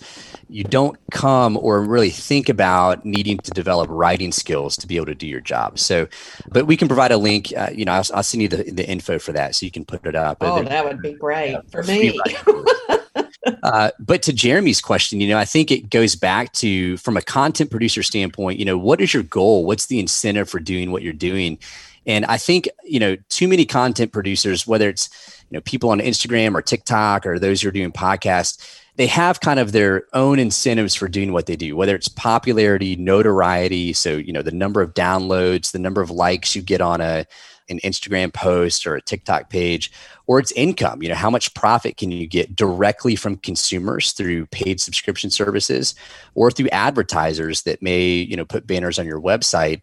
you 0.48 0.64
don't 0.64 0.98
come 1.10 1.56
or 1.56 1.80
really 1.80 2.10
think 2.10 2.48
about 2.48 3.04
needing 3.04 3.38
to 3.38 3.50
develop 3.52 3.88
writing 3.90 4.32
skills 4.32 4.76
to 4.76 4.86
be 4.86 4.96
able 4.96 5.06
to 5.06 5.14
do 5.14 5.26
your 5.26 5.40
job. 5.40 5.78
So, 5.78 6.08
but 6.48 6.66
we 6.66 6.76
can 6.76 6.88
provide 6.88 7.12
a 7.12 7.16
link. 7.16 7.52
Uh, 7.56 7.70
you 7.72 7.84
know, 7.84 7.92
I'll, 7.92 8.04
I'll, 8.14 8.22
send 8.22 8.42
you 8.42 8.48
the, 8.48 8.64
the 8.72 8.88
info 8.88 9.18
for 9.18 9.32
that 9.32 9.54
so 9.54 9.66
you 9.66 9.72
can 9.72 9.84
put 9.84 10.04
it 10.04 10.16
up. 10.16 10.38
Oh, 10.40 10.62
that 10.62 10.84
would 10.84 11.00
be 11.00 11.12
great 11.12 11.56
for 11.70 11.82
me. 11.84 12.20
Uh, 13.62 13.90
but 13.98 14.22
to 14.22 14.32
Jeremy's 14.32 14.80
question, 14.80 15.20
you 15.20 15.28
know, 15.28 15.38
I 15.38 15.44
think 15.44 15.70
it 15.70 15.90
goes 15.90 16.14
back 16.14 16.52
to 16.54 16.96
from 16.98 17.16
a 17.16 17.22
content 17.22 17.70
producer 17.70 18.02
standpoint, 18.02 18.58
you 18.58 18.64
know, 18.64 18.78
what 18.78 19.00
is 19.00 19.12
your 19.12 19.24
goal? 19.24 19.64
What's 19.64 19.86
the 19.86 19.98
incentive 19.98 20.48
for 20.48 20.60
doing 20.60 20.92
what 20.92 21.02
you're 21.02 21.12
doing? 21.12 21.58
And 22.06 22.24
I 22.26 22.36
think, 22.36 22.68
you 22.84 22.98
know, 22.98 23.16
too 23.28 23.48
many 23.48 23.64
content 23.64 24.12
producers, 24.12 24.66
whether 24.66 24.88
it's, 24.88 25.08
you 25.50 25.56
know, 25.56 25.60
people 25.60 25.90
on 25.90 26.00
Instagram 26.00 26.54
or 26.54 26.62
TikTok 26.62 27.26
or 27.26 27.38
those 27.38 27.62
who 27.62 27.68
are 27.68 27.72
doing 27.72 27.92
podcasts, 27.92 28.80
they 28.96 29.06
have 29.06 29.40
kind 29.40 29.58
of 29.58 29.72
their 29.72 30.04
own 30.12 30.38
incentives 30.38 30.94
for 30.94 31.08
doing 31.08 31.32
what 31.32 31.46
they 31.46 31.56
do, 31.56 31.76
whether 31.76 31.94
it's 31.94 32.08
popularity, 32.08 32.96
notoriety. 32.96 33.92
So, 33.92 34.16
you 34.16 34.32
know, 34.32 34.42
the 34.42 34.50
number 34.50 34.82
of 34.82 34.94
downloads, 34.94 35.72
the 35.72 35.78
number 35.78 36.02
of 36.02 36.10
likes 36.10 36.54
you 36.54 36.62
get 36.62 36.80
on 36.80 37.00
a, 37.00 37.24
an 37.72 37.80
Instagram 37.80 38.32
post 38.32 38.86
or 38.86 38.94
a 38.94 39.02
TikTok 39.02 39.50
page, 39.50 39.90
or 40.28 40.38
it's 40.38 40.52
income. 40.52 41.02
You 41.02 41.08
know, 41.08 41.16
how 41.16 41.30
much 41.30 41.52
profit 41.54 41.96
can 41.96 42.12
you 42.12 42.26
get 42.28 42.54
directly 42.54 43.16
from 43.16 43.36
consumers 43.36 44.12
through 44.12 44.46
paid 44.46 44.80
subscription 44.80 45.30
services 45.30 45.96
or 46.34 46.50
through 46.50 46.68
advertisers 46.68 47.62
that 47.62 47.82
may, 47.82 48.08
you 48.08 48.36
know, 48.36 48.44
put 48.44 48.66
banners 48.66 48.98
on 48.98 49.06
your 49.06 49.20
website. 49.20 49.80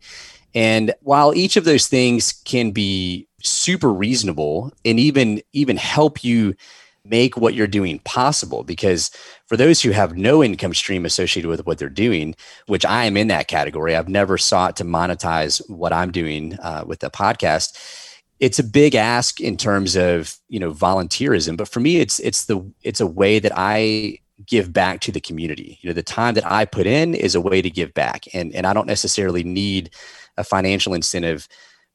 And 0.56 0.94
while 1.02 1.36
each 1.36 1.58
of 1.58 1.66
those 1.66 1.88
things 1.88 2.32
can 2.46 2.72
be 2.72 3.28
super 3.44 3.92
reasonable 3.92 4.72
and 4.86 5.00
even 5.00 5.42
even 5.54 5.78
help 5.78 6.24
you 6.24 6.56
make 7.10 7.38
what 7.38 7.54
you're 7.54 7.68
doing 7.68 8.00
possible 8.00 8.64
because 8.64 9.12
for 9.48 9.58
those 9.58 9.82
who 9.82 9.92
have 9.92 10.16
no 10.16 10.44
income 10.44 10.74
stream 10.74 11.06
associated 11.06 11.50
with 11.50 11.66
what 11.66 11.78
they're 11.78 11.90
doing 11.90 12.36
which 12.68 12.86
i 12.86 13.06
am 13.06 13.18
in 13.18 13.28
that 13.28 13.48
category 13.48 13.96
i've 13.96 14.10
never 14.10 14.38
sought 14.38 14.76
to 14.76 14.84
monetize 14.84 15.62
what 15.70 15.92
i'm 15.92 16.12
doing 16.12 16.58
uh, 16.60 16.84
with 16.86 17.00
the 17.00 17.10
podcast 17.10 17.78
it's 18.40 18.60
a 18.60 18.64
big 18.64 18.96
ask 18.96 19.42
in 19.42 19.58
terms 19.58 19.96
of 19.96 20.38
you 20.48 20.60
know 20.60 20.72
volunteerism. 20.72 21.58
But 21.58 21.68
for 21.68 21.80
me 21.80 21.98
it's 21.98 22.20
it's 22.20 22.46
the 22.46 22.60
it's 22.84 23.02
a 23.02 23.08
way 23.08 23.40
that 23.40 23.52
i 23.56 24.20
give 24.46 24.72
back 24.72 25.02
to 25.02 25.12
the 25.12 25.20
community. 25.20 25.78
You 25.82 25.90
know 25.90 25.94
the 25.94 26.04
time 26.04 26.34
that 26.36 26.50
i 26.50 26.66
put 26.66 26.88
in 26.88 27.14
is 27.14 27.36
a 27.36 27.42
way 27.42 27.62
to 27.62 27.70
give 27.70 27.94
back 27.94 28.26
and 28.34 28.54
and 28.56 28.66
i 28.66 28.74
don't 28.74 28.88
necessarily 28.88 29.44
need 29.44 29.92
a 30.38 30.44
financial 30.44 30.94
incentive 30.94 31.48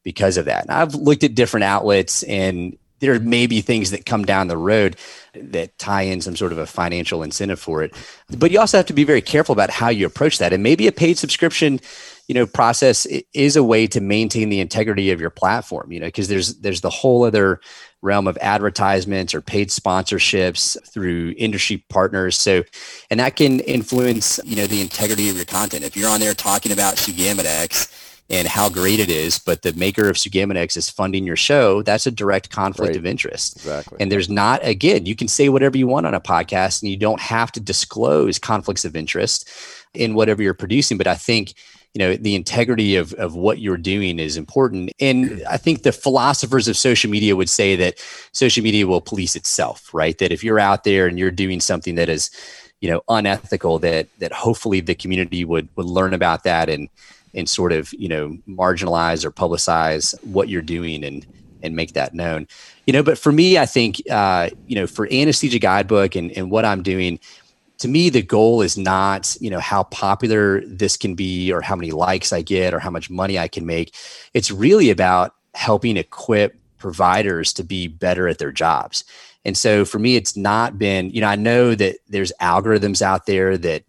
because 0.03 0.37
of 0.37 0.44
that. 0.44 0.62
And 0.62 0.70
i've 0.70 0.94
looked 0.94 1.24
at 1.24 1.35
different 1.35 1.64
outlets 1.64 2.22
and 2.24 2.77
there 3.05 3.19
may 3.21 3.47
be 3.47 3.61
things 3.61 3.90
that 3.90 4.07
come 4.07 4.25
down 4.25 4.49
the 4.49 4.57
road 4.57 4.97
that 5.35 5.77
tie 5.79 6.03
in 6.03 6.21
some 6.21 6.37
sort 6.37 6.53
of 6.53 6.59
a 6.59 6.67
financial 6.67 7.23
incentive 7.23 7.61
for 7.61 7.83
it. 7.83 7.95
But 8.37 8.51
you 8.51 8.61
also 8.61 8.77
have 8.77 8.87
to 8.87 8.93
be 8.93 9.05
very 9.05 9.23
careful 9.23 9.53
about 9.53 9.71
how 9.71 9.88
you 9.88 10.07
approach 10.07 10.38
that. 10.38 10.53
And 10.53 10.62
maybe 10.62 10.87
a 10.87 10.93
paid 10.93 11.19
subscription, 11.19 11.81
you 12.29 12.35
know, 12.35 12.47
process 12.47 13.07
is 13.33 13.57
a 13.57 13.64
way 13.64 13.87
to 13.88 14.01
maintain 14.01 14.49
the 14.49 14.61
integrity 14.61 15.11
of 15.11 15.21
your 15.21 15.31
platform, 15.31 15.93
you 15.93 16.01
know, 16.01 16.07
because 16.07 16.29
there's 16.29 16.57
there's 16.61 16.81
the 16.81 16.90
whole 16.90 17.25
other 17.25 17.61
realm 18.03 18.27
of 18.27 18.37
advertisements 18.38 19.35
or 19.35 19.40
paid 19.40 19.71
sponsorships 19.71 20.77
through 20.93 21.35
industry 21.38 21.85
partners. 21.88 22.37
So, 22.37 22.62
and 23.11 23.19
that 23.19 23.37
can 23.37 23.61
influence, 23.61 24.38
you 24.45 24.57
know, 24.57 24.67
the 24.67 24.83
integrity 24.83 25.31
of 25.31 25.37
your 25.37 25.46
content. 25.46 25.85
If 25.85 25.96
you're 25.96 26.11
on 26.11 26.21
there 26.21 26.35
talking 26.35 26.71
about 26.71 26.96
Sugammadex 26.96 28.04
and 28.31 28.48
how 28.48 28.68
great 28.70 29.00
it 29.00 29.10
is, 29.10 29.38
but 29.38 29.62
the 29.62 29.72
maker 29.75 30.08
of 30.08 30.16
Sugammadex 30.16 30.77
is 30.77 30.88
funding 30.88 31.27
your 31.27 31.37
show, 31.37 31.83
that's 31.83 32.06
a 32.06 32.10
direct 32.10 32.50
conflict 32.50 32.90
Right. 32.90 32.96
of 32.96 33.04
interest. 33.04 33.56
Exactly. 33.56 33.98
And 34.00 34.10
there's 34.10 34.31
not, 34.31 34.64
again, 34.64 35.04
you 35.04 35.14
can 35.14 35.29
say 35.29 35.50
whatever 35.50 35.77
you 35.77 35.87
want 35.87 36.06
on 36.06 36.14
a 36.14 36.20
podcast 36.20 36.83
and 36.83 36.90
you 36.90 36.96
don't 36.96 37.20
have 37.20 37.52
to 37.52 37.60
disclose 37.60 38.38
conflicts 38.38 38.85
of 38.85 38.96
interest 38.96 39.48
in 39.92 40.14
whatever 40.14 40.42
you're 40.42 40.54
producing. 40.54 40.96
But 40.96 41.06
I 41.06 41.16
think, 41.16 41.52
you 41.92 41.98
know, 41.98 42.16
the 42.16 42.35
integrity 42.35 42.96
of, 42.96 43.12
of 43.14 43.35
what 43.37 43.58
you're 43.58 43.77
doing 43.77 44.18
is 44.18 44.37
important. 44.38 44.90
And 44.98 45.42
I 45.48 45.58
think 45.58 45.83
the 45.83 45.92
philosophers 45.92 46.66
of 46.66 46.77
social 46.79 47.10
media 47.10 47.37
would 47.37 47.50
say 47.50 47.77
that 47.77 48.02
social 48.33 48.64
media 48.64 48.87
will 48.87 49.02
police 49.02 49.37
itself, 49.37 49.92
right? 49.92 50.16
That 50.18 50.33
if 50.33 50.42
you're 50.42 50.58
out 50.58 50.85
there 50.85 51.06
and 51.06 51.18
you're 51.18 51.31
doing 51.31 51.60
something 51.60 51.94
that 51.96 52.08
is, 52.08 52.31
you 52.81 52.90
know, 52.90 53.02
unethical, 53.08 53.79
that 53.81 54.08
that 54.18 54.33
hopefully 54.33 54.81
the 54.81 54.94
community 54.94 55.44
would 55.44 55.68
would 55.77 55.87
learn 55.87 56.14
about 56.14 56.42
that 56.44 56.68
and 56.68 56.88
and 57.35 57.48
sort 57.48 57.72
of, 57.72 57.92
you 57.94 58.08
know, 58.08 58.37
marginalize 58.48 59.24
or 59.24 59.30
publicize 59.30 60.14
what 60.24 60.48
you're 60.48 60.62
doing 60.62 61.04
and 61.04 61.26
and 61.62 61.74
make 61.74 61.94
that 61.94 62.14
known. 62.14 62.46
You 62.87 62.92
know 62.92 63.02
but 63.02 63.16
for 63.16 63.32
me 63.32 63.58
i 63.58 63.66
think 63.66 64.02
uh, 64.10 64.50
you 64.66 64.76
know 64.76 64.87
for 64.87 65.10
anesthesia 65.10 65.58
guidebook 65.58 66.14
and, 66.14 66.30
and 66.32 66.50
what 66.50 66.66
i'm 66.66 66.82
doing 66.82 67.18
to 67.78 67.88
me 67.88 68.10
the 68.10 68.22
goal 68.22 68.60
is 68.60 68.76
not 68.76 69.37
you 69.40 69.50
know 69.50 69.58
how 69.58 69.85
popular 69.85 70.60
this 70.66 70.96
can 70.96 71.14
be 71.14 71.50
or 71.50 71.62
how 71.62 71.74
many 71.74 71.90
likes 71.90 72.32
i 72.32 72.42
get 72.42 72.74
or 72.74 72.78
how 72.78 72.90
much 72.90 73.10
money 73.10 73.38
i 73.38 73.48
can 73.48 73.66
make. 73.66 73.94
It's 74.35 74.50
really 74.50 74.90
about 74.90 75.35
helping 75.54 75.96
equip 75.96 76.56
providers 76.78 77.52
to 77.54 77.64
be 77.64 77.88
better 77.88 78.28
at 78.28 78.38
their 78.38 78.52
jobs. 78.52 79.04
And 79.46 79.56
so 79.56 79.85
for 79.85 79.98
me 79.98 80.16
it's 80.16 80.37
not 80.37 80.78
been 80.78 81.10
you 81.10 81.20
know 81.22 81.28
i 81.28 81.37
know 81.37 81.74
that 81.74 81.96
there's 82.08 82.32
algorithms 82.40 83.00
out 83.00 83.26
there 83.26 83.56
that 83.58 83.82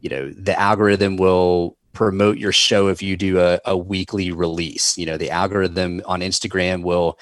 you 0.00 0.08
know 0.08 0.30
the 0.30 0.58
algorithm 0.58 1.18
will 1.18 1.76
promote 1.92 2.38
your 2.38 2.52
show 2.52 2.88
if 2.88 3.02
you 3.02 3.16
do 3.16 3.40
a, 3.40 3.60
a 3.64 3.76
weekly 3.76 4.30
release. 4.30 4.96
You 4.96 5.06
know 5.06 5.16
the 5.16 5.30
algorithm 5.30 6.02
on 6.06 6.20
instagram 6.20 6.82
will 6.82 7.18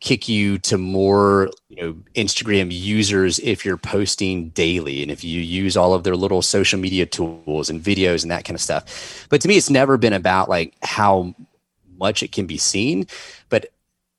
kick 0.00 0.28
you 0.28 0.58
to 0.58 0.78
more 0.78 1.50
you 1.68 1.76
know 1.76 1.92
instagram 2.14 2.68
users 2.70 3.40
if 3.40 3.64
you're 3.64 3.76
posting 3.76 4.50
daily 4.50 5.02
and 5.02 5.10
if 5.10 5.24
you 5.24 5.40
use 5.40 5.76
all 5.76 5.92
of 5.92 6.04
their 6.04 6.14
little 6.14 6.40
social 6.40 6.78
media 6.78 7.04
tools 7.04 7.68
and 7.68 7.82
videos 7.82 8.22
and 8.22 8.30
that 8.30 8.44
kind 8.44 8.54
of 8.54 8.60
stuff. 8.60 9.26
But 9.28 9.40
to 9.40 9.48
me 9.48 9.56
it's 9.56 9.70
never 9.70 9.96
been 9.96 10.12
about 10.12 10.48
like 10.48 10.74
how 10.82 11.34
much 11.98 12.22
it 12.22 12.30
can 12.30 12.46
be 12.46 12.58
seen 12.58 13.06
but 13.48 13.66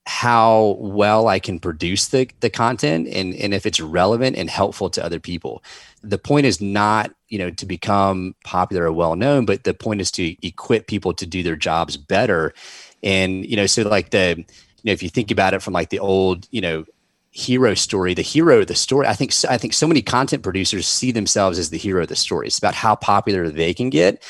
how 0.05 0.75
well 0.79 1.27
i 1.27 1.39
can 1.39 1.59
produce 1.59 2.07
the, 2.07 2.27
the 2.39 2.49
content 2.49 3.07
and, 3.07 3.33
and 3.35 3.53
if 3.53 3.65
it's 3.65 3.79
relevant 3.79 4.35
and 4.35 4.49
helpful 4.49 4.89
to 4.89 5.03
other 5.05 5.19
people. 5.19 5.63
The 6.01 6.17
point 6.17 6.45
is 6.45 6.59
not 6.59 7.13
you 7.29 7.37
know 7.37 7.49
to 7.51 7.65
become 7.65 8.35
popular 8.43 8.85
or 8.85 8.91
well 8.91 9.15
known 9.15 9.45
but 9.45 9.63
the 9.63 9.73
point 9.73 10.01
is 10.01 10.11
to 10.11 10.35
equip 10.45 10.87
people 10.87 11.13
to 11.13 11.25
do 11.25 11.43
their 11.43 11.55
jobs 11.55 11.97
better. 11.97 12.53
And 13.01 13.45
you 13.45 13.55
know 13.55 13.67
so 13.67 13.83
like 13.83 14.09
the 14.09 14.35
you 14.37 14.85
know 14.85 14.91
if 14.91 15.01
you 15.03 15.09
think 15.09 15.31
about 15.31 15.53
it 15.53 15.61
from 15.61 15.73
like 15.73 15.89
the 15.89 15.99
old 15.99 16.47
you 16.51 16.61
know 16.61 16.85
hero 17.31 17.75
story 17.75 18.13
the 18.15 18.23
hero 18.23 18.59
of 18.59 18.67
the 18.67 18.75
story 18.75 19.05
i 19.05 19.13
think 19.13 19.31
i 19.47 19.55
think 19.55 19.71
so 19.71 19.87
many 19.87 20.01
content 20.01 20.41
producers 20.41 20.87
see 20.87 21.11
themselves 21.11 21.59
as 21.59 21.69
the 21.69 21.77
hero 21.77 22.01
of 22.01 22.07
the 22.07 22.15
story. 22.15 22.47
It's 22.47 22.57
about 22.57 22.73
how 22.73 22.95
popular 22.95 23.49
they 23.49 23.71
can 23.71 23.91
get. 23.91 24.23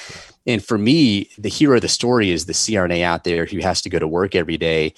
And 0.45 0.63
for 0.63 0.77
me 0.77 1.29
the 1.37 1.49
hero 1.49 1.77
of 1.77 1.81
the 1.81 1.87
story 1.87 2.29
is 2.29 2.45
the 2.45 2.53
crna 2.53 3.01
out 3.01 3.23
there 3.23 3.45
who 3.45 3.59
has 3.59 3.81
to 3.83 3.89
go 3.89 3.99
to 3.99 4.07
work 4.07 4.35
every 4.35 4.57
day 4.57 4.93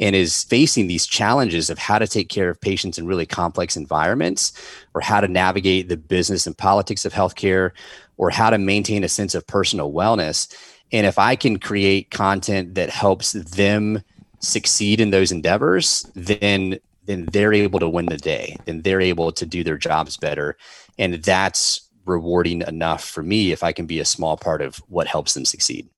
and 0.00 0.16
is 0.16 0.44
facing 0.44 0.86
these 0.86 1.06
challenges 1.06 1.68
of 1.70 1.78
how 1.78 1.98
to 1.98 2.08
take 2.08 2.30
care 2.30 2.48
of 2.48 2.60
patients 2.60 2.98
in 2.98 3.06
really 3.06 3.26
complex 3.26 3.76
environments 3.76 4.52
or 4.94 5.02
how 5.02 5.20
to 5.20 5.28
navigate 5.28 5.88
the 5.88 5.96
business 5.96 6.46
and 6.46 6.56
politics 6.56 7.04
of 7.04 7.12
healthcare 7.12 7.70
or 8.16 8.30
how 8.30 8.50
to 8.50 8.58
maintain 8.58 9.04
a 9.04 9.08
sense 9.08 9.34
of 9.34 9.46
personal 9.46 9.92
wellness. 9.92 10.52
And 10.90 11.06
if 11.06 11.18
i 11.18 11.36
can 11.36 11.58
create 11.58 12.10
content 12.10 12.74
that 12.74 12.90
helps 12.90 13.32
them 13.32 14.02
succeed 14.40 15.00
in 15.00 15.10
those 15.10 15.30
endeavors 15.30 16.10
then 16.14 16.78
then 17.04 17.26
they're 17.32 17.52
able 17.52 17.78
to 17.78 17.88
win 17.88 18.06
the 18.06 18.16
day 18.16 18.56
then 18.64 18.82
they're 18.82 19.00
able 19.00 19.30
to 19.32 19.46
do 19.46 19.62
their 19.62 19.78
jobs 19.78 20.16
better. 20.16 20.56
And 20.98 21.14
that's 21.22 21.88
rewarding 22.06 22.62
enough 22.62 23.04
for 23.04 23.22
me 23.22 23.52
if 23.52 23.62
i 23.62 23.72
can 23.72 23.86
be 23.86 24.00
a 24.00 24.04
small 24.04 24.36
part 24.36 24.62
of 24.62 24.76
what 24.88 25.06
helps 25.06 25.34
them 25.34 25.44
succeed 25.44 25.88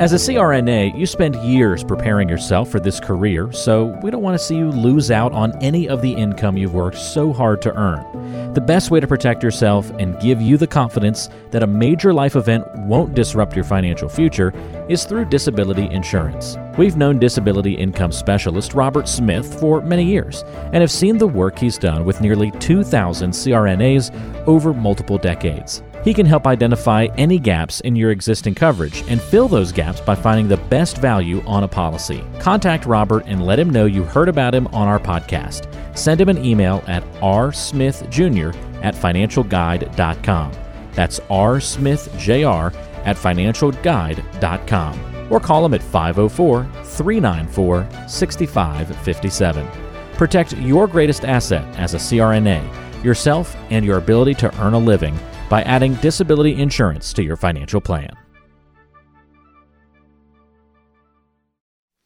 As 0.00 0.14
a 0.14 0.16
CRNA, 0.16 0.96
you 0.96 1.04
spend 1.04 1.36
years 1.36 1.84
preparing 1.84 2.26
yourself 2.26 2.70
for 2.70 2.80
this 2.80 2.98
career, 2.98 3.52
so 3.52 3.98
we 4.02 4.10
don't 4.10 4.22
want 4.22 4.32
to 4.32 4.42
see 4.42 4.56
you 4.56 4.70
lose 4.70 5.10
out 5.10 5.30
on 5.32 5.54
any 5.62 5.90
of 5.90 6.00
the 6.00 6.10
income 6.10 6.56
you've 6.56 6.72
worked 6.72 6.96
so 6.96 7.34
hard 7.34 7.60
to 7.60 7.76
earn. 7.76 8.54
The 8.54 8.62
best 8.62 8.90
way 8.90 8.98
to 8.98 9.06
protect 9.06 9.42
yourself 9.42 9.90
and 9.98 10.18
give 10.18 10.40
you 10.40 10.56
the 10.56 10.66
confidence 10.66 11.28
that 11.50 11.62
a 11.62 11.66
major 11.66 12.14
life 12.14 12.34
event 12.34 12.64
won't 12.76 13.14
disrupt 13.14 13.54
your 13.54 13.64
financial 13.66 14.08
future 14.08 14.54
is 14.88 15.04
through 15.04 15.26
disability 15.26 15.84
insurance. 15.90 16.56
We've 16.78 16.96
known 16.96 17.18
disability 17.18 17.74
income 17.74 18.10
specialist 18.10 18.72
Robert 18.72 19.06
Smith 19.06 19.60
for 19.60 19.82
many 19.82 20.04
years 20.06 20.44
and 20.72 20.76
have 20.76 20.90
seen 20.90 21.18
the 21.18 21.28
work 21.28 21.58
he's 21.58 21.76
done 21.76 22.06
with 22.06 22.22
nearly 22.22 22.52
2,000 22.52 23.32
CRNAs 23.32 24.46
over 24.46 24.72
multiple 24.72 25.18
decades. 25.18 25.82
He 26.02 26.14
can 26.14 26.24
help 26.24 26.46
identify 26.46 27.08
any 27.18 27.38
gaps 27.38 27.80
in 27.80 27.94
your 27.94 28.10
existing 28.10 28.54
coverage 28.54 29.04
and 29.08 29.20
fill 29.20 29.48
those 29.48 29.70
gaps 29.70 30.00
by 30.00 30.14
finding 30.14 30.48
the 30.48 30.56
best 30.56 30.98
value 30.98 31.42
on 31.46 31.64
a 31.64 31.68
policy. 31.68 32.24
Contact 32.38 32.86
Robert 32.86 33.24
and 33.26 33.44
let 33.44 33.58
him 33.58 33.68
know 33.68 33.84
you 33.84 34.04
heard 34.04 34.28
about 34.28 34.54
him 34.54 34.66
on 34.68 34.88
our 34.88 34.98
podcast. 34.98 35.68
Send 35.96 36.20
him 36.20 36.30
an 36.30 36.42
email 36.42 36.82
at 36.86 37.04
rsmithjr 37.20 38.54
at 38.82 38.94
financialguide.com. 38.94 40.52
That's 40.92 41.20
rsmithjr 41.20 42.74
at 43.04 43.16
financialguide.com. 43.16 45.26
Or 45.30 45.38
call 45.38 45.66
him 45.66 45.74
at 45.74 45.82
504 45.82 46.64
394 46.82 47.88
6557. 48.08 49.68
Protect 50.14 50.56
your 50.56 50.86
greatest 50.86 51.24
asset 51.24 51.64
as 51.78 51.94
a 51.94 51.98
CRNA, 51.98 53.04
yourself, 53.04 53.54
and 53.70 53.84
your 53.84 53.98
ability 53.98 54.34
to 54.34 54.60
earn 54.60 54.74
a 54.74 54.78
living 54.78 55.16
by 55.50 55.62
adding 55.62 55.94
disability 55.96 56.54
insurance 56.54 57.12
to 57.12 57.22
your 57.22 57.36
financial 57.36 57.80
plan. 57.80 58.16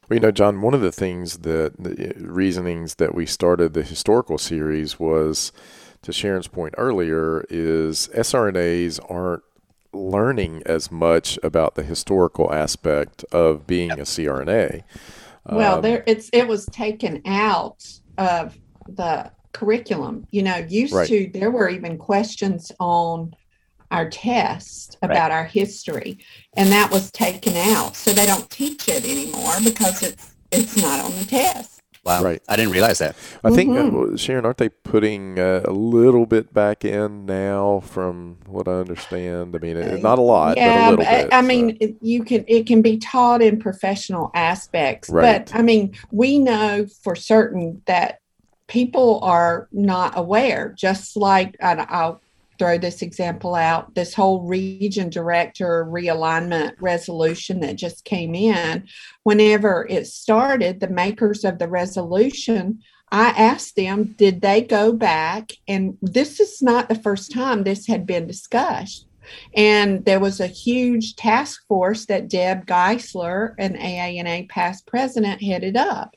Well, 0.09 0.17
you 0.17 0.19
know, 0.19 0.31
John, 0.31 0.61
one 0.61 0.73
of 0.73 0.81
the 0.81 0.91
things 0.91 1.39
that 1.39 1.73
the 1.79 2.13
reasonings 2.17 2.95
that 2.95 3.15
we 3.15 3.25
started 3.25 3.73
the 3.73 3.81
historical 3.83 4.37
series 4.37 4.99
was, 4.99 5.51
to 6.01 6.11
Sharon's 6.11 6.47
point 6.47 6.75
earlier, 6.77 7.45
is 7.49 8.09
SRNAs 8.13 8.99
aren't 9.09 9.43
learning 9.93 10.61
as 10.65 10.91
much 10.91 11.39
about 11.41 11.75
the 11.75 11.83
historical 11.83 12.53
aspect 12.53 13.23
of 13.31 13.65
being 13.65 13.91
a 13.91 13.97
CRNA. 13.97 14.83
Well, 15.49 15.75
Um, 15.75 15.81
there 15.81 16.03
it's 16.05 16.29
it 16.33 16.47
was 16.47 16.65
taken 16.67 17.21
out 17.25 17.83
of 18.17 18.57
the 18.87 19.31
curriculum. 19.59 20.27
You 20.31 20.43
know, 20.43 20.57
used 20.57 20.93
Right. 20.93 21.07
to 21.07 21.29
there 21.33 21.51
were 21.51 21.69
even 21.69 21.97
questions 21.97 22.71
on 22.79 23.33
our 23.91 24.09
test 24.09 24.97
Right. 25.01 25.11
about 25.11 25.31
our 25.31 25.45
history, 25.45 26.17
and 26.57 26.67
that 26.71 26.91
was 26.91 27.11
taken 27.11 27.55
out. 27.55 27.95
So 27.95 28.11
they 28.11 28.25
don't 28.25 28.49
teach 28.49 28.87
it 28.95 29.03
anymore 29.05 29.55
because 29.63 30.03
it's 30.03 30.25
it's 30.51 30.75
not 30.77 30.97
on 31.05 31.11
the 31.19 31.25
test. 31.25 31.71
wow 32.05 32.21
Right. 32.21 32.39
i 32.47 32.55
didn't 32.55 32.71
realize 32.71 32.99
that 32.99 33.15
I 33.43 33.49
think, 33.49 33.67
uh, 33.71 33.81
Mhm. 33.81 33.91
well, 33.93 34.15
Sharon, 34.15 34.45
aren't 34.45 34.59
they 34.59 34.69
putting 34.69 35.39
uh, 35.39 35.61
a 35.65 35.71
little 35.71 36.27
bit 36.27 36.53
back 36.53 36.85
in 36.85 37.25
now 37.25 37.81
from 37.93 38.37
what 38.45 38.67
I 38.67 38.73
understand? 38.85 39.55
I 39.55 39.59
mean, 39.65 39.75
it- 39.77 40.03
not 40.03 40.19
a 40.19 40.21
lot, 40.21 40.55
yeah, 40.55 40.67
but 40.67 40.75
a 40.75 40.83
little 40.91 40.97
but, 41.05 41.21
bit. 41.23 41.33
I 41.33 41.41
so. 41.41 41.47
mean, 41.47 41.77
it- 41.79 41.95
you 42.01 42.23
can 42.23 42.45
it 42.47 42.67
can 42.67 42.81
be 42.83 42.97
taught 42.97 43.41
in 43.41 43.57
professional 43.59 44.29
aspects, 44.35 45.09
Right. 45.09 45.45
but 45.49 45.59
I 45.59 45.61
mean, 45.63 45.83
we 46.11 46.37
know 46.37 46.85
for 47.03 47.15
certain 47.15 47.81
that 47.87 48.19
people 48.67 49.19
are 49.21 49.67
not 49.71 50.17
aware. 50.17 50.73
Just 50.77 51.15
like 51.15 51.55
I'll 51.61 52.21
throw 52.57 52.77
this 52.77 53.01
example 53.01 53.55
out: 53.55 53.95
this 53.95 54.13
whole 54.13 54.41
region 54.43 55.09
director 55.09 55.85
realignment 55.85 56.73
resolution 56.79 57.59
that 57.61 57.75
just 57.75 58.05
came 58.05 58.35
in. 58.35 58.87
Whenever 59.23 59.85
it 59.89 60.07
started, 60.07 60.79
the 60.79 60.87
makers 60.87 61.43
of 61.43 61.59
the 61.59 61.67
resolution 61.67 62.81
I 63.11 63.29
asked 63.29 63.75
them, 63.75 64.15
did 64.17 64.41
they 64.41 64.61
go 64.61 64.91
back? 64.91 65.53
And 65.67 65.97
this 66.01 66.39
is 66.39 66.61
not 66.61 66.89
the 66.89 66.95
first 66.95 67.31
time 67.31 67.63
this 67.63 67.87
had 67.87 68.05
been 68.05 68.27
discussed. 68.27 69.07
And 69.55 70.03
there 70.05 70.19
was 70.19 70.39
a 70.39 70.47
huge 70.47 71.15
task 71.15 71.65
force 71.67 72.05
that 72.07 72.27
Deb 72.27 72.65
Geisler, 72.65 73.55
an 73.57 73.75
AANA 73.75 74.49
past 74.49 74.85
president, 74.85 75.41
headed 75.41 75.77
up. 75.77 76.15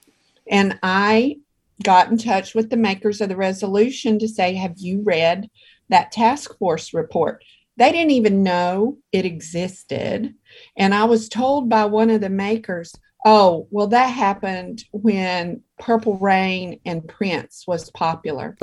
And 0.51 0.79
I 0.83 1.39
got 1.83 2.11
in 2.11 2.19
touch 2.19 2.55
with 2.55 2.71
the 2.71 2.77
makers 2.77 3.21
of 3.21 3.29
the 3.29 3.37
resolution 3.37 4.19
to 4.19 4.29
say, 4.29 4.55
Have 4.55 4.75
you 4.77 5.03
read 5.03 5.49
that 5.89 6.13
task 6.13 6.57
force 6.59 6.93
report? 6.93 7.45
They 7.77 7.93
didn't 7.93 8.11
even 8.11 8.43
know 8.43 8.99
it 9.13 9.25
existed. 9.25 10.35
And 10.77 10.95
I 10.95 11.05
was 11.05 11.29
told 11.29 11.69
by 11.69 11.85
one 11.85 12.11
of 12.11 12.21
the 12.21 12.31
makers, 12.31 12.95
Oh, 13.25 13.69
well, 13.71 13.89
that 13.89 14.07
happened 14.07 14.85
when 14.93 15.63
Purple 15.79 16.19
Rain 16.19 16.81
and 16.85 17.07
Prince 17.07 17.65
was 17.67 17.91
popular. 17.91 18.57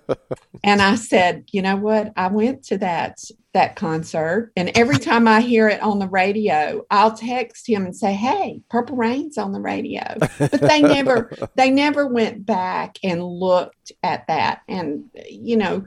and 0.64 0.80
I 0.82 0.94
said, 0.96 1.44
you 1.52 1.62
know 1.62 1.76
what? 1.76 2.12
I 2.16 2.28
went 2.28 2.64
to 2.64 2.78
that 2.78 3.18
that 3.54 3.76
concert 3.76 4.50
and 4.56 4.72
every 4.74 4.98
time 4.98 5.28
I 5.28 5.40
hear 5.40 5.68
it 5.68 5.80
on 5.80 6.00
the 6.00 6.08
radio, 6.08 6.84
I'll 6.90 7.12
text 7.12 7.68
him 7.68 7.84
and 7.84 7.96
say, 7.96 8.12
"Hey, 8.12 8.60
Purple 8.68 8.96
Rain's 8.96 9.38
on 9.38 9.52
the 9.52 9.60
radio." 9.60 10.02
But 10.38 10.60
they 10.60 10.82
never 10.82 11.30
they 11.54 11.70
never 11.70 12.08
went 12.08 12.44
back 12.44 12.98
and 13.04 13.24
looked 13.24 13.92
at 14.02 14.26
that 14.26 14.62
and 14.68 15.08
you 15.30 15.56
know, 15.56 15.84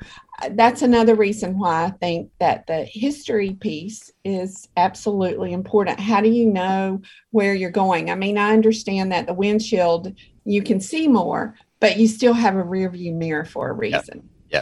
that's 0.51 0.81
another 0.81 1.15
reason 1.15 1.57
why 1.59 1.85
I 1.85 1.89
think 1.89 2.31
that 2.39 2.67
the 2.67 2.85
history 2.85 3.55
piece 3.55 4.11
is 4.23 4.69
absolutely 4.77 5.51
important. 5.51 5.99
How 5.99 6.21
do 6.21 6.29
you 6.29 6.45
know 6.45 7.01
where 7.31 7.53
you're 7.53 7.71
going? 7.71 8.09
I 8.09 8.15
mean, 8.15 8.37
I 8.37 8.53
understand 8.53 9.11
that 9.11 9.27
the 9.27 9.33
windshield 9.33 10.13
you 10.47 10.63
can 10.63 10.79
see 10.79 11.07
more, 11.07 11.55
but 11.79 11.97
you 11.97 12.07
still 12.07 12.33
have 12.33 12.55
a 12.55 12.63
rear 12.63 12.89
view 12.89 13.13
mirror 13.13 13.45
for 13.45 13.69
a 13.69 13.73
reason. 13.73 14.27
Yeah. 14.49 14.59
yeah. 14.59 14.61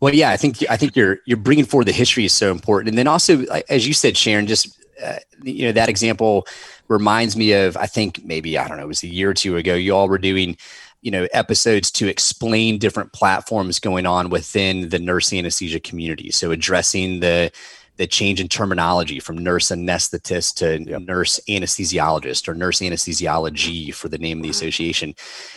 Well, 0.00 0.14
yeah, 0.14 0.30
I 0.30 0.36
think 0.36 0.58
I 0.68 0.76
think 0.76 0.96
you're 0.96 1.18
you're 1.24 1.36
bringing 1.36 1.64
forward 1.64 1.86
the 1.86 1.92
history 1.92 2.24
is 2.24 2.32
so 2.32 2.50
important, 2.50 2.88
and 2.90 2.98
then 2.98 3.06
also, 3.06 3.44
as 3.68 3.86
you 3.86 3.94
said, 3.94 4.16
Sharon, 4.16 4.46
just 4.46 4.76
uh, 5.02 5.18
you 5.42 5.64
know 5.66 5.72
that 5.72 5.88
example 5.88 6.46
reminds 6.88 7.36
me 7.36 7.52
of 7.52 7.76
I 7.76 7.86
think 7.86 8.24
maybe 8.24 8.58
I 8.58 8.68
don't 8.68 8.76
know 8.76 8.84
it 8.84 8.88
was 8.88 9.02
a 9.02 9.08
year 9.08 9.30
or 9.30 9.34
two 9.34 9.56
ago. 9.56 9.74
You 9.74 9.94
all 9.94 10.08
were 10.08 10.18
doing 10.18 10.56
you 11.04 11.10
know 11.10 11.28
episodes 11.32 11.90
to 11.92 12.08
explain 12.08 12.78
different 12.78 13.12
platforms 13.12 13.78
going 13.78 14.06
on 14.06 14.30
within 14.30 14.88
the 14.88 14.98
nurse 14.98 15.34
anesthesia 15.34 15.78
community 15.78 16.30
so 16.30 16.50
addressing 16.50 17.20
the 17.20 17.52
the 17.96 18.06
change 18.06 18.40
in 18.40 18.48
terminology 18.48 19.20
from 19.20 19.38
nurse 19.38 19.70
anesthetist 19.70 20.54
to 20.54 21.00
nurse 21.00 21.40
anesthesiologist 21.48 22.48
or 22.48 22.54
nurse 22.54 22.80
anesthesiology 22.80 23.94
for 23.94 24.08
the 24.08 24.18
name 24.18 24.38
of 24.38 24.42
the 24.42 24.50
association 24.50 25.14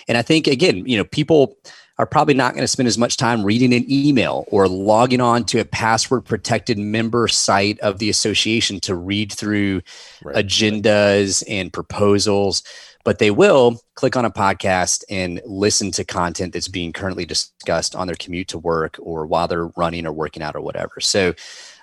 and 0.07 0.17
i 0.17 0.21
think 0.21 0.47
again 0.47 0.85
you 0.85 0.97
know 0.97 1.03
people 1.05 1.57
are 1.99 2.05
probably 2.05 2.35
not 2.35 2.53
going 2.53 2.63
to 2.63 2.67
spend 2.67 2.85
as 2.85 2.97
much 2.97 3.17
time 3.17 3.43
reading 3.43 3.73
an 3.73 3.83
email 3.91 4.45
or 4.49 4.67
logging 4.67 5.19
on 5.19 5.43
to 5.43 5.59
a 5.59 5.65
password 5.65 6.23
protected 6.25 6.77
member 6.77 7.27
site 7.27 7.79
of 7.79 7.97
the 7.97 8.09
association 8.09 8.79
to 8.79 8.93
read 8.93 9.31
through 9.31 9.81
right. 10.23 10.35
agendas 10.35 11.43
and 11.47 11.73
proposals 11.73 12.61
but 13.07 13.19
they 13.19 13.31
will 13.31 13.79
click 13.95 14.17
on 14.17 14.25
a 14.25 14.29
podcast 14.29 15.05
and 15.09 15.39
listen 15.45 15.91
to 15.91 16.03
content 16.03 16.51
that's 16.51 16.67
being 16.67 16.91
currently 16.91 17.23
discussed 17.23 17.95
on 17.95 18.05
their 18.05 18.17
commute 18.17 18.49
to 18.49 18.57
work 18.57 18.97
or 18.99 19.25
while 19.25 19.47
they're 19.47 19.67
running 19.77 20.05
or 20.05 20.11
working 20.11 20.43
out 20.43 20.57
or 20.57 20.59
whatever. 20.59 20.99
So, 20.99 21.33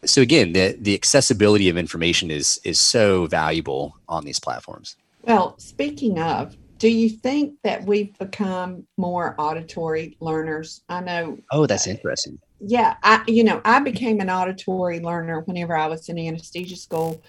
so 0.07 0.23
again, 0.23 0.53
the 0.53 0.77
the 0.81 0.95
accessibility 0.95 1.69
of 1.69 1.77
information 1.77 2.31
is 2.31 2.61
is 2.65 2.81
so 2.81 3.27
valuable 3.27 3.97
on 4.09 4.25
these 4.25 4.39
platforms. 4.39 4.97
Well, 5.23 5.55
speaking 5.59 6.19
of, 6.19 6.57
do 6.79 6.89
you 6.89 7.09
think 7.09 7.55
that 7.63 7.85
we've 7.85 8.17
become 8.19 8.87
more 8.97 9.35
auditory 9.39 10.17
learners? 10.21 10.83
I 10.89 11.01
know. 11.01 11.39
Oh, 11.51 11.67
that's 11.67 11.87
uh, 11.87 11.91
interesting. 11.91 12.39
Yeah, 12.61 12.97
I 13.03 13.23
you 13.27 13.45
know 13.45 13.61
I 13.65 13.81
became 13.81 14.21
an 14.21 14.31
auditory 14.31 15.01
learner 15.01 15.41
whenever 15.41 15.77
I 15.77 15.87
was 15.87 16.09
in 16.09 16.19
anesthesia 16.19 16.77
school, 16.77 17.23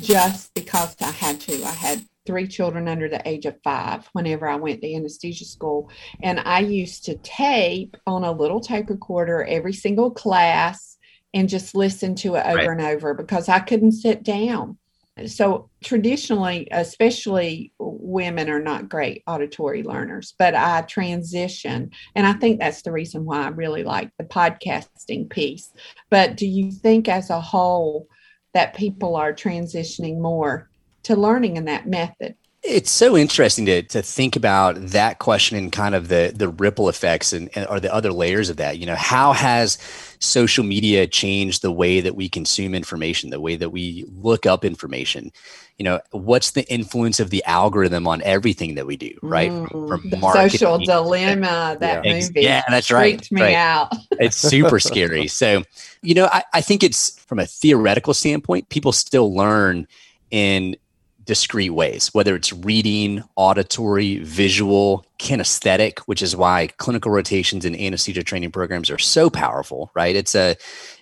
just 0.00 0.54
because 0.54 0.96
I 1.00 1.10
had 1.10 1.40
to. 1.42 1.64
I 1.64 1.72
had 1.72 2.04
three 2.26 2.46
children 2.46 2.88
under 2.88 3.08
the 3.08 3.26
age 3.28 3.46
of 3.46 3.60
five 3.64 4.08
whenever 4.12 4.48
I 4.48 4.56
went 4.56 4.80
to 4.82 4.94
anesthesia 4.94 5.44
school. 5.44 5.90
And 6.22 6.40
I 6.40 6.60
used 6.60 7.04
to 7.06 7.16
tape 7.16 7.96
on 8.06 8.24
a 8.24 8.32
little 8.32 8.60
tape 8.60 8.88
recorder 8.90 9.44
every 9.44 9.72
single 9.72 10.10
class 10.10 10.98
and 11.34 11.48
just 11.48 11.74
listen 11.74 12.14
to 12.16 12.34
it 12.36 12.46
over 12.46 12.56
right. 12.56 12.68
and 12.68 12.80
over 12.80 13.14
because 13.14 13.48
I 13.48 13.60
couldn't 13.60 13.92
sit 13.92 14.22
down. 14.22 14.78
So, 15.26 15.68
traditionally, 15.84 16.68
especially 16.70 17.72
women 17.78 18.48
are 18.48 18.62
not 18.62 18.88
great 18.88 19.22
auditory 19.26 19.82
learners, 19.82 20.34
but 20.38 20.54
I 20.54 20.80
transition. 20.82 21.90
And 22.14 22.26
I 22.26 22.32
think 22.32 22.58
that's 22.58 22.80
the 22.80 22.92
reason 22.92 23.26
why 23.26 23.44
I 23.44 23.48
really 23.48 23.84
like 23.84 24.10
the 24.16 24.24
podcasting 24.24 25.28
piece. 25.28 25.70
But 26.08 26.36
do 26.36 26.46
you 26.46 26.72
think, 26.72 27.08
as 27.08 27.28
a 27.28 27.42
whole, 27.42 28.08
that 28.54 28.74
people 28.74 29.16
are 29.16 29.32
transitioning 29.32 30.18
more 30.18 30.70
to 31.04 31.16
learning 31.16 31.56
in 31.56 31.64
that 31.66 31.86
method. 31.86 32.36
It's 32.62 32.92
so 32.92 33.16
interesting 33.16 33.66
to, 33.66 33.82
to 33.82 34.02
think 34.02 34.36
about 34.36 34.76
that 34.76 35.18
question 35.18 35.58
and 35.58 35.72
kind 35.72 35.96
of 35.96 36.06
the 36.06 36.32
the 36.34 36.48
ripple 36.48 36.88
effects 36.88 37.32
and, 37.32 37.50
and 37.56 37.66
or 37.66 37.80
the 37.80 37.92
other 37.92 38.12
layers 38.12 38.50
of 38.50 38.58
that. 38.58 38.78
You 38.78 38.86
know, 38.86 38.94
how 38.94 39.32
has 39.32 39.78
social 40.22 40.64
media 40.64 41.06
changed 41.06 41.62
the 41.62 41.72
way 41.72 42.00
that 42.00 42.14
we 42.14 42.28
consume 42.28 42.74
information, 42.74 43.30
the 43.30 43.40
way 43.40 43.56
that 43.56 43.70
we 43.70 44.04
look 44.08 44.46
up 44.46 44.64
information? 44.64 45.32
You 45.78 45.84
know, 45.84 46.00
what's 46.12 46.52
the 46.52 46.70
influence 46.72 47.18
of 47.18 47.30
the 47.30 47.44
algorithm 47.44 48.06
on 48.06 48.22
everything 48.22 48.76
that 48.76 48.86
we 48.86 48.96
do, 48.96 49.12
right? 49.22 49.50
Mm, 49.50 49.88
From 49.88 50.10
the 50.10 50.32
social 50.32 50.78
dilemma, 50.78 51.76
that 51.80 52.04
yeah, 52.04 52.12
movie. 52.14 52.40
Yeah, 52.40 52.62
that's 52.68 52.90
right. 52.90 53.18
Freaked 53.18 53.32
me 53.32 53.42
right. 53.42 53.54
out. 53.54 53.92
it's 54.12 54.36
super 54.36 54.78
scary. 54.78 55.26
So, 55.26 55.64
you 56.02 56.14
know, 56.14 56.28
I, 56.32 56.44
I 56.54 56.60
think 56.60 56.82
it's 56.82 57.18
from 57.20 57.38
a 57.38 57.46
theoretical 57.46 58.14
standpoint, 58.14 58.68
people 58.68 58.92
still 58.92 59.34
learn 59.34 59.88
in 60.30 60.76
discrete 61.24 61.72
ways, 61.72 62.08
whether 62.12 62.34
it's 62.34 62.52
reading, 62.52 63.22
auditory, 63.36 64.18
visual, 64.18 65.06
kinesthetic, 65.18 66.00
which 66.00 66.22
is 66.22 66.34
why 66.34 66.68
clinical 66.78 67.10
rotations 67.12 67.64
and 67.64 67.76
anesthesia 67.76 68.22
training 68.22 68.50
programs 68.50 68.90
are 68.90 68.98
so 68.98 69.30
powerful, 69.30 69.90
right? 69.94 70.16
It's 70.16 70.34
a 70.34 70.56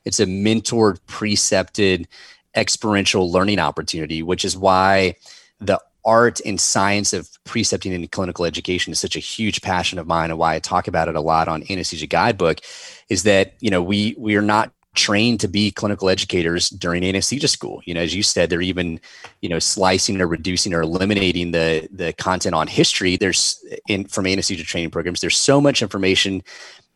it's 0.05 0.21
a 0.21 0.27
mentored, 0.27 0.99
precepted, 1.07 2.09
experiential 2.57 3.31
learning 3.31 3.59
opportunity, 3.59 4.23
which 4.23 4.45
is 4.45 4.57
why 4.57 5.15
the 5.61 5.81
art 6.05 6.41
and 6.47 6.61
science 6.61 7.13
of 7.13 7.29
precepting 7.45 7.93
in 7.93 8.07
clinical 8.09 8.45
education 8.45 8.93
is 8.93 8.99
such 8.99 9.17
a 9.17 9.21
huge 9.21 9.61
passion 9.61 9.99
of 9.99 10.07
mine 10.07 10.31
and 10.31 10.39
why 10.39 10.55
I 10.55 10.59
talk 10.59 10.89
about 10.89 11.09
it 11.09 11.17
a 11.17 11.21
lot 11.21 11.49
on 11.49 11.63
anesthesia 11.69 12.07
guidebook 12.07 12.61
is 13.09 13.25
that 13.25 13.55
you 13.61 13.71
know 13.71 13.83
we 13.83 14.15
we 14.19 14.37
are 14.37 14.43
not 14.43 14.73
trained 14.95 15.39
to 15.41 15.49
be 15.49 15.71
clinical 15.71 16.09
educators 16.09 16.69
during 16.71 17.05
anesthesia 17.05 17.49
school. 17.49 17.81
You 17.85 17.95
know, 17.95 18.01
as 18.01 18.15
you 18.15 18.23
said, 18.23 18.51
they're 18.51 18.61
even, 18.61 19.01
you 19.41 19.49
know, 19.49 19.59
slicing 19.59 20.21
or 20.21 20.27
reducing 20.27 20.75
or 20.75 20.83
eliminating 20.83 21.53
the 21.53 21.89
the 21.93 22.13
content 22.15 22.55
on 22.55 22.67
history. 22.67 23.17
There's 23.17 23.65
in 23.89 24.07
from 24.07 24.27
anesthesia 24.27 24.65
training 24.65 24.91
programs. 24.91 25.21
There's 25.21 25.39
so 25.39 25.61
much 25.61 25.83
information 25.83 26.43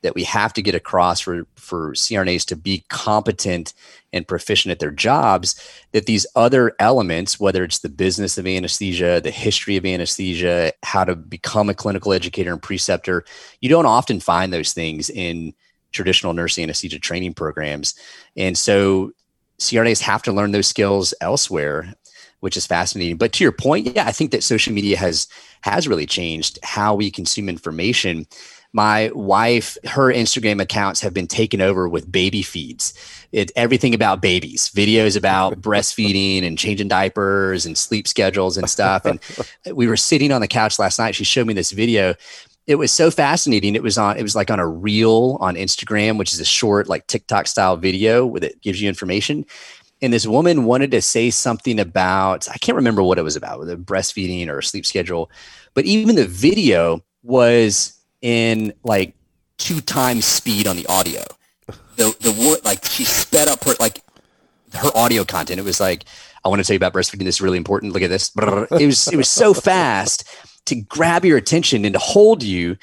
that 0.04 0.14
we 0.14 0.24
have 0.24 0.52
to 0.52 0.62
get 0.62 0.74
across 0.74 1.20
for 1.20 1.46
for 1.56 1.92
CRNAs 1.92 2.44
to 2.46 2.56
be 2.56 2.84
competent 2.90 3.72
and 4.12 4.28
proficient 4.28 4.70
at 4.70 4.78
their 4.78 4.90
jobs 4.90 5.58
that 5.92 6.06
these 6.06 6.26
other 6.36 6.72
elements 6.78 7.40
whether 7.40 7.64
it's 7.64 7.78
the 7.78 7.88
business 7.88 8.36
of 8.36 8.46
anesthesia 8.46 9.20
the 9.22 9.30
history 9.30 9.76
of 9.76 9.86
anesthesia 9.86 10.72
how 10.82 11.04
to 11.04 11.16
become 11.16 11.70
a 11.70 11.74
clinical 11.74 12.12
educator 12.12 12.52
and 12.52 12.62
preceptor 12.62 13.24
you 13.60 13.68
don't 13.68 13.86
often 13.86 14.20
find 14.20 14.52
those 14.52 14.74
things 14.74 15.08
in 15.08 15.54
traditional 15.94 16.34
nursing 16.34 16.64
anesthesia 16.64 16.98
training 16.98 17.32
programs. 17.32 17.94
And 18.36 18.58
so 18.58 19.12
CRNAs 19.58 20.00
have 20.00 20.22
to 20.24 20.32
learn 20.32 20.52
those 20.52 20.66
skills 20.66 21.14
elsewhere, 21.20 21.94
which 22.40 22.56
is 22.56 22.66
fascinating. 22.66 23.16
But 23.16 23.32
to 23.34 23.44
your 23.44 23.52
point, 23.52 23.94
yeah, 23.94 24.06
I 24.06 24.12
think 24.12 24.30
that 24.32 24.42
social 24.42 24.72
media 24.72 24.96
has 24.98 25.28
has 25.62 25.88
really 25.88 26.06
changed 26.06 26.58
how 26.62 26.94
we 26.94 27.10
consume 27.10 27.48
information. 27.48 28.26
My 28.74 29.10
wife, 29.14 29.78
her 29.84 30.12
Instagram 30.12 30.60
accounts 30.60 31.00
have 31.00 31.14
been 31.14 31.28
taken 31.28 31.60
over 31.60 31.88
with 31.88 32.10
baby 32.10 32.42
feeds. 32.42 32.92
It's 33.30 33.52
everything 33.54 33.94
about 33.94 34.20
babies, 34.20 34.68
videos 34.68 35.16
about 35.16 35.60
breastfeeding 35.60 36.44
and 36.44 36.58
changing 36.58 36.88
diapers 36.88 37.66
and 37.66 37.78
sleep 37.78 38.08
schedules 38.08 38.56
and 38.56 38.68
stuff. 38.68 39.04
And 39.04 39.20
we 39.72 39.86
were 39.86 39.96
sitting 39.96 40.32
on 40.32 40.40
the 40.40 40.48
couch 40.48 40.78
last 40.78 40.98
night. 40.98 41.14
She 41.14 41.22
showed 41.22 41.46
me 41.46 41.54
this 41.54 41.70
video 41.70 42.14
it 42.66 42.76
was 42.76 42.92
so 42.92 43.10
fascinating. 43.10 43.74
It 43.74 43.82
was 43.82 43.98
on, 43.98 44.16
it 44.16 44.22
was 44.22 44.34
like 44.34 44.50
on 44.50 44.58
a 44.58 44.66
reel 44.66 45.36
on 45.40 45.54
Instagram, 45.54 46.18
which 46.18 46.32
is 46.32 46.40
a 46.40 46.44
short, 46.44 46.88
like 46.88 47.06
TikTok 47.06 47.46
style 47.46 47.76
video 47.76 48.24
with 48.24 48.42
it 48.42 48.60
gives 48.62 48.80
you 48.80 48.88
information. 48.88 49.44
And 50.00 50.12
this 50.12 50.26
woman 50.26 50.64
wanted 50.64 50.90
to 50.92 51.02
say 51.02 51.30
something 51.30 51.78
about, 51.78 52.48
I 52.50 52.58
can't 52.58 52.76
remember 52.76 53.02
what 53.02 53.18
it 53.18 53.22
was 53.22 53.36
about, 53.36 53.58
whether 53.58 53.76
breastfeeding 53.76 54.48
or 54.48 54.62
sleep 54.62 54.86
schedule, 54.86 55.30
but 55.74 55.84
even 55.84 56.16
the 56.16 56.26
video 56.26 57.02
was 57.22 57.98
in 58.22 58.72
like 58.82 59.14
two 59.58 59.80
times 59.80 60.24
speed 60.24 60.66
on 60.66 60.76
the 60.76 60.86
audio. 60.86 61.22
The, 61.96 62.12
the, 62.18 62.60
like 62.64 62.84
she 62.84 63.04
sped 63.04 63.46
up 63.46 63.62
her, 63.62 63.74
like 63.78 64.00
her 64.72 64.90
audio 64.96 65.24
content. 65.24 65.60
It 65.60 65.64
was 65.64 65.78
like, 65.78 66.06
I 66.44 66.48
want 66.48 66.58
to 66.58 66.66
tell 66.66 66.74
you 66.74 66.78
about 66.78 66.92
breastfeeding. 66.92 67.22
This 67.24 67.36
is 67.36 67.40
really 67.40 67.56
important. 67.56 67.92
Look 67.92 68.02
at 68.02 68.10
this. 68.10 68.32
It 68.36 68.86
was, 68.86 69.06
it 69.06 69.16
was 69.16 69.30
so 69.30 69.54
fast 69.54 70.24
to 70.66 70.76
grab 70.76 71.24
your 71.24 71.36
attention 71.36 71.84
and 71.84 71.94
to 71.94 71.98
hold 71.98 72.42
you. 72.42 72.76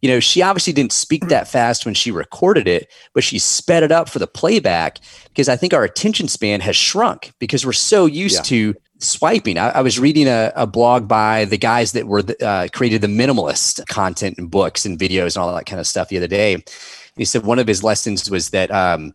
You 0.00 0.08
know 0.08 0.20
she 0.20 0.42
obviously 0.42 0.72
didn't 0.72 0.92
speak 0.92 1.26
that 1.26 1.48
fast 1.48 1.84
when 1.84 1.94
she 1.94 2.12
recorded 2.12 2.68
it 2.68 2.88
but 3.14 3.24
she 3.24 3.40
sped 3.40 3.82
it 3.82 3.90
up 3.90 4.08
for 4.08 4.20
the 4.20 4.28
playback 4.28 5.00
because 5.24 5.48
i 5.48 5.56
think 5.56 5.74
our 5.74 5.82
attention 5.82 6.28
span 6.28 6.60
has 6.60 6.76
shrunk 6.76 7.32
because 7.40 7.66
we're 7.66 7.72
so 7.72 8.06
used 8.06 8.36
yeah. 8.36 8.42
to 8.42 8.74
swiping. 8.98 9.58
I, 9.58 9.70
I, 9.70 9.80
was 9.80 9.98
reading 9.98 10.26
a, 10.26 10.52
a, 10.56 10.66
blog 10.66 11.08
by 11.08 11.44
the 11.44 11.58
guys 11.58 11.92
that 11.92 12.06
were 12.06 12.22
the, 12.22 12.46
uh, 12.46 12.68
created 12.72 13.00
the 13.00 13.06
minimalist 13.06 13.86
content 13.86 14.38
and 14.38 14.50
books 14.50 14.84
and 14.84 14.98
videos 14.98 15.36
and 15.36 15.38
all 15.38 15.54
that 15.54 15.66
kind 15.66 15.80
of 15.80 15.86
stuff 15.86 16.08
the 16.08 16.16
other 16.16 16.26
day. 16.26 16.62
He 17.16 17.24
said 17.24 17.44
one 17.44 17.58
of 17.58 17.66
his 17.66 17.82
lessons 17.82 18.30
was 18.30 18.50
that 18.50 18.70
um, 18.70 19.14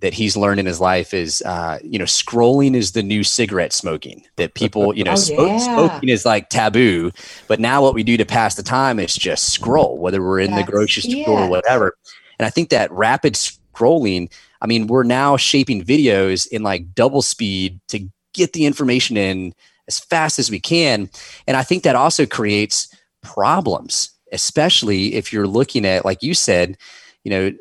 that 0.00 0.14
he's 0.14 0.36
learned 0.36 0.60
in 0.60 0.66
his 0.66 0.80
life 0.80 1.12
is, 1.12 1.42
uh, 1.44 1.78
you 1.82 1.98
know, 1.98 2.04
scrolling 2.04 2.74
is 2.74 2.92
the 2.92 3.02
new 3.02 3.24
cigarette 3.24 3.72
smoking. 3.72 4.24
That 4.36 4.54
people, 4.54 4.94
you 4.96 5.04
know, 5.04 5.12
Oh, 5.12 5.16
smoke, 5.16 5.48
yeah. 5.48 5.58
smoking 5.58 6.08
is 6.08 6.24
like 6.24 6.48
taboo, 6.50 7.10
but 7.48 7.58
now 7.60 7.82
what 7.82 7.94
we 7.94 8.02
do 8.02 8.16
to 8.16 8.24
pass 8.24 8.54
the 8.54 8.62
time 8.62 8.98
is 9.00 9.14
just 9.14 9.52
scroll, 9.52 9.98
whether 9.98 10.22
we're 10.22 10.40
in 10.40 10.54
the 10.54 10.62
grocery 10.62 11.02
store 11.02 11.40
or 11.40 11.48
whatever. 11.48 11.96
And 12.38 12.46
I 12.46 12.50
think 12.50 12.68
that 12.70 12.92
rapid 12.92 13.34
scrolling, 13.34 14.30
I 14.62 14.66
mean, 14.66 14.86
we're 14.86 15.02
now 15.02 15.36
shaping 15.36 15.82
videos 15.84 16.46
in 16.46 16.62
like 16.62 16.94
double 16.94 17.22
speed 17.22 17.80
to 17.88 18.08
get 18.34 18.52
the 18.52 18.66
information 18.66 19.16
in 19.16 19.54
as 19.88 19.98
fast 19.98 20.38
as 20.38 20.50
we 20.50 20.60
can. 20.60 21.10
And 21.46 21.56
I 21.56 21.62
think 21.62 21.82
that 21.82 21.96
also 21.96 22.26
creates 22.26 22.94
problems, 23.22 24.10
especially 24.32 25.14
if 25.14 25.32
you're 25.32 25.46
looking 25.46 25.84
at, 25.84 26.04
like 26.04 26.22
you 26.22 26.34
said, 26.34 26.76
you 27.24 27.30
know, 27.30 27.52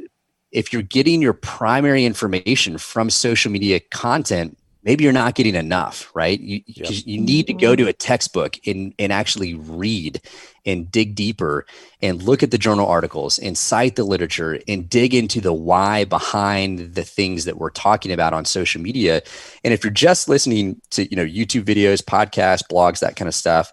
if 0.58 0.74
you're 0.74 0.82
getting 0.82 1.22
your 1.22 1.34
primary 1.34 2.04
information 2.04 2.80
from 2.80 3.12
social 3.12 3.52
media 3.52 3.80
content, 3.80 4.58
maybe 4.84 5.04
you're 5.04 5.14
not 5.14 5.36
getting 5.36 5.54
enough, 5.54 6.10
right? 6.16 6.40
You, 6.40 6.62
'cause 6.88 7.06
you 7.06 7.20
need 7.22 7.46
to 7.48 7.54
go 7.54 7.76
to 7.76 7.88
a 7.88 7.94
textbook 7.94 8.58
and, 8.66 8.94
and 8.98 9.14
actually 9.14 9.54
read 9.54 10.20
and 10.66 10.92
dig 10.92 11.14
deeper 11.14 11.66
and 12.02 12.24
look 12.24 12.42
at 12.42 12.50
the 12.52 12.58
journal 12.58 12.88
articles 12.88 13.38
and 13.38 13.56
cite 13.58 13.98
the 13.98 14.04
literature 14.04 14.60
and 14.68 14.90
dig 14.90 15.14
into 15.14 15.42
the 15.42 15.54
why 15.54 16.06
behind 16.06 16.96
the 16.96 17.04
things 17.04 17.46
that 17.46 17.58
we're 17.58 17.70
talking 17.70 18.12
about 18.12 18.34
on 18.34 18.44
social 18.44 18.82
media. 18.82 19.22
And 19.64 19.74
if 19.76 19.84
you're 19.84 19.94
just 19.94 20.28
listening 20.28 20.82
to, 20.92 21.08
you 21.08 21.16
know, 21.16 21.26
YouTube 21.26 21.66
videos, 21.66 22.02
podcasts, 22.04 22.64
blogs, 22.68 23.00
that 23.00 23.16
kind 23.16 23.28
of 23.28 23.36
stuff, 23.36 23.72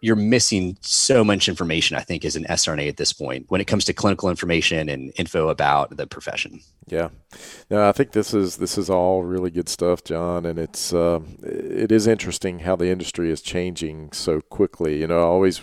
you're 0.00 0.16
missing 0.16 0.76
so 0.82 1.24
much 1.24 1.48
information, 1.48 1.96
I 1.96 2.00
think, 2.00 2.24
as 2.24 2.36
an 2.36 2.44
SRNA 2.44 2.88
at 2.88 2.96
this 2.96 3.12
point 3.12 3.46
when 3.48 3.60
it 3.60 3.66
comes 3.66 3.84
to 3.86 3.92
clinical 3.94 4.28
information 4.28 4.88
and 4.88 5.12
info 5.16 5.48
about 5.48 5.96
the 5.96 6.06
profession. 6.06 6.60
Yeah, 6.86 7.08
no, 7.70 7.88
I 7.88 7.92
think 7.92 8.12
this 8.12 8.32
is 8.34 8.58
this 8.58 8.78
is 8.78 8.88
all 8.90 9.24
really 9.24 9.50
good 9.50 9.68
stuff, 9.68 10.04
John, 10.04 10.46
and 10.46 10.58
it's 10.58 10.92
uh, 10.92 11.20
it 11.42 11.90
is 11.90 12.06
interesting 12.06 12.60
how 12.60 12.76
the 12.76 12.88
industry 12.90 13.30
is 13.30 13.40
changing 13.40 14.12
so 14.12 14.40
quickly. 14.40 15.00
You 15.00 15.06
know, 15.08 15.18
I 15.18 15.24
always 15.24 15.60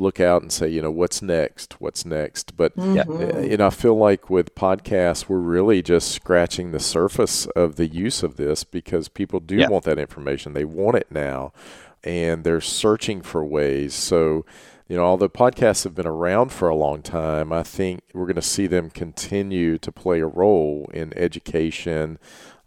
look 0.00 0.20
out 0.20 0.42
and 0.42 0.52
say, 0.52 0.68
you 0.68 0.80
know, 0.80 0.92
what's 0.92 1.20
next? 1.20 1.80
What's 1.80 2.04
next? 2.04 2.56
But 2.56 2.72
Yeah. 2.76 3.02
uh, 3.08 3.40
you 3.40 3.56
know, 3.56 3.66
I 3.66 3.70
feel 3.70 3.96
like 3.96 4.30
with 4.30 4.54
podcasts, 4.54 5.28
we're 5.28 5.38
really 5.38 5.82
just 5.82 6.12
scratching 6.12 6.70
the 6.70 6.78
surface 6.78 7.46
of 7.56 7.74
the 7.74 7.88
use 7.88 8.22
of 8.22 8.36
this 8.36 8.62
because 8.62 9.08
people 9.08 9.40
do 9.40 9.56
Yeah. 9.56 9.68
want 9.68 9.84
that 9.84 9.98
information. 9.98 10.52
They 10.52 10.64
want 10.64 10.96
it 10.96 11.08
now, 11.10 11.52
and 12.08 12.42
they're 12.42 12.62
searching 12.62 13.20
for 13.20 13.44
ways. 13.44 13.92
So, 13.94 14.46
you 14.88 14.96
know, 14.96 15.04
although 15.04 15.28
podcasts 15.28 15.84
have 15.84 15.94
been 15.94 16.06
around 16.06 16.52
for 16.52 16.66
a 16.66 16.74
long 16.74 17.02
time, 17.02 17.52
I 17.52 17.62
think 17.62 18.00
we're 18.14 18.24
going 18.24 18.36
to 18.36 18.42
see 18.42 18.66
them 18.66 18.88
continue 18.88 19.76
to 19.76 19.92
play 19.92 20.20
a 20.20 20.26
role 20.26 20.90
in 20.94 21.12
education 21.18 22.18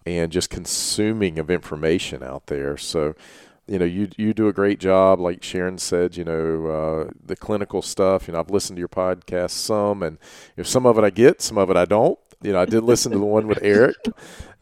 and 0.05 0.31
just 0.31 0.51
consuming 0.51 1.39
of 1.39 1.49
information 1.49 2.21
out 2.21 2.45
there. 2.47 2.77
So, 2.77 3.15
you 3.65 3.79
know, 3.79 3.85
you 3.85 4.09
you 4.15 4.35
do 4.35 4.47
a 4.47 4.53
great 4.53 4.79
job, 4.79 5.19
like 5.19 5.41
Sharon 5.41 5.79
said. 5.79 6.17
You 6.17 6.25
know, 6.25 6.67
uh, 6.67 7.11
the 7.25 7.35
clinical 7.35 7.81
stuff. 7.81 8.27
You 8.27 8.33
know, 8.33 8.41
I've 8.41 8.51
listened 8.51 8.77
to 8.77 8.81
your 8.81 8.89
podcast 8.89 9.51
some, 9.51 10.03
and 10.03 10.19
if 10.55 10.67
some 10.67 10.85
of 10.85 10.99
it 10.99 11.03
I 11.03 11.09
get, 11.09 11.41
some 11.41 11.57
of 11.57 11.71
it 11.71 11.77
I 11.77 11.85
don't. 11.85 12.19
You 12.43 12.53
know, 12.53 12.59
I 12.61 12.65
did 12.65 12.83
listen 12.83 13.11
to 13.11 13.17
the 13.19 13.25
one 13.25 13.47
with 13.47 13.59
Eric. 13.61 13.95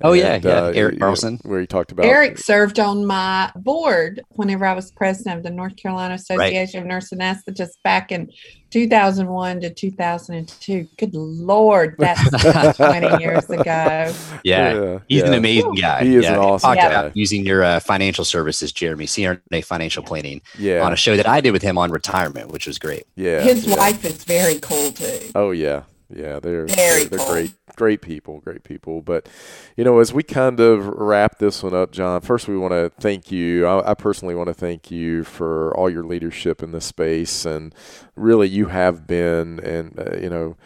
Oh, 0.01 0.13
yeah, 0.13 0.35
and, 0.35 0.45
yeah, 0.45 0.51
uh, 0.51 0.71
Eric 0.73 0.93
you 0.93 0.99
know, 0.99 1.07
Carlson. 1.07 1.39
where 1.43 1.59
he 1.59 1.67
talked 1.67 1.91
about 1.91 2.05
Eric 2.05 2.37
served 2.37 2.79
on 2.79 3.05
my 3.05 3.51
board 3.53 4.21
whenever 4.29 4.65
I 4.65 4.71
was 4.73 4.91
president 4.91 5.35
of 5.35 5.43
the 5.43 5.49
North 5.49 5.75
Carolina 5.75 6.13
Association 6.13 6.79
of 6.79 6.85
Nurse 6.85 7.09
Anesthetists 7.09 7.75
back 7.83 8.13
in 8.13 8.31
2001 8.69 9.59
to 9.59 9.73
2002. 9.73 10.87
Good 10.97 11.13
Lord, 11.13 11.95
that's 11.99 12.77
20 12.77 13.21
years 13.21 13.49
ago. 13.49 14.13
Yeah. 14.45 14.99
He's 15.09 15.23
an 15.23 15.33
amazing 15.33 15.73
guy. 15.75 16.05
He 16.05 16.15
is 16.15 16.23
yeah. 16.23 16.35
an 16.35 16.39
awesome 16.39 16.69
Talked 16.69 16.79
guy. 16.81 16.87
about 16.87 17.17
using 17.17 17.45
your 17.45 17.63
uh, 17.65 17.81
financial 17.81 18.23
services, 18.23 18.71
Jeremy, 18.71 19.05
CRNA 19.05 19.65
Financial 19.65 20.01
Planning, 20.01 20.41
Yeah, 20.57 20.79
on 20.81 20.93
a 20.93 20.95
show 20.95 21.17
that 21.17 21.27
I 21.27 21.41
did 21.41 21.51
with 21.51 21.61
him 21.61 21.77
on 21.77 21.91
retirement, 21.91 22.51
which 22.51 22.67
was 22.67 22.79
great. 22.79 23.03
yeah. 23.17 23.41
His 23.41 23.65
yeah. 23.65 23.75
wife 23.75 24.05
is 24.05 24.23
very 24.23 24.59
cool 24.59 24.93
too. 24.93 25.19
Oh 25.35 25.51
yeah, 25.51 25.83
yeah. 26.09 26.39
They're 26.39 26.65
Very 26.67 27.03
they're, 27.03 27.05
they're 27.09 27.19
cool. 27.19 27.33
great, 27.33 27.51
great 27.79 28.01
people, 28.01 28.41
great 28.41 28.63
people. 28.63 29.01
But 29.01 29.29
you 29.77 29.85
know, 29.85 29.99
as 29.99 30.13
we 30.13 30.21
kind 30.21 30.59
of 30.59 30.85
wrap 30.85 31.39
this 31.39 31.63
one 31.63 31.73
up, 31.73 31.91
John, 31.91 32.19
first 32.21 32.47
we 32.47 32.57
want 32.57 32.73
to 32.73 32.91
thank 32.99 33.31
you. 33.31 33.65
I, 33.65 33.91
I 33.91 33.93
personally 33.93 34.35
want 34.35 34.47
to 34.49 34.53
thank 34.53 34.91
you 34.91 35.23
for 35.23 35.75
all 35.75 35.89
your 35.89 36.03
leadership 36.03 36.61
in 36.61 36.73
this 36.73 36.85
space, 36.85 37.45
and 37.45 37.73
really, 38.15 38.49
you 38.49 38.67
have 38.67 39.07
been, 39.07 39.59
and 39.61 39.97
uh, 39.97 40.17
you 40.17 40.29
know. 40.29 40.57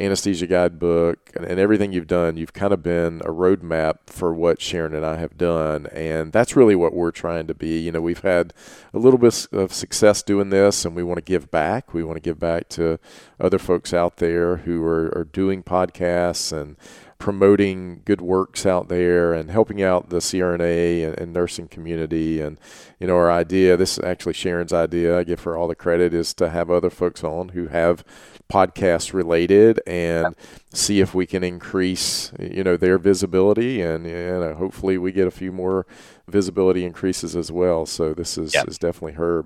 Anesthesia 0.00 0.46
Guidebook 0.46 1.30
and, 1.34 1.44
and 1.44 1.60
everything 1.60 1.92
you've 1.92 2.06
done, 2.06 2.36
you've 2.36 2.52
kind 2.52 2.72
of 2.72 2.82
been 2.82 3.20
a 3.20 3.30
roadmap 3.30 3.98
for 4.06 4.32
what 4.32 4.60
Sharon 4.60 4.94
and 4.94 5.04
I 5.04 5.16
have 5.16 5.36
done. 5.36 5.86
And 5.88 6.32
that's 6.32 6.56
really 6.56 6.74
what 6.74 6.94
we're 6.94 7.10
trying 7.10 7.46
to 7.48 7.54
be. 7.54 7.78
You 7.80 7.92
know, 7.92 8.00
we've 8.00 8.20
had 8.20 8.54
a 8.94 8.98
little 8.98 9.18
bit 9.18 9.46
of 9.52 9.72
success 9.72 10.22
doing 10.22 10.50
this, 10.50 10.84
and 10.84 10.96
we 10.96 11.02
want 11.02 11.18
to 11.18 11.22
give 11.22 11.50
back. 11.50 11.92
We 11.92 12.02
want 12.02 12.16
to 12.16 12.20
give 12.20 12.38
back 12.38 12.68
to 12.70 12.98
other 13.38 13.58
folks 13.58 13.92
out 13.92 14.16
there 14.16 14.58
who 14.58 14.84
are, 14.84 15.16
are 15.16 15.24
doing 15.24 15.62
podcasts 15.62 16.52
and 16.52 16.76
promoting 17.20 18.00
good 18.06 18.22
works 18.22 18.64
out 18.64 18.88
there 18.88 19.34
and 19.34 19.50
helping 19.50 19.82
out 19.82 20.08
the 20.08 20.16
CRNA 20.16 21.06
and, 21.06 21.18
and 21.18 21.32
nursing 21.32 21.68
community. 21.68 22.40
And, 22.40 22.58
you 22.98 23.06
know, 23.06 23.14
our 23.14 23.30
idea, 23.30 23.76
this 23.76 23.98
is 23.98 24.04
actually 24.04 24.32
Sharon's 24.32 24.72
idea, 24.72 25.18
I 25.18 25.24
give 25.24 25.42
her 25.42 25.56
all 25.56 25.68
the 25.68 25.74
credit, 25.74 26.14
is 26.14 26.32
to 26.34 26.48
have 26.48 26.70
other 26.70 26.90
folks 26.90 27.22
on 27.22 27.50
who 27.50 27.68
have 27.68 28.02
podcasts 28.50 29.14
related 29.14 29.80
and 29.86 30.34
see 30.72 31.00
if 31.00 31.14
we 31.14 31.26
can 31.26 31.42
increase, 31.42 32.32
you 32.38 32.62
know, 32.62 32.76
their 32.76 32.98
visibility 32.98 33.80
and, 33.80 34.06
you 34.06 34.12
know, 34.12 34.54
hopefully 34.54 34.98
we 34.98 35.12
get 35.12 35.26
a 35.26 35.30
few 35.30 35.52
more 35.52 35.86
visibility 36.28 36.84
increases 36.84 37.34
as 37.34 37.50
well. 37.50 37.86
So 37.86 38.12
this 38.12 38.36
is, 38.36 38.54
Yep. 38.54 38.68
is 38.68 38.78
definitely 38.78 39.12
her 39.14 39.44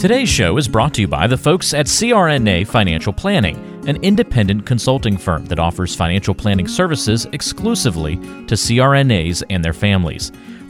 Today's 0.00 0.30
show 0.30 0.56
is 0.56 0.66
brought 0.66 0.94
to 0.94 1.02
you 1.02 1.08
by 1.08 1.26
the 1.26 1.36
folks 1.36 1.74
at 1.74 1.84
CRNA 1.84 2.66
Financial 2.66 3.12
Planning, 3.12 3.58
an 3.86 4.02
independent 4.02 4.64
consulting 4.64 5.18
firm 5.18 5.44
that 5.44 5.58
offers 5.58 5.94
financial 5.94 6.34
planning 6.34 6.66
services 6.66 7.26
exclusively 7.34 8.16
to 8.46 8.54
CRNAs 8.54 9.42
and 9.50 9.62
their 9.62 9.74
families. 9.74 10.32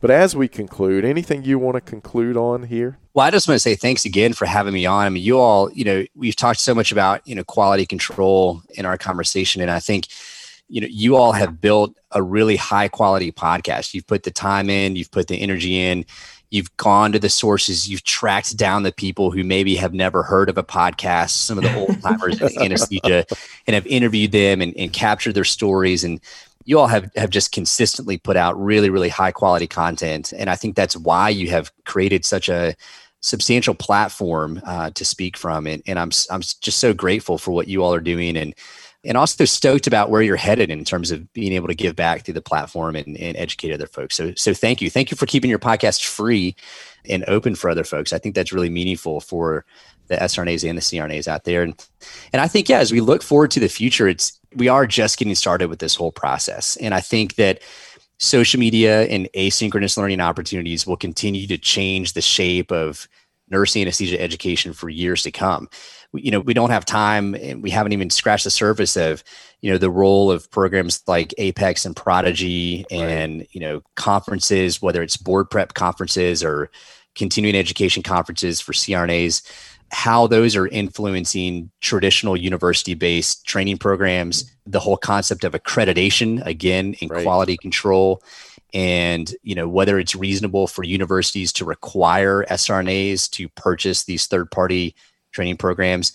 But 0.00 0.10
as 0.10 0.34
we 0.34 0.48
conclude, 0.48 1.04
anything 1.04 1.44
you 1.44 1.58
want 1.58 1.74
to 1.74 1.80
conclude 1.82 2.36
on 2.36 2.64
here? 2.64 2.98
Well, 3.12 3.26
I 3.26 3.30
just 3.30 3.46
want 3.46 3.56
to 3.56 3.60
say 3.60 3.74
thanks 3.74 4.06
again 4.06 4.32
for 4.32 4.46
having 4.46 4.72
me 4.72 4.86
on. 4.86 5.04
I 5.04 5.10
mean, 5.10 5.22
you 5.22 5.38
all, 5.38 5.70
you 5.72 5.84
know, 5.84 6.04
we've 6.14 6.36
talked 6.36 6.60
so 6.60 6.74
much 6.74 6.90
about, 6.90 7.26
you 7.28 7.34
know, 7.34 7.44
quality 7.44 7.84
control 7.84 8.62
in 8.70 8.86
our 8.86 8.96
conversation. 8.96 9.60
And 9.60 9.70
I 9.70 9.78
think, 9.78 10.06
you 10.68 10.80
know, 10.80 10.86
you 10.90 11.16
all 11.16 11.32
have 11.32 11.60
built 11.60 11.94
a 12.12 12.22
really 12.22 12.56
high 12.56 12.88
quality 12.88 13.30
podcast. 13.30 13.92
You've 13.92 14.06
put 14.06 14.22
the 14.22 14.30
time 14.30 14.70
in, 14.70 14.96
you've 14.96 15.10
put 15.10 15.28
the 15.28 15.36
energy 15.36 15.78
in, 15.78 16.06
you've 16.50 16.74
gone 16.78 17.12
to 17.12 17.18
the 17.18 17.28
sources, 17.28 17.88
you've 17.88 18.04
tracked 18.04 18.56
down 18.56 18.84
the 18.84 18.92
people 18.92 19.30
who 19.30 19.44
maybe 19.44 19.76
have 19.76 19.92
never 19.92 20.22
heard 20.22 20.48
of 20.48 20.56
a 20.56 20.62
podcast, 20.62 21.30
some 21.30 21.58
of 21.58 21.64
the 21.64 21.74
old 21.74 22.00
timers 22.00 22.40
in 22.40 22.62
anesthesia, 22.62 23.26
and 23.66 23.74
have 23.74 23.86
interviewed 23.86 24.32
them 24.32 24.62
and, 24.62 24.74
and 24.76 24.92
captured 24.92 25.34
their 25.34 25.44
stories. 25.44 26.04
And 26.04 26.20
you 26.64 26.78
all 26.78 26.86
have, 26.86 27.10
have 27.16 27.30
just 27.30 27.52
consistently 27.52 28.18
put 28.18 28.36
out 28.36 28.60
really, 28.60 28.90
really 28.90 29.08
high 29.08 29.32
quality 29.32 29.66
content. 29.66 30.32
And 30.36 30.50
I 30.50 30.56
think 30.56 30.76
that's 30.76 30.96
why 30.96 31.28
you 31.30 31.50
have 31.50 31.72
created 31.84 32.24
such 32.24 32.48
a 32.48 32.74
substantial 33.20 33.74
platform 33.74 34.60
uh, 34.64 34.90
to 34.90 35.04
speak 35.04 35.36
from. 35.36 35.66
And, 35.66 35.82
and 35.86 35.98
I'm, 35.98 36.10
I'm 36.30 36.40
just 36.40 36.78
so 36.78 36.92
grateful 36.92 37.38
for 37.38 37.52
what 37.52 37.68
you 37.68 37.82
all 37.82 37.94
are 37.94 38.00
doing 38.00 38.36
and, 38.36 38.54
and 39.04 39.16
also 39.16 39.44
stoked 39.44 39.86
about 39.86 40.10
where 40.10 40.22
you're 40.22 40.36
headed 40.36 40.70
in 40.70 40.84
terms 40.84 41.10
of 41.10 41.32
being 41.32 41.52
able 41.52 41.68
to 41.68 41.74
give 41.74 41.96
back 41.96 42.22
through 42.22 42.34
the 42.34 42.42
platform 42.42 42.96
and, 42.96 43.16
and 43.16 43.36
educate 43.36 43.72
other 43.72 43.86
folks. 43.86 44.14
So, 44.14 44.34
so 44.36 44.52
thank 44.52 44.82
you. 44.82 44.90
Thank 44.90 45.10
you 45.10 45.16
for 45.16 45.26
keeping 45.26 45.48
your 45.48 45.58
podcast 45.58 46.04
free 46.04 46.54
and 47.08 47.24
open 47.26 47.54
for 47.54 47.70
other 47.70 47.84
folks. 47.84 48.12
I 48.12 48.18
think 48.18 48.34
that's 48.34 48.52
really 48.52 48.68
meaningful 48.68 49.20
for 49.20 49.64
the 50.08 50.16
SRNAs 50.16 50.68
and 50.68 50.76
the 50.76 50.82
CRNAs 50.82 51.28
out 51.28 51.44
there. 51.44 51.62
And, 51.62 51.86
and 52.32 52.42
I 52.42 52.48
think, 52.48 52.68
yeah, 52.68 52.78
as 52.78 52.92
we 52.92 53.00
look 53.00 53.22
forward 53.22 53.50
to 53.52 53.60
the 53.60 53.68
future, 53.68 54.06
it's, 54.06 54.38
we 54.54 54.68
are 54.68 54.86
just 54.86 55.18
getting 55.18 55.34
started 55.34 55.68
with 55.68 55.78
this 55.78 55.94
whole 55.94 56.12
process. 56.12 56.76
And 56.76 56.92
I 56.92 57.00
think 57.00 57.36
that 57.36 57.62
social 58.18 58.60
media 58.60 59.04
and 59.04 59.30
asynchronous 59.34 59.96
learning 59.96 60.20
opportunities 60.20 60.86
will 60.86 60.96
continue 60.96 61.46
to 61.46 61.56
change 61.56 62.12
the 62.12 62.20
shape 62.20 62.70
of 62.70 63.08
nurse 63.48 63.76
anesthesia 63.76 64.20
education 64.20 64.72
for 64.72 64.88
years 64.88 65.22
to 65.22 65.30
come. 65.30 65.68
You 66.12 66.30
know, 66.30 66.40
we 66.40 66.54
don't 66.54 66.70
have 66.70 66.84
time 66.84 67.34
and 67.34 67.62
we 67.62 67.70
haven't 67.70 67.92
even 67.92 68.10
scratched 68.10 68.44
the 68.44 68.50
surface 68.50 68.96
of, 68.96 69.22
you 69.60 69.70
know, 69.70 69.78
the 69.78 69.90
role 69.90 70.30
of 70.30 70.50
programs 70.50 71.02
like 71.06 71.32
Apex 71.38 71.86
and 71.86 71.94
Prodigy 71.94 72.84
and, 72.90 73.46
you 73.52 73.60
know, 73.60 73.82
conferences, 73.94 74.82
whether 74.82 75.02
it's 75.02 75.16
board 75.16 75.50
prep 75.50 75.74
conferences 75.74 76.42
or 76.42 76.70
continuing 77.14 77.56
education 77.56 78.02
conferences 78.02 78.60
for 78.60 78.72
CRNAs, 78.72 79.48
how 79.92 80.26
those 80.26 80.56
are 80.56 80.66
influencing 80.68 81.70
traditional 81.80 82.36
university 82.36 82.94
based 82.94 83.46
training 83.46 83.78
programs, 83.78 84.50
the 84.66 84.80
whole 84.80 84.96
concept 84.96 85.44
of 85.44 85.52
accreditation, 85.52 86.44
again, 86.46 86.94
in 87.00 87.08
right. 87.08 87.22
quality 87.22 87.56
control 87.56 88.22
and 88.72 89.34
you 89.42 89.54
know 89.54 89.68
whether 89.68 89.98
it's 89.98 90.14
reasonable 90.14 90.66
for 90.66 90.84
universities 90.84 91.52
to 91.52 91.64
require 91.64 92.44
srnas 92.50 93.28
to 93.30 93.48
purchase 93.50 94.04
these 94.04 94.26
third 94.26 94.50
party 94.50 94.94
training 95.32 95.56
programs. 95.56 96.12